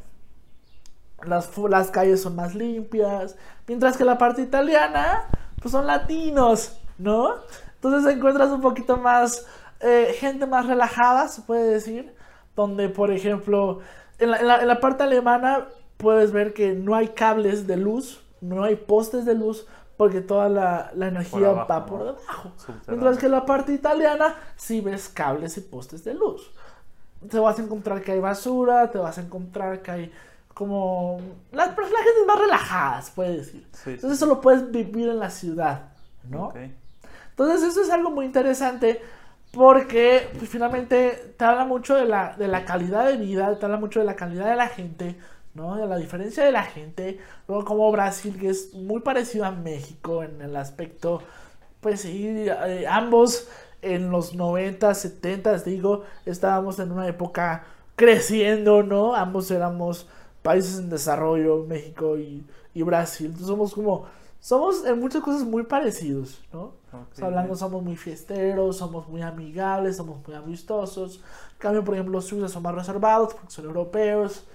Las, 1.25 1.57
las 1.57 1.91
calles 1.91 2.21
son 2.21 2.35
más 2.35 2.55
limpias, 2.55 3.35
mientras 3.67 3.97
que 3.97 4.05
la 4.05 4.17
parte 4.17 4.41
italiana, 4.41 5.25
pues 5.61 5.71
son 5.73 5.85
latinos, 5.85 6.79
¿no? 6.97 7.33
Entonces 7.75 8.13
encuentras 8.15 8.49
un 8.51 8.61
poquito 8.61 8.95
más, 8.97 9.45
eh, 9.81 10.15
gente 10.17 10.45
más 10.45 10.65
relajada, 10.65 11.27
se 11.27 11.41
puede 11.41 11.69
decir, 11.69 12.13
donde, 12.55 12.87
por 12.89 13.11
ejemplo, 13.11 13.79
en 14.17 14.31
la, 14.31 14.37
en 14.39 14.47
la- 14.47 14.61
en 14.61 14.67
la 14.67 14.79
parte 14.79 15.03
alemana 15.03 15.67
puedes 15.97 16.31
ver 16.31 16.53
que 16.53 16.73
no 16.73 16.95
hay 16.95 17.09
cables 17.09 17.67
de 17.67 17.75
luz, 17.77 18.21
no 18.39 18.63
hay 18.63 18.77
postes 18.77 19.25
de 19.25 19.35
luz, 19.35 19.67
porque 19.97 20.21
toda 20.21 20.47
la, 20.47 20.91
la 20.95 21.07
energía 21.09 21.39
abajo, 21.49 21.67
va 21.69 21.85
por 21.85 22.03
debajo. 22.05 22.51
Mientras 22.87 23.17
que 23.17 23.25
en 23.25 23.31
la 23.33 23.45
parte 23.45 23.73
italiana 23.73 24.35
sí 24.55 24.79
ves 24.79 25.09
cables 25.09 25.57
y 25.57 25.61
postes 25.61 26.05
de 26.05 26.13
luz. 26.13 26.49
Te 27.27 27.39
vas 27.39 27.59
a 27.59 27.61
encontrar 27.61 28.01
que 28.01 28.13
hay 28.13 28.19
basura, 28.19 28.89
te 28.91 28.97
vas 28.97 29.17
a 29.17 29.21
encontrar 29.21 29.81
que 29.81 29.91
hay 29.91 30.11
como... 30.53 31.19
La, 31.51 31.75
pues, 31.75 31.91
la 31.91 31.99
gente 31.99 32.19
es 32.21 32.27
más 32.27 32.39
relajada, 32.39 33.01
se 33.01 33.11
puede 33.11 33.37
decir. 33.37 33.67
Sí, 33.71 33.91
Entonces 33.91 34.17
eso 34.17 34.25
lo 34.25 34.41
puedes 34.41 34.71
vivir 34.71 35.09
en 35.09 35.19
la 35.19 35.29
ciudad, 35.29 35.93
¿no? 36.29 36.47
Ok. 36.47 36.57
Entonces 37.29 37.69
eso 37.69 37.81
es 37.81 37.89
algo 37.89 38.11
muy 38.11 38.25
interesante 38.25 39.01
porque 39.51 40.29
pues, 40.37 40.49
finalmente 40.49 41.33
te 41.37 41.45
habla 41.45 41.65
mucho 41.65 41.95
de 41.95 42.05
la, 42.05 42.35
de 42.37 42.47
la 42.47 42.65
calidad 42.65 43.05
de 43.05 43.17
vida, 43.17 43.57
te 43.57 43.65
habla 43.65 43.77
mucho 43.77 43.99
de 43.99 44.05
la 44.05 44.15
calidad 44.15 44.49
de 44.49 44.55
la 44.55 44.67
gente, 44.67 45.17
¿no? 45.53 45.75
De 45.75 45.87
la 45.87 45.97
diferencia 45.97 46.43
de 46.43 46.51
la 46.51 46.63
gente. 46.63 47.19
Luego 47.47 47.65
como 47.65 47.91
Brasil, 47.91 48.37
que 48.37 48.49
es 48.49 48.73
muy 48.73 49.01
parecido 49.01 49.45
a 49.45 49.51
México 49.51 50.23
en 50.23 50.41
el 50.41 50.55
aspecto, 50.55 51.23
pues 51.81 52.01
sí, 52.01 52.27
eh, 52.27 52.85
ambos 52.87 53.47
en 53.81 54.11
los 54.11 54.35
90, 54.35 54.93
70, 54.93 55.57
digo, 55.59 56.03
estábamos 56.25 56.79
en 56.79 56.91
una 56.91 57.07
época 57.07 57.65
creciendo, 57.95 58.83
¿no? 58.83 59.15
Ambos 59.15 59.51
éramos 59.51 60.07
países 60.41 60.79
en 60.79 60.89
desarrollo, 60.89 61.65
México 61.65 62.17
y, 62.17 62.45
y 62.73 62.81
Brasil. 62.83 63.27
Entonces 63.27 63.47
somos 63.47 63.73
como, 63.73 64.05
somos 64.39 64.85
en 64.85 64.99
muchas 64.99 65.21
cosas 65.23 65.43
muy 65.43 65.63
parecidos, 65.63 66.43
¿no? 66.53 66.73
Ok. 66.91 67.07
O 67.11 67.15
sea, 67.15 67.27
hablando, 67.27 67.55
somos 67.55 67.83
muy 67.83 67.95
fiesteros, 67.95 68.77
somos 68.77 69.07
muy 69.07 69.21
amigables, 69.21 69.97
somos 69.97 70.25
muy 70.25 70.35
amistosos. 70.35 71.17
En 71.53 71.57
cambio, 71.59 71.83
por 71.83 71.95
ejemplo, 71.95 72.13
los 72.13 72.25
suizos 72.25 72.51
son 72.51 72.63
más 72.63 72.75
reservados 72.75 73.33
porque 73.33 73.51
son 73.51 73.65
europeos, 73.65 74.45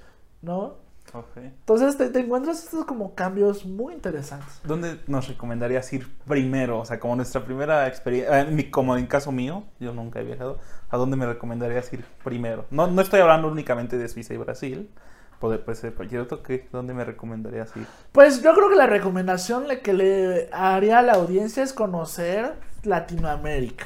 ¿no? 0.42 0.83
Ok. 1.14 1.36
Entonces 1.36 1.96
te, 1.96 2.10
te 2.10 2.20
encuentras 2.20 2.64
estos 2.64 2.84
como 2.84 3.14
cambios 3.14 3.64
muy 3.64 3.94
interesantes. 3.94 4.60
¿Dónde 4.64 5.00
nos 5.06 5.28
recomendarías 5.28 5.92
ir 5.92 6.08
primero? 6.26 6.80
O 6.80 6.84
sea, 6.84 6.98
como 6.98 7.14
nuestra 7.14 7.44
primera 7.44 7.86
experiencia, 7.86 8.70
como 8.70 8.96
en 8.96 9.06
caso 9.06 9.30
mío, 9.30 9.62
yo 9.78 9.94
nunca 9.94 10.20
he 10.20 10.24
viajado, 10.24 10.58
¿a 10.90 10.96
dónde 10.96 11.16
me 11.16 11.26
recomendarías 11.26 11.92
ir 11.92 12.04
primero? 12.24 12.66
No, 12.70 12.88
no 12.88 13.00
estoy 13.00 13.20
hablando 13.20 13.48
únicamente 13.48 13.96
de 13.96 14.08
Suiza 14.08 14.34
y 14.34 14.38
Brasil, 14.38 14.90
Poder, 15.38 15.64
pues, 15.64 15.82
cualquier 15.96 16.22
otro 16.22 16.42
que, 16.42 16.68
¿dónde 16.72 16.94
me 16.94 17.04
recomendarías 17.04 17.76
ir? 17.76 17.86
Pues 18.12 18.42
yo 18.42 18.54
creo 18.54 18.70
que 18.70 18.76
la 18.76 18.86
recomendación 18.86 19.64
que 19.82 19.92
le 19.92 20.48
haría 20.52 21.00
a 21.00 21.02
la 21.02 21.14
audiencia 21.14 21.62
es 21.62 21.72
conocer 21.72 22.54
Latinoamérica. 22.82 23.84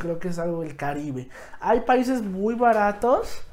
creo 0.00 0.18
que 0.18 0.28
es 0.28 0.38
algo 0.38 0.62
del 0.62 0.74
Caribe. 0.76 1.28
Hay 1.60 1.80
países 1.80 2.22
muy 2.22 2.54
baratos 2.54 3.45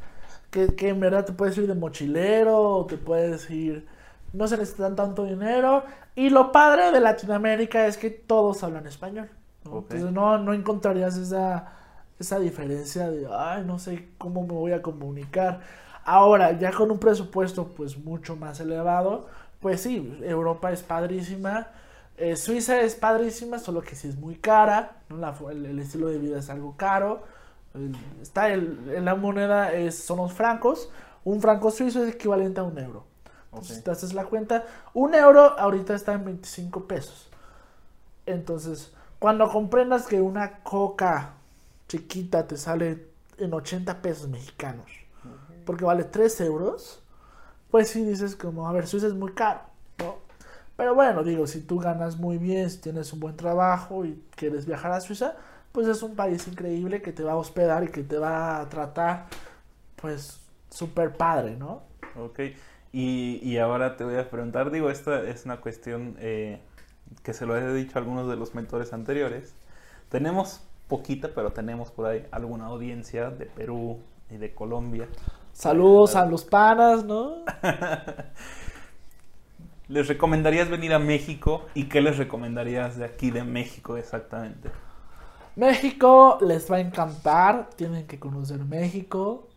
que, 0.53 0.75
que, 0.75 0.89
en 0.89 0.99
verdad 1.01 1.25
te 1.25 1.33
puedes 1.33 1.57
ir 1.57 1.67
de 1.67 1.75
mochilero, 1.75 2.61
o 2.61 2.85
te 2.85 2.97
puedes 2.97 3.49
ir, 3.49 3.85
no 4.31 4.47
se 4.47 4.55
necesitan 4.57 4.95
tanto 4.95 5.25
dinero. 5.25 5.83
Y 6.15 6.29
lo 6.29 6.51
padre 6.51 6.91
de 6.91 7.01
Latinoamérica 7.01 7.87
es 7.87 7.97
que 7.97 8.09
todos 8.09 8.63
hablan 8.63 8.87
español. 8.87 9.29
Entonces 9.65 10.11
no, 10.11 10.37
no 10.37 10.53
encontrarías 10.53 11.17
esa, 11.17 11.71
esa 12.19 12.39
diferencia 12.39 13.09
de, 13.09 13.27
ay, 13.31 13.63
no 13.65 13.79
sé 13.79 14.09
cómo 14.17 14.43
me 14.43 14.53
voy 14.53 14.71
a 14.73 14.81
comunicar. 14.81 15.61
Ahora, 16.05 16.51
ya 16.59 16.71
con 16.71 16.91
un 16.91 16.99
presupuesto 16.99 17.69
pues 17.69 17.97
mucho 17.97 18.35
más 18.35 18.59
elevado, 18.59 19.27
pues 19.59 19.81
sí, 19.81 20.19
Europa 20.21 20.71
es 20.71 20.83
padrísima. 20.83 21.67
Eh, 22.17 22.35
Suiza 22.35 22.81
es 22.81 22.95
padrísima, 22.95 23.57
solo 23.57 23.81
que 23.81 23.95
sí 23.95 24.07
es 24.07 24.17
muy 24.17 24.35
cara, 24.35 24.97
el, 25.49 25.79
estilo 25.79 26.07
de 26.07 26.19
vida 26.19 26.39
es 26.39 26.49
algo 26.49 26.75
caro. 26.77 27.23
Está 28.21 28.49
el, 28.49 29.03
la 29.03 29.15
moneda 29.15 29.73
es, 29.73 29.97
son 29.97 30.17
los 30.17 30.33
francos. 30.33 30.89
Un 31.23 31.41
franco 31.41 31.71
suizo 31.71 32.03
es 32.03 32.13
equivalente 32.13 32.59
a 32.59 32.63
un 32.63 32.77
euro. 32.77 33.05
Entonces, 33.45 33.77
si 33.77 33.83
te 33.83 33.91
haces 33.91 34.13
la 34.13 34.25
cuenta, 34.25 34.65
un 34.93 35.13
euro 35.13 35.57
ahorita 35.59 35.93
está 35.93 36.13
en 36.13 36.25
25 36.25 36.87
pesos. 36.87 37.29
Entonces, 38.25 38.91
cuando 39.19 39.47
comprendas 39.49 40.07
que 40.07 40.19
una 40.19 40.59
coca 40.63 41.33
chiquita 41.87 42.47
te 42.47 42.57
sale 42.57 43.07
en 43.37 43.53
80 43.53 44.01
pesos 44.01 44.27
mexicanos, 44.27 44.87
porque 45.65 45.85
vale 45.85 46.03
3 46.03 46.41
euros, 46.41 47.01
pues 47.69 47.89
sí 47.89 48.03
dices 48.03 48.35
como, 48.35 48.67
a 48.67 48.71
ver, 48.71 48.87
Suiza 48.87 49.07
es 49.07 49.13
muy 49.13 49.33
caro, 49.33 49.61
¿no? 49.99 50.15
Pero 50.75 50.95
bueno, 50.95 51.23
digo, 51.23 51.45
si 51.47 51.61
tú 51.61 51.79
ganas 51.79 52.17
muy 52.17 52.37
bien, 52.37 52.69
si 52.69 52.79
tienes 52.79 53.13
un 53.13 53.19
buen 53.19 53.35
trabajo 53.35 54.05
y 54.05 54.21
quieres 54.35 54.65
viajar 54.65 54.91
a 54.91 55.01
Suiza, 55.01 55.35
pues 55.73 55.87
es 55.87 56.01
un 56.03 56.15
país 56.15 56.47
increíble 56.47 57.01
que 57.01 57.11
te 57.11 57.23
va 57.23 57.33
a 57.33 57.35
hospedar 57.35 57.83
y 57.83 57.87
que 57.87 58.03
te 58.03 58.17
va 58.17 58.61
a 58.61 58.69
tratar, 58.69 59.25
pues, 59.97 60.39
súper 60.69 61.17
padre, 61.17 61.57
¿no? 61.57 61.81
Ok, 62.15 62.39
y, 62.93 63.39
y, 63.41 63.57
ahora 63.57 63.97
te 63.97 64.03
voy 64.03 64.15
a 64.15 64.29
preguntar, 64.29 64.69
digo, 64.69 64.91
esta 64.91 65.23
es 65.23 65.45
una 65.45 65.57
cuestión 65.57 66.15
eh, 66.19 66.59
que 67.23 67.33
se 67.33 67.47
lo 67.47 67.57
he 67.57 67.73
dicho 67.73 67.93
a 67.95 68.01
algunos 68.01 68.29
de 68.29 68.35
los 68.35 68.53
mentores 68.53 68.93
anteriores. 68.93 69.55
Tenemos 70.09 70.61
poquita, 70.87 71.31
pero 71.33 71.53
tenemos 71.53 71.89
por 71.89 72.05
ahí 72.05 72.27
alguna 72.31 72.67
audiencia 72.67 73.31
de 73.31 73.47
Perú 73.47 73.99
y 74.29 74.37
de 74.37 74.53
Colombia. 74.53 75.07
Saludos 75.53 76.15
a 76.15 76.27
los 76.27 76.43
panas, 76.43 77.03
¿no? 77.03 77.45
¿Les 79.87 80.07
recomendarías 80.07 80.69
venir 80.69 80.93
a 80.93 80.99
México? 80.99 81.65
¿Y 81.73 81.85
qué 81.85 82.01
les 82.01 82.17
recomendarías 82.17 82.97
de 82.97 83.05
aquí 83.05 83.31
de 83.31 83.43
México 83.43 83.97
exactamente? 83.97 84.69
México 85.55 86.37
les 86.41 86.71
va 86.71 86.77
a 86.77 86.79
encantar, 86.79 87.69
tienen 87.75 88.07
que 88.07 88.19
conocer 88.19 88.59
México. 88.59 89.47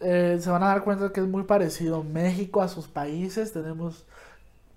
Eh, 0.00 0.38
se 0.40 0.50
van 0.50 0.62
a 0.62 0.68
dar 0.68 0.84
cuenta 0.84 1.12
que 1.12 1.20
es 1.20 1.26
muy 1.26 1.42
parecido 1.42 2.02
México 2.04 2.62
a 2.62 2.68
sus 2.68 2.86
países. 2.88 3.52
Tenemos 3.52 4.06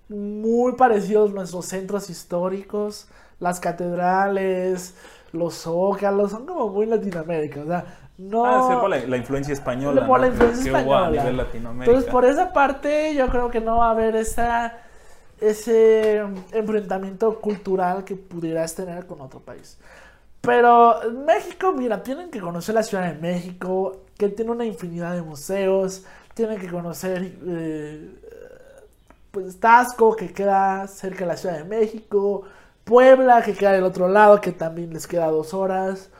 muy 0.08 0.72
parecidos 0.72 1.32
nuestros 1.32 1.66
centros 1.66 2.10
históricos, 2.10 3.08
las 3.40 3.60
catedrales, 3.60 4.94
los 5.32 5.54
zócalos, 5.54 6.30
son 6.30 6.46
como 6.46 6.68
muy 6.68 6.86
Latinoamérica, 6.86 7.60
o 7.60 7.66
sea, 7.66 7.84
no... 8.18 8.44
Ah, 8.44 8.80
por 8.80 8.90
la, 8.90 9.16
influencia 9.16 9.54
española, 9.54 10.06
Por 10.06 10.20
la 10.20 10.26
influencia 10.28 10.78
española. 10.78 11.46
Entonces, 11.80 12.10
por 12.10 12.24
esa 12.24 12.52
parte, 12.52 13.14
yo 13.14 13.28
creo 13.28 13.50
que 13.50 13.60
no 13.60 13.78
va 13.78 13.88
a 13.88 13.90
haber 13.92 14.14
esa, 14.14 14.78
ese 15.40 16.22
enfrentamiento 16.52 17.40
cultural 17.40 18.04
que 18.04 18.14
pudieras 18.14 18.74
tener 18.74 19.06
con 19.06 19.20
otro 19.20 19.40
país. 19.40 19.78
Pero 20.42 21.00
México, 21.24 21.72
mira, 21.72 22.02
tienen 22.02 22.30
que 22.30 22.40
conocer 22.40 22.74
la 22.74 22.82
Ciudad 22.82 23.12
de 23.12 23.18
México, 23.18 24.02
que 24.18 24.28
tiene 24.28 24.50
una 24.50 24.64
infinidad 24.64 25.14
de 25.14 25.22
museos, 25.22 26.04
tienen 26.34 26.58
que 26.60 26.68
conocer 26.68 27.36
eh, 27.46 28.10
pues 29.30 29.58
Tasco, 29.60 30.16
que 30.16 30.32
queda 30.32 30.86
cerca 30.88 31.20
de 31.20 31.26
la 31.26 31.36
Ciudad 31.36 31.58
de 31.58 31.64
México, 31.64 32.42
Puebla, 32.84 33.42
que 33.42 33.54
queda 33.54 33.72
del 33.72 33.84
otro 33.84 34.08
lado, 34.08 34.40
que 34.40 34.52
también 34.52 34.92
les 34.92 35.06
queda 35.06 35.26
dos 35.28 35.54
horas. 35.54 36.10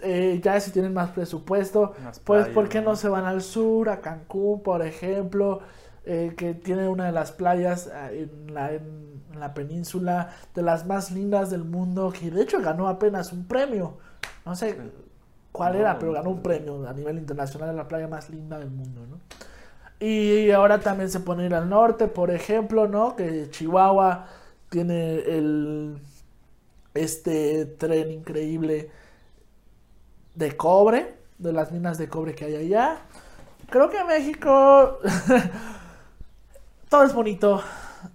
Eh, 0.00 0.40
ya 0.42 0.60
si 0.60 0.70
tienen 0.70 0.92
más 0.92 1.10
presupuesto, 1.10 1.94
pues 2.24 2.48
¿por 2.48 2.68
qué 2.68 2.80
no 2.80 2.96
se 2.96 3.08
van 3.08 3.24
al 3.24 3.40
sur, 3.40 3.88
a 3.88 4.00
Cancún, 4.00 4.62
por 4.62 4.84
ejemplo, 4.84 5.60
eh, 6.04 6.34
que 6.36 6.54
tiene 6.54 6.88
una 6.88 7.06
de 7.06 7.12
las 7.12 7.32
playas 7.32 7.86
eh, 7.86 8.28
en 8.28 8.54
la, 8.54 8.72
en, 8.72 9.22
la, 9.38 9.54
península 9.54 10.30
de 10.54 10.62
las 10.62 10.86
más 10.86 11.10
lindas 11.10 11.50
del 11.50 11.64
mundo, 11.64 12.12
que 12.12 12.30
de 12.30 12.42
hecho 12.42 12.60
ganó 12.60 12.88
apenas 12.88 13.32
un 13.32 13.46
premio, 13.46 13.98
no 14.44 14.56
sé 14.56 14.76
cuál 15.52 15.76
era, 15.76 15.98
pero 15.98 16.12
ganó 16.12 16.30
un 16.30 16.42
premio 16.42 16.88
a 16.88 16.92
nivel 16.92 17.18
internacional 17.18 17.70
de 17.70 17.76
la 17.76 17.88
playa 17.88 18.08
más 18.08 18.30
linda 18.30 18.58
del 18.58 18.70
mundo, 18.70 19.06
¿no? 19.08 19.18
Y 20.04 20.50
ahora 20.50 20.80
también 20.80 21.08
se 21.08 21.20
pone 21.20 21.46
ir 21.46 21.54
al 21.54 21.68
norte, 21.68 22.08
por 22.08 22.32
ejemplo, 22.32 22.88
¿no? 22.88 23.14
Que 23.14 23.48
Chihuahua 23.50 24.26
tiene 24.68 25.14
el 25.20 25.96
este 26.94 27.66
tren 27.66 28.10
increíble 28.10 28.90
de 30.34 30.56
cobre, 30.56 31.14
de 31.38 31.52
las 31.52 31.70
minas 31.70 31.98
de 31.98 32.08
cobre 32.08 32.34
que 32.34 32.46
hay 32.46 32.56
allá. 32.56 32.98
Creo 33.70 33.90
que 33.90 34.02
México 34.04 34.98
todo 36.92 37.04
es 37.04 37.14
bonito 37.14 37.62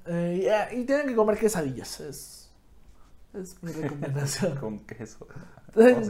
eh, 0.05 0.69
y, 0.71 0.84
tienen 0.84 1.07
que 1.07 1.15
comer 1.15 1.39
quesadillas. 1.39 1.99
Es, 1.99 2.51
es 3.34 3.63
mi 3.63 3.71
recomendación. 3.71 4.55
con 4.61 4.80
queso. 4.86 5.28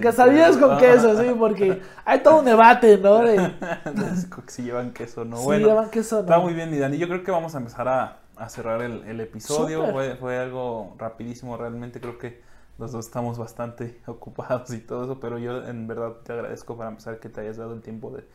Quesadillas 0.01 0.57
con 0.57 0.77
queso, 0.77 1.17
sí, 1.17 1.33
porque 1.39 1.81
hay 2.03 2.19
todo 2.21 2.39
un 2.39 2.45
debate, 2.45 2.97
¿no? 2.97 3.19
De... 3.19 3.53
si 4.47 4.63
llevan 4.63 4.91
queso 4.91 5.23
no. 5.23 5.37
Si 5.37 5.59
llevan 5.59 5.89
queso 5.89 6.17
no. 6.17 6.21
Está 6.23 6.39
muy 6.39 6.53
bien, 6.53 6.77
Dani. 6.77 6.97
Yo 6.97 7.07
creo 7.07 7.23
que 7.23 7.31
vamos 7.31 7.55
a 7.55 7.59
empezar 7.59 7.87
a, 7.87 8.19
a 8.35 8.49
cerrar 8.49 8.81
el, 8.81 9.01
el 9.05 9.21
episodio. 9.21 9.89
Fue, 9.93 10.17
fue, 10.17 10.37
algo 10.37 10.93
rapidísimo, 10.97 11.55
realmente 11.55 12.01
creo 12.01 12.17
que 12.17 12.41
los 12.79 12.91
dos 12.91 13.05
estamos 13.05 13.37
bastante 13.37 14.01
ocupados 14.07 14.73
y 14.73 14.79
todo 14.79 15.05
eso, 15.05 15.21
pero 15.21 15.37
yo 15.37 15.65
en 15.65 15.87
verdad 15.87 16.17
te 16.25 16.33
agradezco 16.33 16.75
para 16.75 16.89
empezar 16.89 17.21
que 17.21 17.29
te 17.29 17.39
hayas 17.39 17.55
dado 17.55 17.73
el 17.73 17.81
tiempo 17.81 18.11
de 18.11 18.25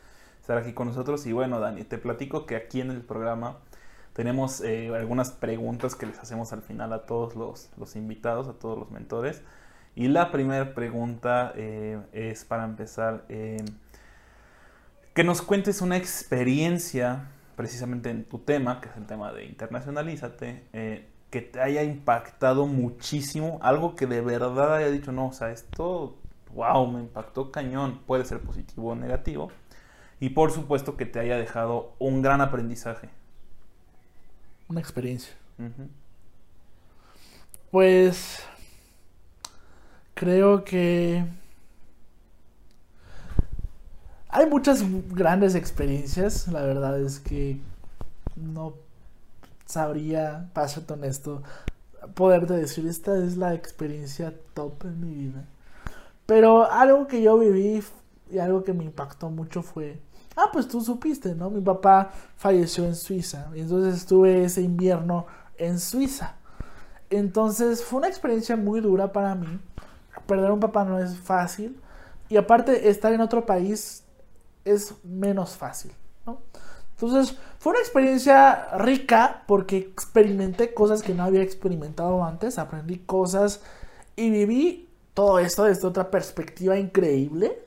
estar 0.41 0.57
aquí 0.57 0.73
con 0.73 0.87
nosotros. 0.87 1.23
Y 1.27 1.33
bueno, 1.33 1.59
Dani, 1.59 1.83
te 1.83 1.99
platico 1.99 2.47
que 2.47 2.55
aquí 2.55 2.81
en 2.81 2.89
el 2.89 3.01
programa 3.01 3.59
tenemos 4.13 4.61
eh, 4.61 4.89
algunas 4.95 5.31
preguntas 5.31 5.95
que 5.95 6.05
les 6.05 6.19
hacemos 6.19 6.53
al 6.53 6.61
final 6.61 6.93
a 6.93 7.05
todos 7.05 7.35
los, 7.35 7.71
los 7.77 7.95
invitados, 7.95 8.47
a 8.47 8.53
todos 8.53 8.77
los 8.77 8.91
mentores. 8.91 9.41
Y 9.95 10.07
la 10.07 10.31
primera 10.31 10.73
pregunta 10.73 11.53
eh, 11.55 11.99
es 12.13 12.45
para 12.45 12.63
empezar, 12.63 13.25
eh, 13.29 13.63
que 15.13 15.23
nos 15.23 15.41
cuentes 15.41 15.81
una 15.81 15.97
experiencia 15.97 17.27
precisamente 17.55 18.09
en 18.09 18.23
tu 18.25 18.39
tema, 18.39 18.81
que 18.81 18.89
es 18.89 18.97
el 18.97 19.05
tema 19.05 19.31
de 19.31 19.45
internacionalízate, 19.45 20.63
que 21.29 21.41
te 21.41 21.61
haya 21.61 21.83
impactado 21.83 22.65
muchísimo, 22.65 23.59
algo 23.61 23.95
que 23.95 24.07
de 24.07 24.21
verdad 24.21 24.75
haya 24.75 24.89
dicho, 24.89 25.11
no, 25.11 25.27
o 25.27 25.33
sea, 25.33 25.51
esto, 25.51 26.17
wow, 26.55 26.87
me 26.87 26.99
impactó 27.01 27.51
cañón, 27.51 28.01
puede 28.07 28.25
ser 28.25 28.39
positivo 28.39 28.89
o 28.89 28.95
negativo, 28.95 29.51
y 30.19 30.29
por 30.29 30.51
supuesto 30.51 30.97
que 30.97 31.05
te 31.05 31.19
haya 31.19 31.37
dejado 31.37 31.93
un 31.99 32.23
gran 32.23 32.41
aprendizaje. 32.41 33.09
Una 34.73 34.81
experiencia. 34.81 35.31
Pues 37.69 38.39
creo 40.15 40.63
que 40.63 41.23
hay 44.29 44.47
muchas 44.47 44.83
grandes 45.09 45.53
experiencias. 45.53 46.47
La 46.47 46.63
verdad 46.63 46.99
es 46.99 47.19
que 47.19 47.61
no 48.35 48.73
sabría, 49.67 50.49
para 50.53 50.67
serte 50.67 50.93
honesto, 50.93 51.43
poderte 52.15 52.53
decir, 52.53 52.87
esta 52.87 53.15
es 53.23 53.37
la 53.37 53.53
experiencia 53.53 54.33
top 54.55 54.85
en 54.85 55.01
mi 55.01 55.13
vida. 55.13 55.45
Pero 56.25 56.71
algo 56.71 57.05
que 57.05 57.21
yo 57.21 57.37
viví 57.37 57.83
y 58.31 58.39
algo 58.39 58.63
que 58.63 58.73
me 58.73 58.85
impactó 58.85 59.29
mucho 59.29 59.61
fue, 59.61 59.99
ah, 60.35 60.49
pues 60.51 60.67
tú 60.67 60.81
supiste, 60.81 61.35
¿no? 61.35 61.49
Mi 61.49 61.61
papá 61.61 62.11
falleció 62.35 62.85
en 62.85 62.95
Suiza 62.95 63.49
y 63.55 63.61
entonces 63.61 63.95
estuve 63.95 64.43
ese 64.43 64.61
invierno 64.61 65.27
en 65.57 65.79
Suiza. 65.79 66.35
Entonces 67.09 67.83
fue 67.83 67.99
una 67.99 68.07
experiencia 68.07 68.55
muy 68.55 68.81
dura 68.81 69.11
para 69.11 69.35
mí. 69.35 69.59
Perder 70.25 70.49
a 70.49 70.53
un 70.53 70.59
papá 70.59 70.85
no 70.85 70.99
es 70.99 71.17
fácil. 71.17 71.79
Y 72.29 72.37
aparte, 72.37 72.89
estar 72.89 73.13
en 73.13 73.21
otro 73.21 73.45
país 73.45 74.03
es 74.65 74.95
menos 75.03 75.55
fácil. 75.55 75.91
Entonces, 76.91 77.37
fue 77.59 77.71
una 77.71 77.79
experiencia 77.79 78.77
rica 78.77 79.43
porque 79.47 79.77
experimenté 79.77 80.73
cosas 80.73 81.03
que 81.03 81.13
no 81.13 81.23
había 81.23 81.41
experimentado 81.41 82.23
antes, 82.23 82.57
aprendí 82.57 82.99
cosas 82.99 83.61
y 84.15 84.29
viví 84.29 84.89
todo 85.13 85.39
esto 85.39 85.65
desde 85.65 85.87
otra 85.87 86.09
perspectiva 86.09 86.77
increíble. 86.77 87.65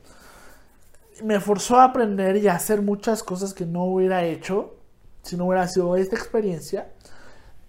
Me 1.23 1.41
forzó 1.41 1.77
a 1.77 1.85
aprender 1.85 2.37
y 2.37 2.49
a 2.49 2.55
hacer 2.55 2.83
muchas 2.83 3.23
cosas 3.23 3.55
que 3.55 3.67
no 3.67 3.85
hubiera 3.85 4.25
hecho 4.25 4.75
si 5.23 5.37
no 5.37 5.47
hubiera 5.47 5.67
sido 5.67 5.97
esta 5.97 6.15
experiencia. 6.17 6.93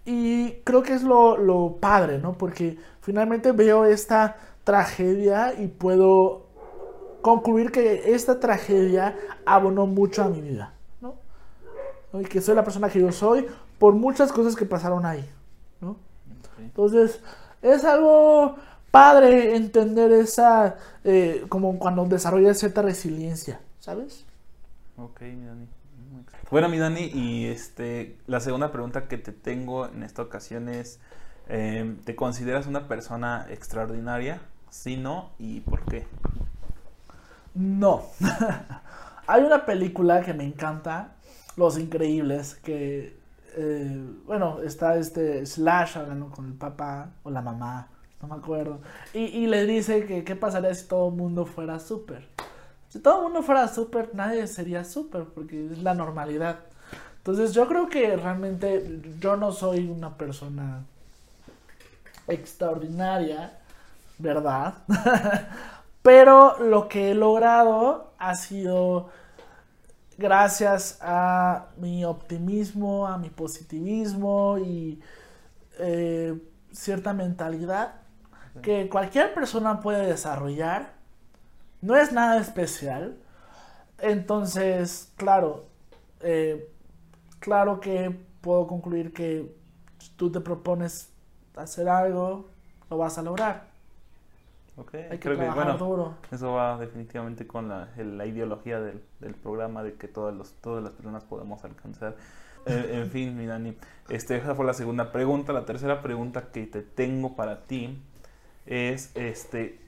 Y 0.06 0.62
creo 0.64 0.84
que 0.84 0.94
es 0.94 1.04
lo, 1.04 1.38
lo 1.38 1.78
padre, 1.80 2.20
¿no? 2.20 2.34
Porque 2.38 2.78
finalmente 3.02 3.52
veo 3.52 3.84
esta 3.84 4.38
tragedia 4.64 5.54
y 5.60 5.68
puedo 5.68 6.46
concluir 7.22 7.72
que 7.72 8.14
esta 8.14 8.40
tragedia 8.40 9.18
abonó 9.46 9.86
mucho 9.86 10.24
a 10.24 10.30
mi 10.30 10.40
vida, 10.40 10.74
¿no? 11.02 11.16
Y 12.14 12.24
que 12.26 12.42
soy 12.42 12.56
la 12.56 12.64
persona 12.64 12.90
que 12.90 13.02
yo 13.02 13.12
soy 13.12 13.48
por 13.80 13.94
muchas 13.94 14.32
cosas 14.32 14.56
que 14.56 14.66
pasaron 14.66 15.06
ahí, 15.06 15.30
¿no? 15.82 15.98
Entonces, 16.60 17.20
es 17.62 17.84
algo 17.84 18.56
padre 18.92 19.56
entender 19.56 20.12
esa, 20.12 20.78
eh, 21.04 21.46
como 21.50 21.78
cuando 21.80 22.06
desarrollas 22.06 22.58
cierta 22.58 22.82
resiliencia, 22.82 23.60
¿sabes? 23.80 24.26
Ok, 24.98 25.22
mi 25.22 25.46
Dani. 25.46 25.68
Bueno, 26.50 26.70
mi 26.70 26.78
Dani, 26.78 27.12
y 27.14 27.46
este, 27.48 28.18
la 28.26 28.40
segunda 28.40 28.72
pregunta 28.72 29.08
que 29.08 29.18
te 29.18 29.32
tengo 29.32 29.86
en 29.88 30.04
esta 30.04 30.22
ocasión 30.22 30.70
es, 30.70 31.00
em, 31.50 31.98
¿te 31.98 32.16
consideras 32.16 32.68
una 32.68 32.88
persona 32.88 33.46
extraordinaria? 33.50 34.42
Si 34.70 34.98
no, 34.98 35.32
¿y 35.40 35.60
por 35.60 35.82
qué? 35.86 36.08
No. 37.54 38.04
Hay 39.28 39.44
una 39.44 39.66
película 39.66 40.22
que 40.22 40.34
me 40.34 40.46
encanta, 40.46 41.16
Los 41.58 41.78
Increíbles, 41.78 42.56
que, 42.56 43.20
eh, 43.58 44.10
bueno, 44.26 44.62
está 44.62 44.96
este 44.98 45.46
Slash 45.46 45.98
hablando 45.98 46.30
con 46.30 46.46
el 46.48 46.54
papá 46.54 47.12
o 47.24 47.30
la 47.30 47.42
mamá, 47.42 47.90
no 48.22 48.28
me 48.28 48.36
acuerdo, 48.36 48.80
y, 49.14 49.26
y 49.26 49.48
le 49.48 49.66
dice 49.66 50.06
que 50.06 50.24
qué 50.24 50.36
pasaría 50.36 50.74
si 50.74 50.88
todo 50.88 51.10
el 51.10 51.16
mundo 51.16 51.46
fuera 51.46 51.80
súper. 51.80 52.28
Si 52.90 53.00
todo 53.00 53.18
el 53.18 53.24
mundo 53.24 53.44
fuera 53.44 53.68
súper, 53.68 54.12
nadie 54.14 54.48
sería 54.48 54.84
súper, 54.84 55.26
porque 55.26 55.68
es 55.72 55.80
la 55.80 55.94
normalidad. 55.94 56.60
Entonces 57.18 57.54
yo 57.54 57.68
creo 57.68 57.90
que 57.90 58.16
realmente 58.16 59.02
yo 59.20 59.36
no 59.36 59.52
soy 59.52 59.90
una 59.90 60.18
persona 60.18 60.86
extraordinaria, 62.28 63.60
¿verdad? 64.18 64.76
Pero 66.02 66.58
lo 66.60 66.88
que 66.88 67.12
he 67.12 67.16
logrado 67.16 68.14
ha 68.18 68.36
sido 68.36 69.10
gracias 70.18 71.00
a 71.02 71.68
mi 71.78 72.06
optimismo, 72.06 73.06
a 73.06 73.18
mi 73.18 73.30
positivismo 73.30 74.58
y 74.58 75.02
eh, 75.80 76.34
cierta 76.72 77.12
mentalidad 77.12 78.07
que 78.62 78.90
cualquier 78.90 79.34
persona 79.34 79.80
puede 79.80 80.06
desarrollar 80.06 80.94
no 81.82 81.96
es 81.96 82.12
nada 82.12 82.40
especial. 82.40 83.18
Entonces, 84.00 85.12
claro, 85.16 85.66
eh, 86.22 86.70
claro 87.40 87.80
que 87.80 88.16
puedo 88.42 88.68
concluir 88.68 89.14
que 89.14 89.56
si 90.00 90.10
tú 90.12 90.32
te 90.32 90.40
propones 90.40 91.12
hacer 91.56 91.90
algo, 91.90 92.50
lo 92.90 92.98
vas 92.98 93.18
a 93.18 93.22
lograr. 93.22 93.68
Ok, 94.78 94.94
Hay 94.94 95.10
que 95.10 95.20
creo 95.20 95.40
que 95.40 95.50
bueno, 95.50 95.76
duro. 95.78 96.14
eso 96.32 96.54
va 96.54 96.78
definitivamente 96.78 97.48
con 97.48 97.68
la, 97.68 97.90
la 97.98 98.26
ideología 98.28 98.80
del, 98.80 99.02
del, 99.20 99.34
programa 99.34 99.82
de 99.82 99.96
que 99.96 100.08
todas, 100.08 100.36
los, 100.36 100.54
todas 100.62 100.84
las 100.84 100.94
personas 100.94 101.24
podemos 101.24 101.64
alcanzar. 101.64 102.16
Eh, 102.68 103.02
en 103.02 103.10
fin, 103.12 103.36
mi 103.36 103.48
Dani, 103.48 103.76
este, 104.10 104.38
esa 104.38 104.54
fue 104.54 104.66
la 104.66 104.76
segunda 104.76 105.12
pregunta. 105.12 105.52
La 105.52 105.66
tercera 105.66 106.04
pregunta 106.04 106.52
que 106.52 106.68
te 106.68 106.84
tengo 106.84 107.36
para 107.36 107.64
ti 107.64 108.00
es, 108.68 109.12
este, 109.16 109.80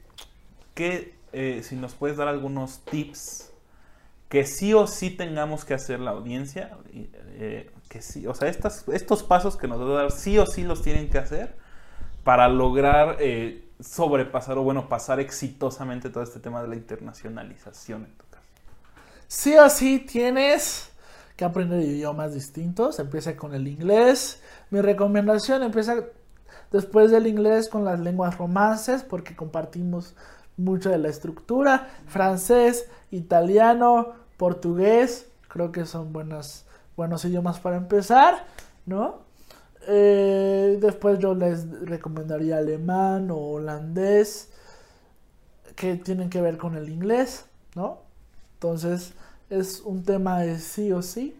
¿qué 0.74 1.14
eh, 1.32 1.62
si 1.62 1.76
nos 1.76 1.94
puedes 1.94 2.16
dar 2.16 2.28
algunos 2.28 2.80
tips 2.80 3.52
que 4.28 4.44
sí 4.44 4.74
o 4.74 4.86
sí 4.86 5.10
tengamos 5.10 5.64
que 5.64 5.74
hacer 5.74 6.00
la 6.00 6.12
audiencia, 6.12 6.76
eh, 6.92 7.70
que 7.88 8.02
sí, 8.02 8.26
o 8.26 8.34
sea, 8.34 8.48
estas, 8.48 8.86
estos 8.88 9.22
pasos 9.22 9.56
que 9.56 9.68
nos 9.68 9.80
va 9.80 9.84
a 9.84 10.02
dar 10.02 10.12
sí 10.12 10.38
o 10.38 10.46
sí 10.46 10.62
los 10.62 10.82
tienen 10.82 11.08
que 11.08 11.18
hacer 11.18 11.56
para 12.22 12.48
lograr 12.48 13.16
eh, 13.18 13.68
sobrepasar 13.80 14.58
o 14.58 14.62
bueno, 14.62 14.88
pasar 14.88 15.20
exitosamente 15.20 16.10
todo 16.10 16.22
este 16.22 16.38
tema 16.38 16.62
de 16.62 16.68
la 16.68 16.76
internacionalización 16.76 18.04
en 18.04 18.12
tu 18.16 18.24
caso. 18.26 18.44
Sí 19.26 19.56
o 19.56 19.68
sí 19.68 19.98
tienes 19.98 20.90
que 21.36 21.44
aprender 21.44 21.80
idiomas 21.80 22.34
distintos, 22.34 22.98
empieza 22.98 23.36
con 23.36 23.54
el 23.54 23.66
inglés. 23.66 24.42
Mi 24.70 24.80
recomendación 24.80 25.62
empieza 25.62 26.04
después 26.70 27.10
del 27.10 27.26
inglés 27.26 27.68
con 27.68 27.84
las 27.84 28.00
lenguas 28.00 28.38
romances 28.38 29.02
porque 29.02 29.36
compartimos 29.36 30.14
mucho 30.56 30.90
de 30.90 30.98
la 30.98 31.08
estructura. 31.08 31.88
Francés, 32.06 32.88
italiano, 33.10 34.12
portugués, 34.36 35.26
creo 35.48 35.72
que 35.72 35.86
son 35.86 36.12
buenos, 36.12 36.64
buenos 36.96 37.24
idiomas 37.24 37.58
para 37.60 37.76
empezar, 37.76 38.44
¿no? 38.86 39.18
Eh, 39.86 40.78
después 40.80 41.18
yo 41.18 41.34
les 41.34 41.68
recomendaría 41.82 42.58
alemán 42.58 43.30
o 43.30 43.38
holandés, 43.38 44.50
que 45.76 45.96
tienen 45.96 46.28
que 46.28 46.40
ver 46.40 46.58
con 46.58 46.76
el 46.76 46.88
inglés, 46.88 47.46
¿no? 47.74 47.98
Entonces 48.54 49.14
es 49.48 49.80
un 49.80 50.04
tema 50.04 50.40
de 50.40 50.58
sí 50.58 50.92
o 50.92 51.02
sí. 51.02 51.39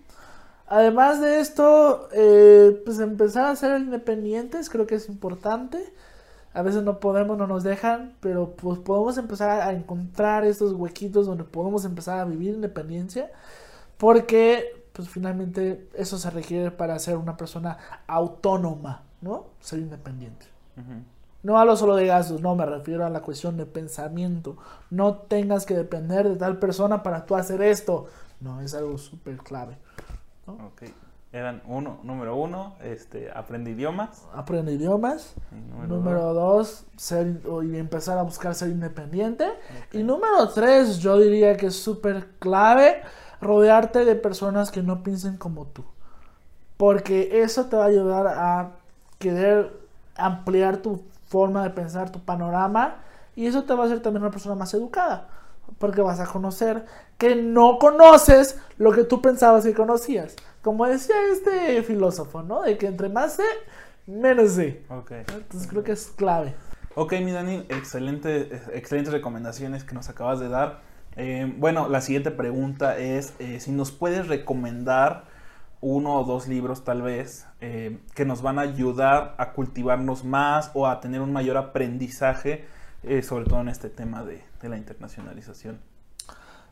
Además 0.70 1.20
de 1.20 1.40
esto, 1.40 2.08
eh, 2.12 2.80
pues 2.86 2.98
empezar 3.00 3.44
a 3.44 3.56
ser 3.56 3.78
independientes 3.78 4.70
creo 4.70 4.86
que 4.86 4.94
es 4.94 5.08
importante 5.10 5.92
a 6.52 6.62
veces 6.62 6.82
no 6.82 6.98
podemos, 6.98 7.38
no 7.38 7.46
nos 7.46 7.62
dejan, 7.62 8.14
pero 8.20 8.50
pues 8.56 8.78
podemos 8.80 9.16
empezar 9.18 9.60
a 9.60 9.72
encontrar 9.72 10.44
estos 10.44 10.72
huequitos 10.72 11.26
donde 11.26 11.44
podemos 11.44 11.84
empezar 11.84 12.18
a 12.18 12.24
vivir 12.24 12.54
independencia, 12.54 13.30
porque 13.98 14.84
pues 14.92 15.08
finalmente 15.08 15.88
eso 15.94 16.18
se 16.18 16.28
requiere 16.30 16.72
para 16.72 16.98
ser 16.98 17.16
una 17.16 17.36
persona 17.36 17.78
autónoma, 18.08 19.02
¿no? 19.20 19.46
Ser 19.60 19.78
independiente. 19.78 20.46
No 21.42 21.58
hablo 21.58 21.76
solo 21.76 21.94
de 21.94 22.06
gastos, 22.06 22.40
no, 22.40 22.56
me 22.56 22.66
refiero 22.66 23.06
a 23.06 23.10
la 23.10 23.20
cuestión 23.20 23.56
de 23.56 23.66
pensamiento. 23.66 24.56
No 24.90 25.14
tengas 25.14 25.66
que 25.66 25.74
depender 25.74 26.28
de 26.28 26.36
tal 26.36 26.58
persona 26.58 27.02
para 27.02 27.26
tú 27.26 27.36
hacer 27.36 27.62
esto. 27.62 28.06
No, 28.40 28.60
es 28.60 28.74
algo 28.74 28.98
súper 28.98 29.38
clave. 29.38 29.76
¿No? 30.58 30.70
Eran 31.32 31.62
uno, 31.66 32.00
número 32.02 32.34
uno, 32.34 32.74
este, 32.82 33.30
aprende 33.30 33.70
idiomas. 33.70 34.26
Aprende 34.34 34.72
idiomas. 34.72 35.34
Número, 35.86 36.34
dos, 36.34 36.84
ser, 36.96 37.40
y 37.62 37.76
empezar 37.76 38.18
a 38.18 38.22
buscar 38.22 38.56
ser 38.56 38.70
independiente. 38.70 39.46
Y 39.92 40.02
número 40.02 40.48
tres, 40.48 40.98
yo 40.98 41.18
diría 41.18 41.56
que 41.56 41.66
es 41.66 41.76
súper 41.76 42.26
clave 42.40 43.02
rodearte 43.40 44.04
de 44.04 44.16
personas 44.16 44.72
que 44.72 44.82
no 44.82 45.04
piensen 45.04 45.36
como 45.36 45.66
tú. 45.66 45.84
Porque 46.76 47.42
eso 47.42 47.66
te 47.66 47.76
va 47.76 47.84
a 47.84 47.88
ayudar 47.88 48.26
a 48.26 48.72
querer 49.18 49.72
ampliar 50.16 50.78
tu 50.78 51.04
forma 51.26 51.62
de 51.62 51.70
pensar, 51.70 52.10
tu 52.10 52.18
panorama. 52.18 52.96
Y 53.36 53.46
eso 53.46 53.62
te 53.62 53.74
va 53.74 53.84
a 53.84 53.86
hacer 53.86 54.00
también 54.00 54.22
una 54.22 54.32
persona 54.32 54.56
más 54.56 54.74
educada. 54.74 55.28
Porque 55.78 56.02
vas 56.02 56.20
a 56.20 56.26
conocer 56.26 56.84
que 57.18 57.36
no 57.36 57.78
conoces 57.78 58.58
lo 58.78 58.92
que 58.92 59.04
tú 59.04 59.20
pensabas 59.22 59.64
que 59.64 59.74
conocías 59.74 60.36
como 60.62 60.86
decía 60.86 61.16
este 61.32 61.82
filósofo, 61.82 62.42
¿no? 62.42 62.62
De 62.62 62.76
que 62.76 62.86
entre 62.86 63.08
más 63.08 63.34
sé, 63.34 63.44
menos 64.06 64.52
sé. 64.52 64.82
Ok. 64.88 65.12
Entonces 65.12 65.68
creo 65.68 65.82
que 65.82 65.92
es 65.92 66.12
clave. 66.16 66.54
Ok, 66.94 67.14
mi 67.22 67.32
Dani, 67.32 67.64
excelente, 67.68 68.60
excelentes 68.74 69.12
recomendaciones 69.12 69.84
que 69.84 69.94
nos 69.94 70.08
acabas 70.08 70.40
de 70.40 70.48
dar. 70.48 70.80
Eh, 71.16 71.52
bueno, 71.56 71.88
la 71.88 72.00
siguiente 72.00 72.30
pregunta 72.30 72.98
es 72.98 73.34
eh, 73.38 73.60
si 73.60 73.72
nos 73.72 73.90
puedes 73.90 74.28
recomendar 74.28 75.24
uno 75.80 76.16
o 76.16 76.24
dos 76.24 76.46
libros 76.46 76.84
tal 76.84 77.00
vez 77.00 77.46
eh, 77.60 77.98
que 78.14 78.26
nos 78.26 78.42
van 78.42 78.58
a 78.58 78.62
ayudar 78.62 79.34
a 79.38 79.52
cultivarnos 79.52 80.24
más 80.24 80.70
o 80.74 80.86
a 80.86 81.00
tener 81.00 81.22
un 81.22 81.32
mayor 81.32 81.56
aprendizaje, 81.56 82.66
sobre 83.22 83.44
todo 83.44 83.60
en 83.60 83.68
este 83.68 83.88
tema 83.88 84.22
de 84.24 84.68
la 84.68 84.76
internacionalización. 84.76 85.78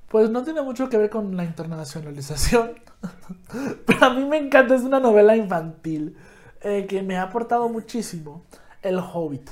Pues 0.09 0.31
no 0.31 0.43
tiene 0.43 0.63
mucho 0.63 0.89
que 0.89 0.97
ver 0.97 1.11
con 1.11 1.37
la 1.37 1.45
internacionalización. 1.45 2.73
Pero 3.87 4.05
a 4.05 4.15
mí 4.15 4.25
me 4.25 4.39
encanta, 4.39 4.75
es 4.75 4.83
una 4.83 5.01
novela 5.01 5.37
infantil 5.37 6.17
eh, 6.63 6.87
que 6.89 7.03
me 7.03 7.19
ha 7.19 7.25
aportado 7.25 7.69
muchísimo. 7.69 8.43
El 8.83 8.99
Hobbit. 8.99 9.51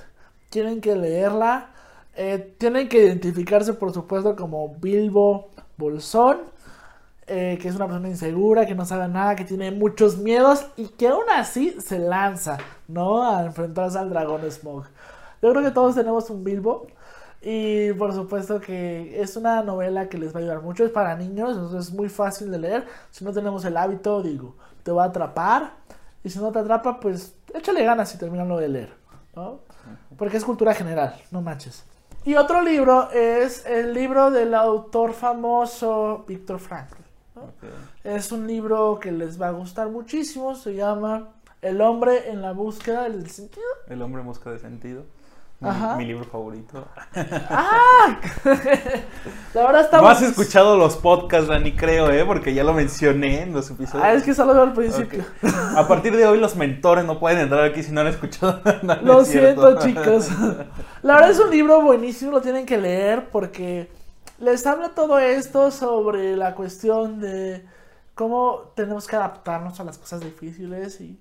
Tienen 0.48 0.80
que 0.80 0.96
leerla. 0.96 1.72
Eh, 2.14 2.54
tienen 2.56 2.88
que 2.88 3.04
identificarse, 3.04 3.74
por 3.74 3.92
supuesto, 3.92 4.34
como 4.34 4.76
Bilbo 4.76 5.50
Bolsón. 5.76 6.38
Eh, 7.28 7.58
que 7.60 7.68
es 7.68 7.74
una 7.74 7.86
persona 7.86 8.08
insegura, 8.08 8.66
que 8.66 8.76
no 8.76 8.86
sabe 8.86 9.08
nada, 9.08 9.34
que 9.34 9.44
tiene 9.44 9.72
muchos 9.72 10.16
miedos 10.16 10.64
y 10.76 10.86
que 10.90 11.08
aún 11.08 11.24
así 11.34 11.76
se 11.80 11.98
lanza, 11.98 12.56
¿no? 12.86 13.28
A 13.28 13.44
enfrentarse 13.44 13.98
al 13.98 14.10
dragón 14.10 14.48
Smog. 14.48 14.84
Yo 15.46 15.52
creo 15.52 15.62
que 15.62 15.70
todos 15.70 15.94
tenemos 15.94 16.28
un 16.28 16.42
Bilbo 16.42 16.88
y 17.40 17.92
por 17.92 18.12
supuesto 18.12 18.60
que 18.60 19.20
es 19.20 19.36
una 19.36 19.62
novela 19.62 20.08
que 20.08 20.18
les 20.18 20.34
va 20.34 20.40
a 20.40 20.42
ayudar 20.42 20.60
mucho. 20.60 20.84
Es 20.84 20.90
para 20.90 21.14
niños, 21.14 21.50
entonces 21.50 21.86
es 21.86 21.94
muy 21.94 22.08
fácil 22.08 22.50
de 22.50 22.58
leer. 22.58 22.84
Si 23.12 23.24
no 23.24 23.32
tenemos 23.32 23.64
el 23.64 23.76
hábito, 23.76 24.24
digo, 24.24 24.56
te 24.82 24.90
va 24.90 25.04
a 25.04 25.06
atrapar. 25.06 25.74
Y 26.24 26.30
si 26.30 26.40
no 26.40 26.50
te 26.50 26.58
atrapa, 26.58 26.98
pues 26.98 27.36
échale 27.54 27.84
ganas 27.84 28.12
y 28.12 28.18
terminalo 28.18 28.56
de 28.56 28.68
leer. 28.68 28.92
¿no? 29.36 29.60
Porque 30.18 30.36
es 30.36 30.44
cultura 30.44 30.74
general, 30.74 31.14
no 31.30 31.42
manches. 31.42 31.84
Y 32.24 32.34
otro 32.34 32.60
libro 32.60 33.08
es 33.12 33.64
el 33.66 33.94
libro 33.94 34.32
del 34.32 34.52
autor 34.52 35.12
famoso 35.12 36.24
Víctor 36.26 36.58
Frankl. 36.58 36.96
¿no? 37.36 37.42
Ok. 37.42 37.52
Es 38.02 38.32
un 38.32 38.48
libro 38.48 38.98
que 38.98 39.12
les 39.12 39.40
va 39.40 39.46
a 39.46 39.52
gustar 39.52 39.90
muchísimo. 39.90 40.56
Se 40.56 40.74
llama 40.74 41.28
El 41.62 41.80
hombre 41.80 42.32
en 42.32 42.42
la 42.42 42.50
búsqueda 42.50 43.04
del 43.04 43.30
sentido. 43.30 43.62
El 43.86 44.02
hombre 44.02 44.22
en 44.22 44.26
busca 44.26 44.50
de 44.50 44.58
sentido. 44.58 45.04
Mi, 45.58 46.04
libro 46.04 46.24
favorito. 46.24 46.86
¡Ah! 47.14 48.20
La 49.54 49.66
verdad 49.66 49.80
está 49.80 50.00
No 50.02 50.08
has 50.08 50.20
escuchado 50.20 50.76
los 50.76 50.96
podcasts, 50.96 51.48
Dani, 51.48 51.72
creo, 51.72 52.10
¿eh? 52.10 52.26
Porque 52.26 52.52
ya 52.52 52.62
lo 52.62 52.74
mencioné 52.74 53.42
en 53.42 53.54
los 53.54 53.70
episodios. 53.70 54.04
Ah, 54.04 54.12
es 54.12 54.22
que 54.22 54.34
solo 54.34 54.52
veo 54.52 54.64
al 54.64 54.74
principio. 54.74 55.24
A 55.74 55.88
partir 55.88 56.14
de 56.14 56.26
hoy 56.26 56.38
los 56.38 56.56
mentores 56.56 57.06
no 57.06 57.18
pueden 57.18 57.38
entrar 57.38 57.64
aquí 57.64 57.82
si 57.82 57.90
no 57.90 58.02
han 58.02 58.08
escuchado 58.08 58.60
nada. 58.82 59.00
Lo 59.00 59.22
es 59.22 59.28
siento, 59.28 59.78
chicos. 59.78 60.28
La 61.02 61.14
verdad 61.14 61.30
es 61.30 61.40
un 61.40 61.50
libro 61.50 61.80
buenísimo, 61.80 62.32
lo 62.32 62.42
tienen 62.42 62.66
que 62.66 62.76
leer 62.76 63.30
porque 63.30 63.90
les 64.38 64.66
habla 64.66 64.90
todo 64.90 65.18
esto 65.18 65.70
sobre 65.70 66.36
la 66.36 66.54
cuestión 66.54 67.18
de 67.18 67.64
cómo 68.14 68.72
tenemos 68.74 69.06
que 69.06 69.16
adaptarnos 69.16 69.80
a 69.80 69.84
las 69.84 69.96
cosas 69.96 70.20
difíciles 70.20 71.00
y, 71.00 71.18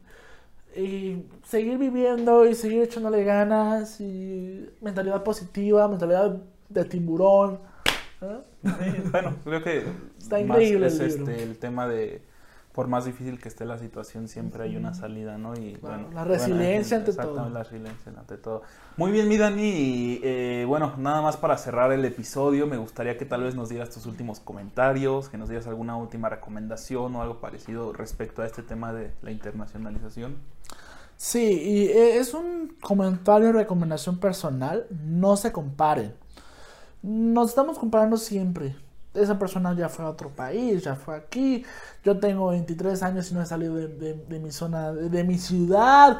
y 0.76 1.26
seguir 1.44 1.78
viviendo 1.78 2.46
y 2.46 2.56
seguir 2.56 2.84
echándole 2.84 3.24
ganas 3.24 4.00
y 4.02 4.70
mentalidad 4.82 5.24
positiva, 5.24 5.88
mentalidad 5.88 6.38
de 6.70 6.86
tiburón. 6.86 7.60
¿eh? 8.22 8.40
Sí, 8.64 9.10
bueno, 9.12 9.36
creo 9.44 9.64
que 9.64 9.84
Está 10.18 10.40
increíble 10.40 10.88
es 10.88 11.00
el 11.00 11.08
este, 11.08 11.44
el 11.44 11.58
tema 11.58 11.88
de 11.88 12.22
por 12.76 12.90
más 12.90 13.06
difícil 13.06 13.40
que 13.40 13.48
esté 13.48 13.64
la 13.64 13.78
situación, 13.78 14.28
siempre 14.28 14.64
hay 14.64 14.76
una 14.76 14.94
salida, 14.94 15.38
¿no? 15.38 15.56
Y 15.56 15.78
bueno, 15.78 16.10
la 16.14 16.24
bueno, 16.24 16.26
resiliencia 16.26 16.98
ante 16.98 17.12
exactamente, 17.12 17.44
todo. 17.44 17.54
La 17.54 17.64
resiliencia 17.64 18.12
ante 18.18 18.38
todo. 18.38 18.64
Muy 18.98 19.14
bien, 19.14 19.30
mi 19.30 19.38
Dani, 19.38 19.64
y 19.64 20.20
eh, 20.24 20.66
bueno, 20.68 20.94
nada 20.98 21.22
más 21.22 21.38
para 21.38 21.58
cerrar 21.58 21.94
el 21.94 22.04
episodio, 22.04 22.68
me 22.68 22.76
gustaría 22.76 23.18
que 23.18 23.24
tal 23.24 23.44
vez 23.44 23.56
nos 23.56 23.70
dieras 23.70 23.92
tus 23.92 24.06
últimos 24.06 24.42
comentarios, 24.42 25.30
que 25.30 25.38
nos 25.38 25.48
dieras 25.48 25.68
alguna 25.68 25.96
última 25.96 26.28
recomendación 26.28 27.16
o 27.16 27.22
algo 27.22 27.40
parecido 27.40 27.94
respecto 27.94 28.42
a 28.42 28.46
este 28.46 28.62
tema 28.62 28.92
de 28.92 29.14
la 29.22 29.32
internacionalización. 29.32 30.36
Sí, 31.18 31.40
y 31.40 31.84
eh, 31.88 32.18
es 32.18 32.34
un 32.34 32.76
comentario 32.82 33.50
y 33.50 33.52
recomendación 33.52 34.20
personal. 34.20 34.86
No 34.92 35.38
se 35.38 35.52
comparen. 35.52 36.14
Nos 37.04 37.50
estamos 37.50 37.80
comparando 37.80 38.18
siempre. 38.18 38.76
Esa 39.14 39.40
persona 39.40 39.76
ya 39.76 39.90
fue 39.90 40.06
a 40.06 40.10
otro 40.10 40.30
país, 40.30 40.84
ya 40.84 40.96
fue 40.96 41.16
aquí. 41.16 41.66
Yo 42.04 42.20
tengo 42.20 42.50
23 42.50 43.04
años 43.04 43.32
y 43.32 43.36
no 43.36 43.42
he 43.42 43.46
salido 43.46 43.76
de, 43.76 43.88
de- 44.16 44.40
mi 44.40 44.52
zona, 44.52 44.94
de, 44.94 45.10
de 45.10 45.24
mi 45.24 45.38
ciudad. 45.40 46.20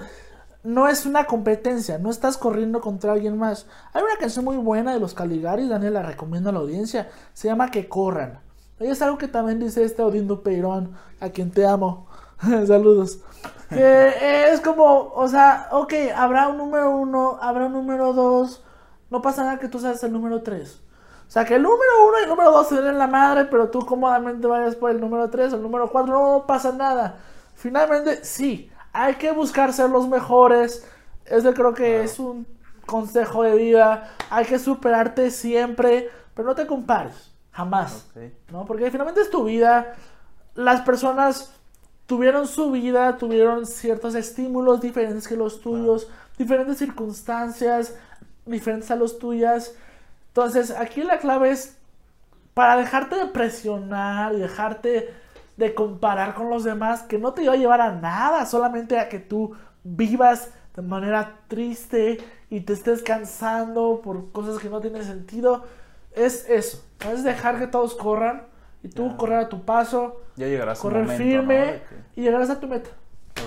No 0.64 0.88
es 0.90 1.06
una 1.06 1.26
competencia, 1.26 2.00
no 2.00 2.10
estás 2.10 2.38
corriendo 2.38 2.82
contra 2.82 3.14
alguien 3.14 3.38
más. 3.38 3.68
Hay 3.94 4.04
una 4.04 4.18
canción 4.20 4.46
muy 4.46 4.58
buena 4.58 4.94
de 4.94 5.00
los 5.00 5.14
Caligaris, 5.14 5.70
Daniel, 5.70 5.94
la 5.94 6.04
recomiendo 6.04 6.50
a 6.50 6.54
la 6.54 6.60
audiencia. 6.60 7.10
Se 7.34 7.48
llama 7.48 7.72
Que 7.72 7.88
Corran. 7.90 8.40
Y 8.80 8.88
es 8.88 9.02
algo 9.02 9.18
que 9.18 9.28
también 9.28 9.60
dice 9.60 9.84
este 9.84 10.02
Odindo 10.04 10.42
Peirón, 10.44 10.92
a 11.20 11.30
quien 11.30 11.52
te 11.52 11.66
amo. 11.66 12.08
Saludos. 12.68 13.20
Que 13.70 14.52
es 14.54 14.62
como, 14.62 15.12
o 15.14 15.28
sea, 15.28 15.70
ok, 15.72 15.94
habrá 16.16 16.48
un 16.48 16.58
número 16.58 16.92
uno, 16.92 17.38
habrá 17.42 17.66
un 17.66 17.74
número 17.74 18.14
dos. 18.14 18.64
No 19.10 19.22
pasa 19.22 19.44
nada 19.44 19.60
que 19.60 19.68
tú 19.68 19.80
seas 19.80 20.04
el 20.04 20.14
número 20.14 20.42
tres. 20.44 20.82
O 21.28 21.32
sea, 21.32 21.46
que 21.46 21.56
el 21.56 21.64
número 21.64 22.08
uno 22.08 22.20
y 22.20 22.24
el 22.24 22.30
número 22.30 22.52
dos 22.52 22.68
se 22.70 22.76
den 22.76 22.88
en 22.88 22.98
la 23.00 23.08
madre, 23.08 23.46
pero 23.46 23.70
tú 23.70 23.84
cómodamente 23.86 24.46
vayas 24.46 24.76
por 24.76 24.92
el 24.92 25.02
número 25.02 25.30
tres 25.30 25.52
o 25.54 25.56
el 25.56 25.64
número 25.64 25.90
cuatro, 25.90 26.14
no, 26.14 26.32
no 26.34 26.46
pasa 26.46 26.72
nada. 26.72 27.18
Finalmente, 27.56 28.24
sí, 28.24 28.72
hay 28.94 29.16
que 29.16 29.32
buscar 29.32 29.74
ser 29.74 29.90
los 29.90 30.08
mejores. 30.08 30.88
Eso 31.26 31.54
creo 31.54 31.74
que 31.74 31.90
Claro. 31.94 32.04
es 32.04 32.20
un 32.20 32.48
consejo 32.86 33.42
de 33.44 33.56
vida. 33.56 34.12
Hay 34.30 34.46
que 34.46 34.60
superarte 34.60 35.32
siempre, 35.32 36.10
pero 36.36 36.48
no 36.48 36.54
te 36.56 36.68
compares, 36.68 37.34
jamás. 37.52 38.08
¿no? 38.52 38.66
Porque 38.66 38.92
finalmente 38.92 39.22
es 39.22 39.32
tu 39.32 39.46
vida. 39.46 39.96
Las 40.54 40.82
personas 40.82 41.52
tuvieron 42.06 42.48
su 42.48 42.72
vida, 42.72 43.18
tuvieron 43.18 43.66
ciertos 43.66 44.16
estímulos 44.16 44.82
diferentes 44.82 45.28
que 45.28 45.36
los 45.36 45.62
tuyos, 45.62 46.08
diferentes 46.38 46.78
circunstancias 46.78 47.96
diferentes 48.46 48.92
a 48.92 48.96
los 48.96 49.20
tuyas. 49.20 49.76
Entonces, 50.28 50.72
aquí 50.72 51.04
la 51.04 51.20
clave 51.20 51.52
es 51.52 51.78
para 52.54 52.78
dejarte 52.78 53.16
de 53.16 53.26
presionar 53.28 54.34
y 54.34 54.40
dejarte 54.40 55.14
de 55.58 55.74
comparar 55.74 56.36
con 56.36 56.50
los 56.50 56.64
demás, 56.64 57.04
que 57.04 57.18
no 57.18 57.34
te 57.34 57.48
va 57.48 57.54
a 57.54 57.58
llevar 57.58 57.82
a 57.82 57.94
nada, 57.94 58.46
solamente 58.46 59.00
a 59.00 59.10
que 59.10 59.20
tú 59.20 59.56
vivas 59.84 60.52
de 60.76 60.82
manera 60.82 61.40
triste 61.48 62.18
y 62.50 62.62
te 62.62 62.74
estés 62.74 63.02
cansando 63.02 64.02
por 64.04 64.32
cosas 64.32 64.60
que 64.60 64.70
no 64.70 64.82
tienen 64.82 65.04
sentido. 65.04 65.64
Es 66.12 66.50
eso, 66.50 66.84
es 67.12 67.24
dejar 67.24 67.60
que 67.60 67.68
todos 67.68 67.96
corran 67.96 68.48
y 68.86 68.90
tú 68.90 69.16
correr 69.18 69.40
a 69.40 69.50
tu 69.50 69.64
paso, 69.64 70.22
Ya 70.36 70.48
llegará 70.48 70.76
su 70.76 70.84
correr 70.84 71.04
momento, 71.04 71.24
firme 71.24 71.58
¿no? 71.60 71.66
De 71.66 71.82
que- 71.82 71.96
y 72.22 72.24
llegarás 72.24 72.50
a 72.50 72.60
tu 72.60 72.68
meta. 72.68 72.90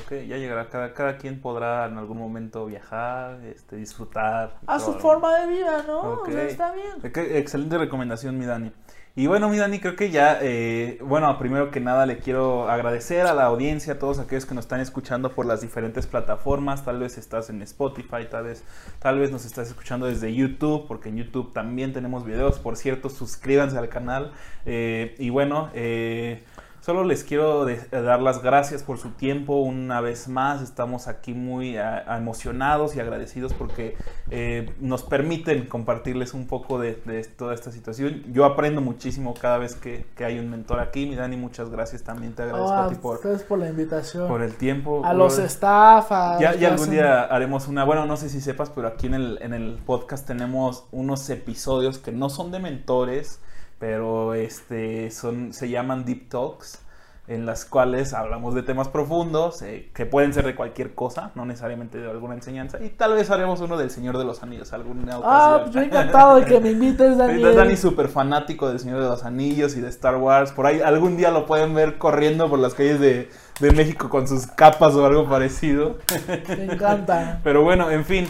Ok, 0.04 0.10
ya 0.26 0.36
llegará, 0.36 0.68
cada, 0.68 0.92
cada 0.92 1.16
quien 1.16 1.40
podrá 1.40 1.86
en 1.86 1.96
algún 1.96 2.18
momento 2.18 2.66
viajar, 2.66 3.40
este, 3.44 3.76
disfrutar. 3.76 4.58
A 4.66 4.76
todo, 4.76 4.92
su 4.92 4.98
forma 4.98 5.38
de 5.38 5.46
vida, 5.46 5.82
¿no? 5.86 6.20
O 6.20 6.26
sea, 6.26 6.44
está 6.44 6.72
bien. 6.72 6.92
Excelente 7.36 7.78
recomendación, 7.78 8.36
mi 8.38 8.44
Dani. 8.44 8.70
Y 9.18 9.26
bueno, 9.26 9.48
mi 9.48 9.56
Dani, 9.56 9.80
creo 9.80 9.96
que 9.96 10.12
ya, 10.12 10.38
eh, 10.40 11.00
bueno, 11.02 11.36
primero 11.40 11.72
que 11.72 11.80
nada 11.80 12.06
le 12.06 12.18
quiero 12.18 12.70
agradecer 12.70 13.26
a 13.26 13.34
la 13.34 13.46
audiencia, 13.46 13.94
a 13.94 13.98
todos 13.98 14.20
aquellos 14.20 14.46
que 14.46 14.54
nos 14.54 14.66
están 14.66 14.78
escuchando 14.78 15.32
por 15.32 15.44
las 15.44 15.60
diferentes 15.60 16.06
plataformas. 16.06 16.84
Tal 16.84 17.00
vez 17.00 17.18
estás 17.18 17.50
en 17.50 17.60
Spotify, 17.62 18.28
tal 18.30 18.44
vez, 18.44 18.62
tal 19.00 19.18
vez 19.18 19.32
nos 19.32 19.44
estás 19.44 19.66
escuchando 19.66 20.06
desde 20.06 20.32
YouTube, 20.32 20.86
porque 20.86 21.08
en 21.08 21.16
YouTube 21.16 21.52
también 21.52 21.92
tenemos 21.92 22.24
videos. 22.24 22.60
Por 22.60 22.76
cierto, 22.76 23.10
suscríbanse 23.10 23.76
al 23.76 23.88
canal. 23.88 24.30
Eh, 24.66 25.16
y 25.18 25.30
bueno, 25.30 25.70
eh, 25.74 26.44
Solo 26.88 27.04
les 27.04 27.22
quiero 27.22 27.66
de- 27.66 27.76
dar 27.90 28.22
las 28.22 28.42
gracias 28.42 28.82
por 28.82 28.96
su 28.96 29.10
tiempo 29.10 29.56
una 29.56 30.00
vez 30.00 30.26
más. 30.26 30.62
Estamos 30.62 31.06
aquí 31.06 31.34
muy 31.34 31.76
a 31.76 32.16
emocionados 32.16 32.96
y 32.96 33.00
agradecidos 33.00 33.52
porque 33.52 33.94
eh, 34.30 34.72
nos 34.80 35.02
permiten 35.02 35.66
compartirles 35.66 36.32
un 36.32 36.46
poco 36.46 36.78
de, 36.78 36.94
de 37.04 37.24
toda 37.24 37.52
esta 37.52 37.72
situación. 37.72 38.22
Yo 38.32 38.46
aprendo 38.46 38.80
muchísimo 38.80 39.34
cada 39.38 39.58
vez 39.58 39.74
que, 39.74 40.06
que 40.16 40.24
hay 40.24 40.38
un 40.38 40.48
mentor 40.48 40.80
aquí. 40.80 41.04
Mi 41.04 41.14
Dani, 41.14 41.36
muchas 41.36 41.68
gracias 41.68 42.04
también. 42.04 42.32
Te 42.32 42.44
agradezco 42.44 42.72
a 42.72 42.88
ti 42.88 42.94
por, 42.94 43.20
por 43.44 43.58
la 43.58 43.68
invitación. 43.68 44.26
por 44.26 44.40
el 44.40 44.54
tiempo. 44.54 45.02
a 45.04 45.12
los 45.12 45.38
staff, 45.38 46.10
a 46.10 46.38
ya, 46.40 46.54
ya 46.54 46.68
algún 46.72 46.88
día 46.88 47.24
haremos 47.24 47.68
una, 47.68 47.84
bueno, 47.84 48.06
no 48.06 48.16
sé 48.16 48.30
si 48.30 48.40
sepas, 48.40 48.70
pero 48.70 48.88
aquí 48.88 49.08
en 49.08 49.12
el, 49.12 49.38
en 49.42 49.52
el 49.52 49.78
podcast 49.84 50.26
tenemos 50.26 50.86
unos 50.90 51.28
episodios 51.28 51.98
que 51.98 52.12
no 52.12 52.30
son 52.30 52.50
de 52.50 52.60
mentores, 52.60 53.42
pero 53.78 54.34
este 54.34 55.10
son, 55.10 55.52
se 55.52 55.68
llaman 55.68 56.04
Deep 56.04 56.28
Talks, 56.28 56.82
en 57.28 57.44
las 57.44 57.66
cuales 57.66 58.14
hablamos 58.14 58.54
de 58.54 58.62
temas 58.62 58.88
profundos, 58.88 59.60
eh, 59.60 59.90
que 59.94 60.06
pueden 60.06 60.32
ser 60.32 60.46
de 60.46 60.54
cualquier 60.54 60.94
cosa, 60.94 61.30
no 61.34 61.44
necesariamente 61.44 61.98
de 61.98 62.10
alguna 62.10 62.34
enseñanza, 62.34 62.82
y 62.82 62.88
tal 62.88 63.12
vez 63.12 63.30
haremos 63.30 63.60
uno 63.60 63.76
del 63.76 63.90
Señor 63.90 64.16
de 64.16 64.24
los 64.24 64.42
Anillos, 64.42 64.72
alguna 64.72 65.20
Ah, 65.22 65.60
pues 65.62 65.74
yo 65.74 65.82
encantado 65.82 66.36
de 66.36 66.46
que 66.46 66.58
me 66.58 66.70
invites, 66.70 67.18
Daniel. 67.18 67.54
Dani 67.54 67.76
súper 67.76 68.08
fanático 68.08 68.68
del 68.70 68.78
Señor 68.78 69.00
de 69.00 69.08
los 69.08 69.24
Anillos 69.24 69.76
y 69.76 69.80
de 69.82 69.90
Star 69.90 70.16
Wars. 70.16 70.52
Por 70.52 70.66
ahí 70.66 70.80
algún 70.80 71.18
día 71.18 71.30
lo 71.30 71.44
pueden 71.44 71.74
ver 71.74 71.98
corriendo 71.98 72.48
por 72.48 72.58
las 72.58 72.72
calles 72.72 72.98
de, 72.98 73.28
de 73.60 73.70
México 73.72 74.08
con 74.08 74.26
sus 74.26 74.46
capas 74.46 74.94
o 74.94 75.04
algo 75.04 75.28
parecido. 75.28 75.98
Me 76.48 76.64
encanta. 76.72 77.40
Pero 77.44 77.62
bueno, 77.62 77.90
en 77.90 78.06
fin. 78.06 78.28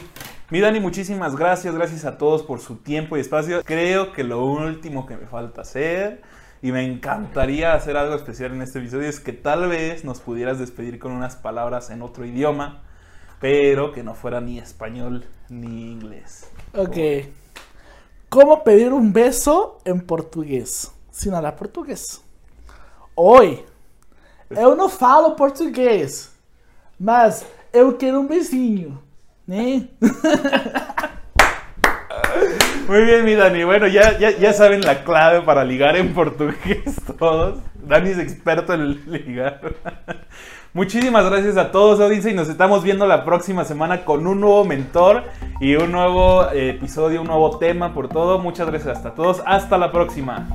Mi 0.51 0.61
Dani, 0.61 0.81
muchísimas 0.81 1.37
gracias. 1.37 1.75
Gracias 1.75 2.07
a 2.07 2.17
todos 2.17 2.43
por 2.43 2.61
su 2.61 2.77
tiempo 2.77 3.19
y 3.19 3.21
espacio. 3.21 3.63
Creo 3.63 4.15
que 4.15 4.25
lo 4.25 4.47
último 4.47 5.05
que 5.05 5.15
me 5.15 5.27
falta 5.27 5.61
hacer, 5.61 6.23
y 6.63 6.73
me 6.73 6.87
encantaría 6.87 7.75
hacer 7.75 7.99
algo 7.99 8.15
especial 8.15 8.53
en 8.53 8.63
este 8.63 8.79
episodio, 8.79 9.11
es 9.11 9.21
que 9.21 9.35
tal 9.35 9.69
vez 9.69 10.07
nos 10.07 10.21
pudieras 10.21 10.59
despedir 10.59 10.99
con 10.99 11.13
unas 11.13 11.37
palabras 11.37 11.91
en 11.91 12.01
otro 12.01 12.25
idioma, 12.25 12.81
pero 13.41 13.93
que 13.93 14.03
no 14.03 14.15
fuera 14.15 14.41
ni 14.41 14.59
español 14.59 15.27
ni 15.51 15.93
inglés. 15.93 16.51
Ok. 16.75 16.97
¿Cómo 18.31 18.65
pedir 18.65 18.95
un 18.95 19.13
beso 19.13 19.81
en 19.85 20.01
portugués? 20.01 20.91
Sin 21.11 21.35
hablar 21.35 21.57
portugués. 21.57 22.23
Oi, 23.15 23.67
eu 24.49 24.75
não 24.75 24.89
falo 24.89 25.37
português, 25.37 26.31
mas 26.99 27.45
eu 27.71 27.99
quero 27.99 28.21
um 28.21 28.27
beijinho, 28.27 29.03
né? 29.49 29.89
Muy 32.87 33.05
bien, 33.05 33.25
mi 33.25 33.35
Dani. 33.35 33.65
Bueno, 33.65 33.89
ya, 33.89 34.17
ya, 34.19 34.31
ya 34.31 34.53
saben 34.53 34.83
la 34.83 35.03
clave 35.05 35.41
para 35.43 35.65
ligar 35.65 35.97
en 35.97 36.15
portugués 36.15 36.95
todos. 37.19 37.59
Dani 37.75 38.11
es 38.11 38.19
experto 38.19 38.75
en 38.75 39.11
ligar. 39.11 39.61
Muchísimas 40.75 41.29
gracias 41.29 41.57
a 41.57 41.73
todos, 41.73 41.99
audiencia, 41.99 42.31
y 42.31 42.35
nos 42.35 42.49
estamos 42.49 42.85
viendo 42.85 43.07
la 43.07 43.25
próxima 43.25 43.65
semana 43.65 44.05
con 44.05 44.27
un 44.27 44.41
nuevo 44.41 44.65
mentor 44.65 45.25
y 45.61 45.75
un 45.75 45.91
nuevo 45.91 46.51
eh, 46.51 46.71
episodio, 46.71 47.23
un 47.23 47.27
nuevo 47.27 47.59
tema 47.59 47.95
por 47.95 48.09
todo. 48.09 48.39
Muchas 48.39 48.69
gracias 48.69 49.05
a 49.05 49.15
todos. 49.15 49.43
Hasta 49.47 49.79
la 49.79 49.91
próxima. 49.91 50.47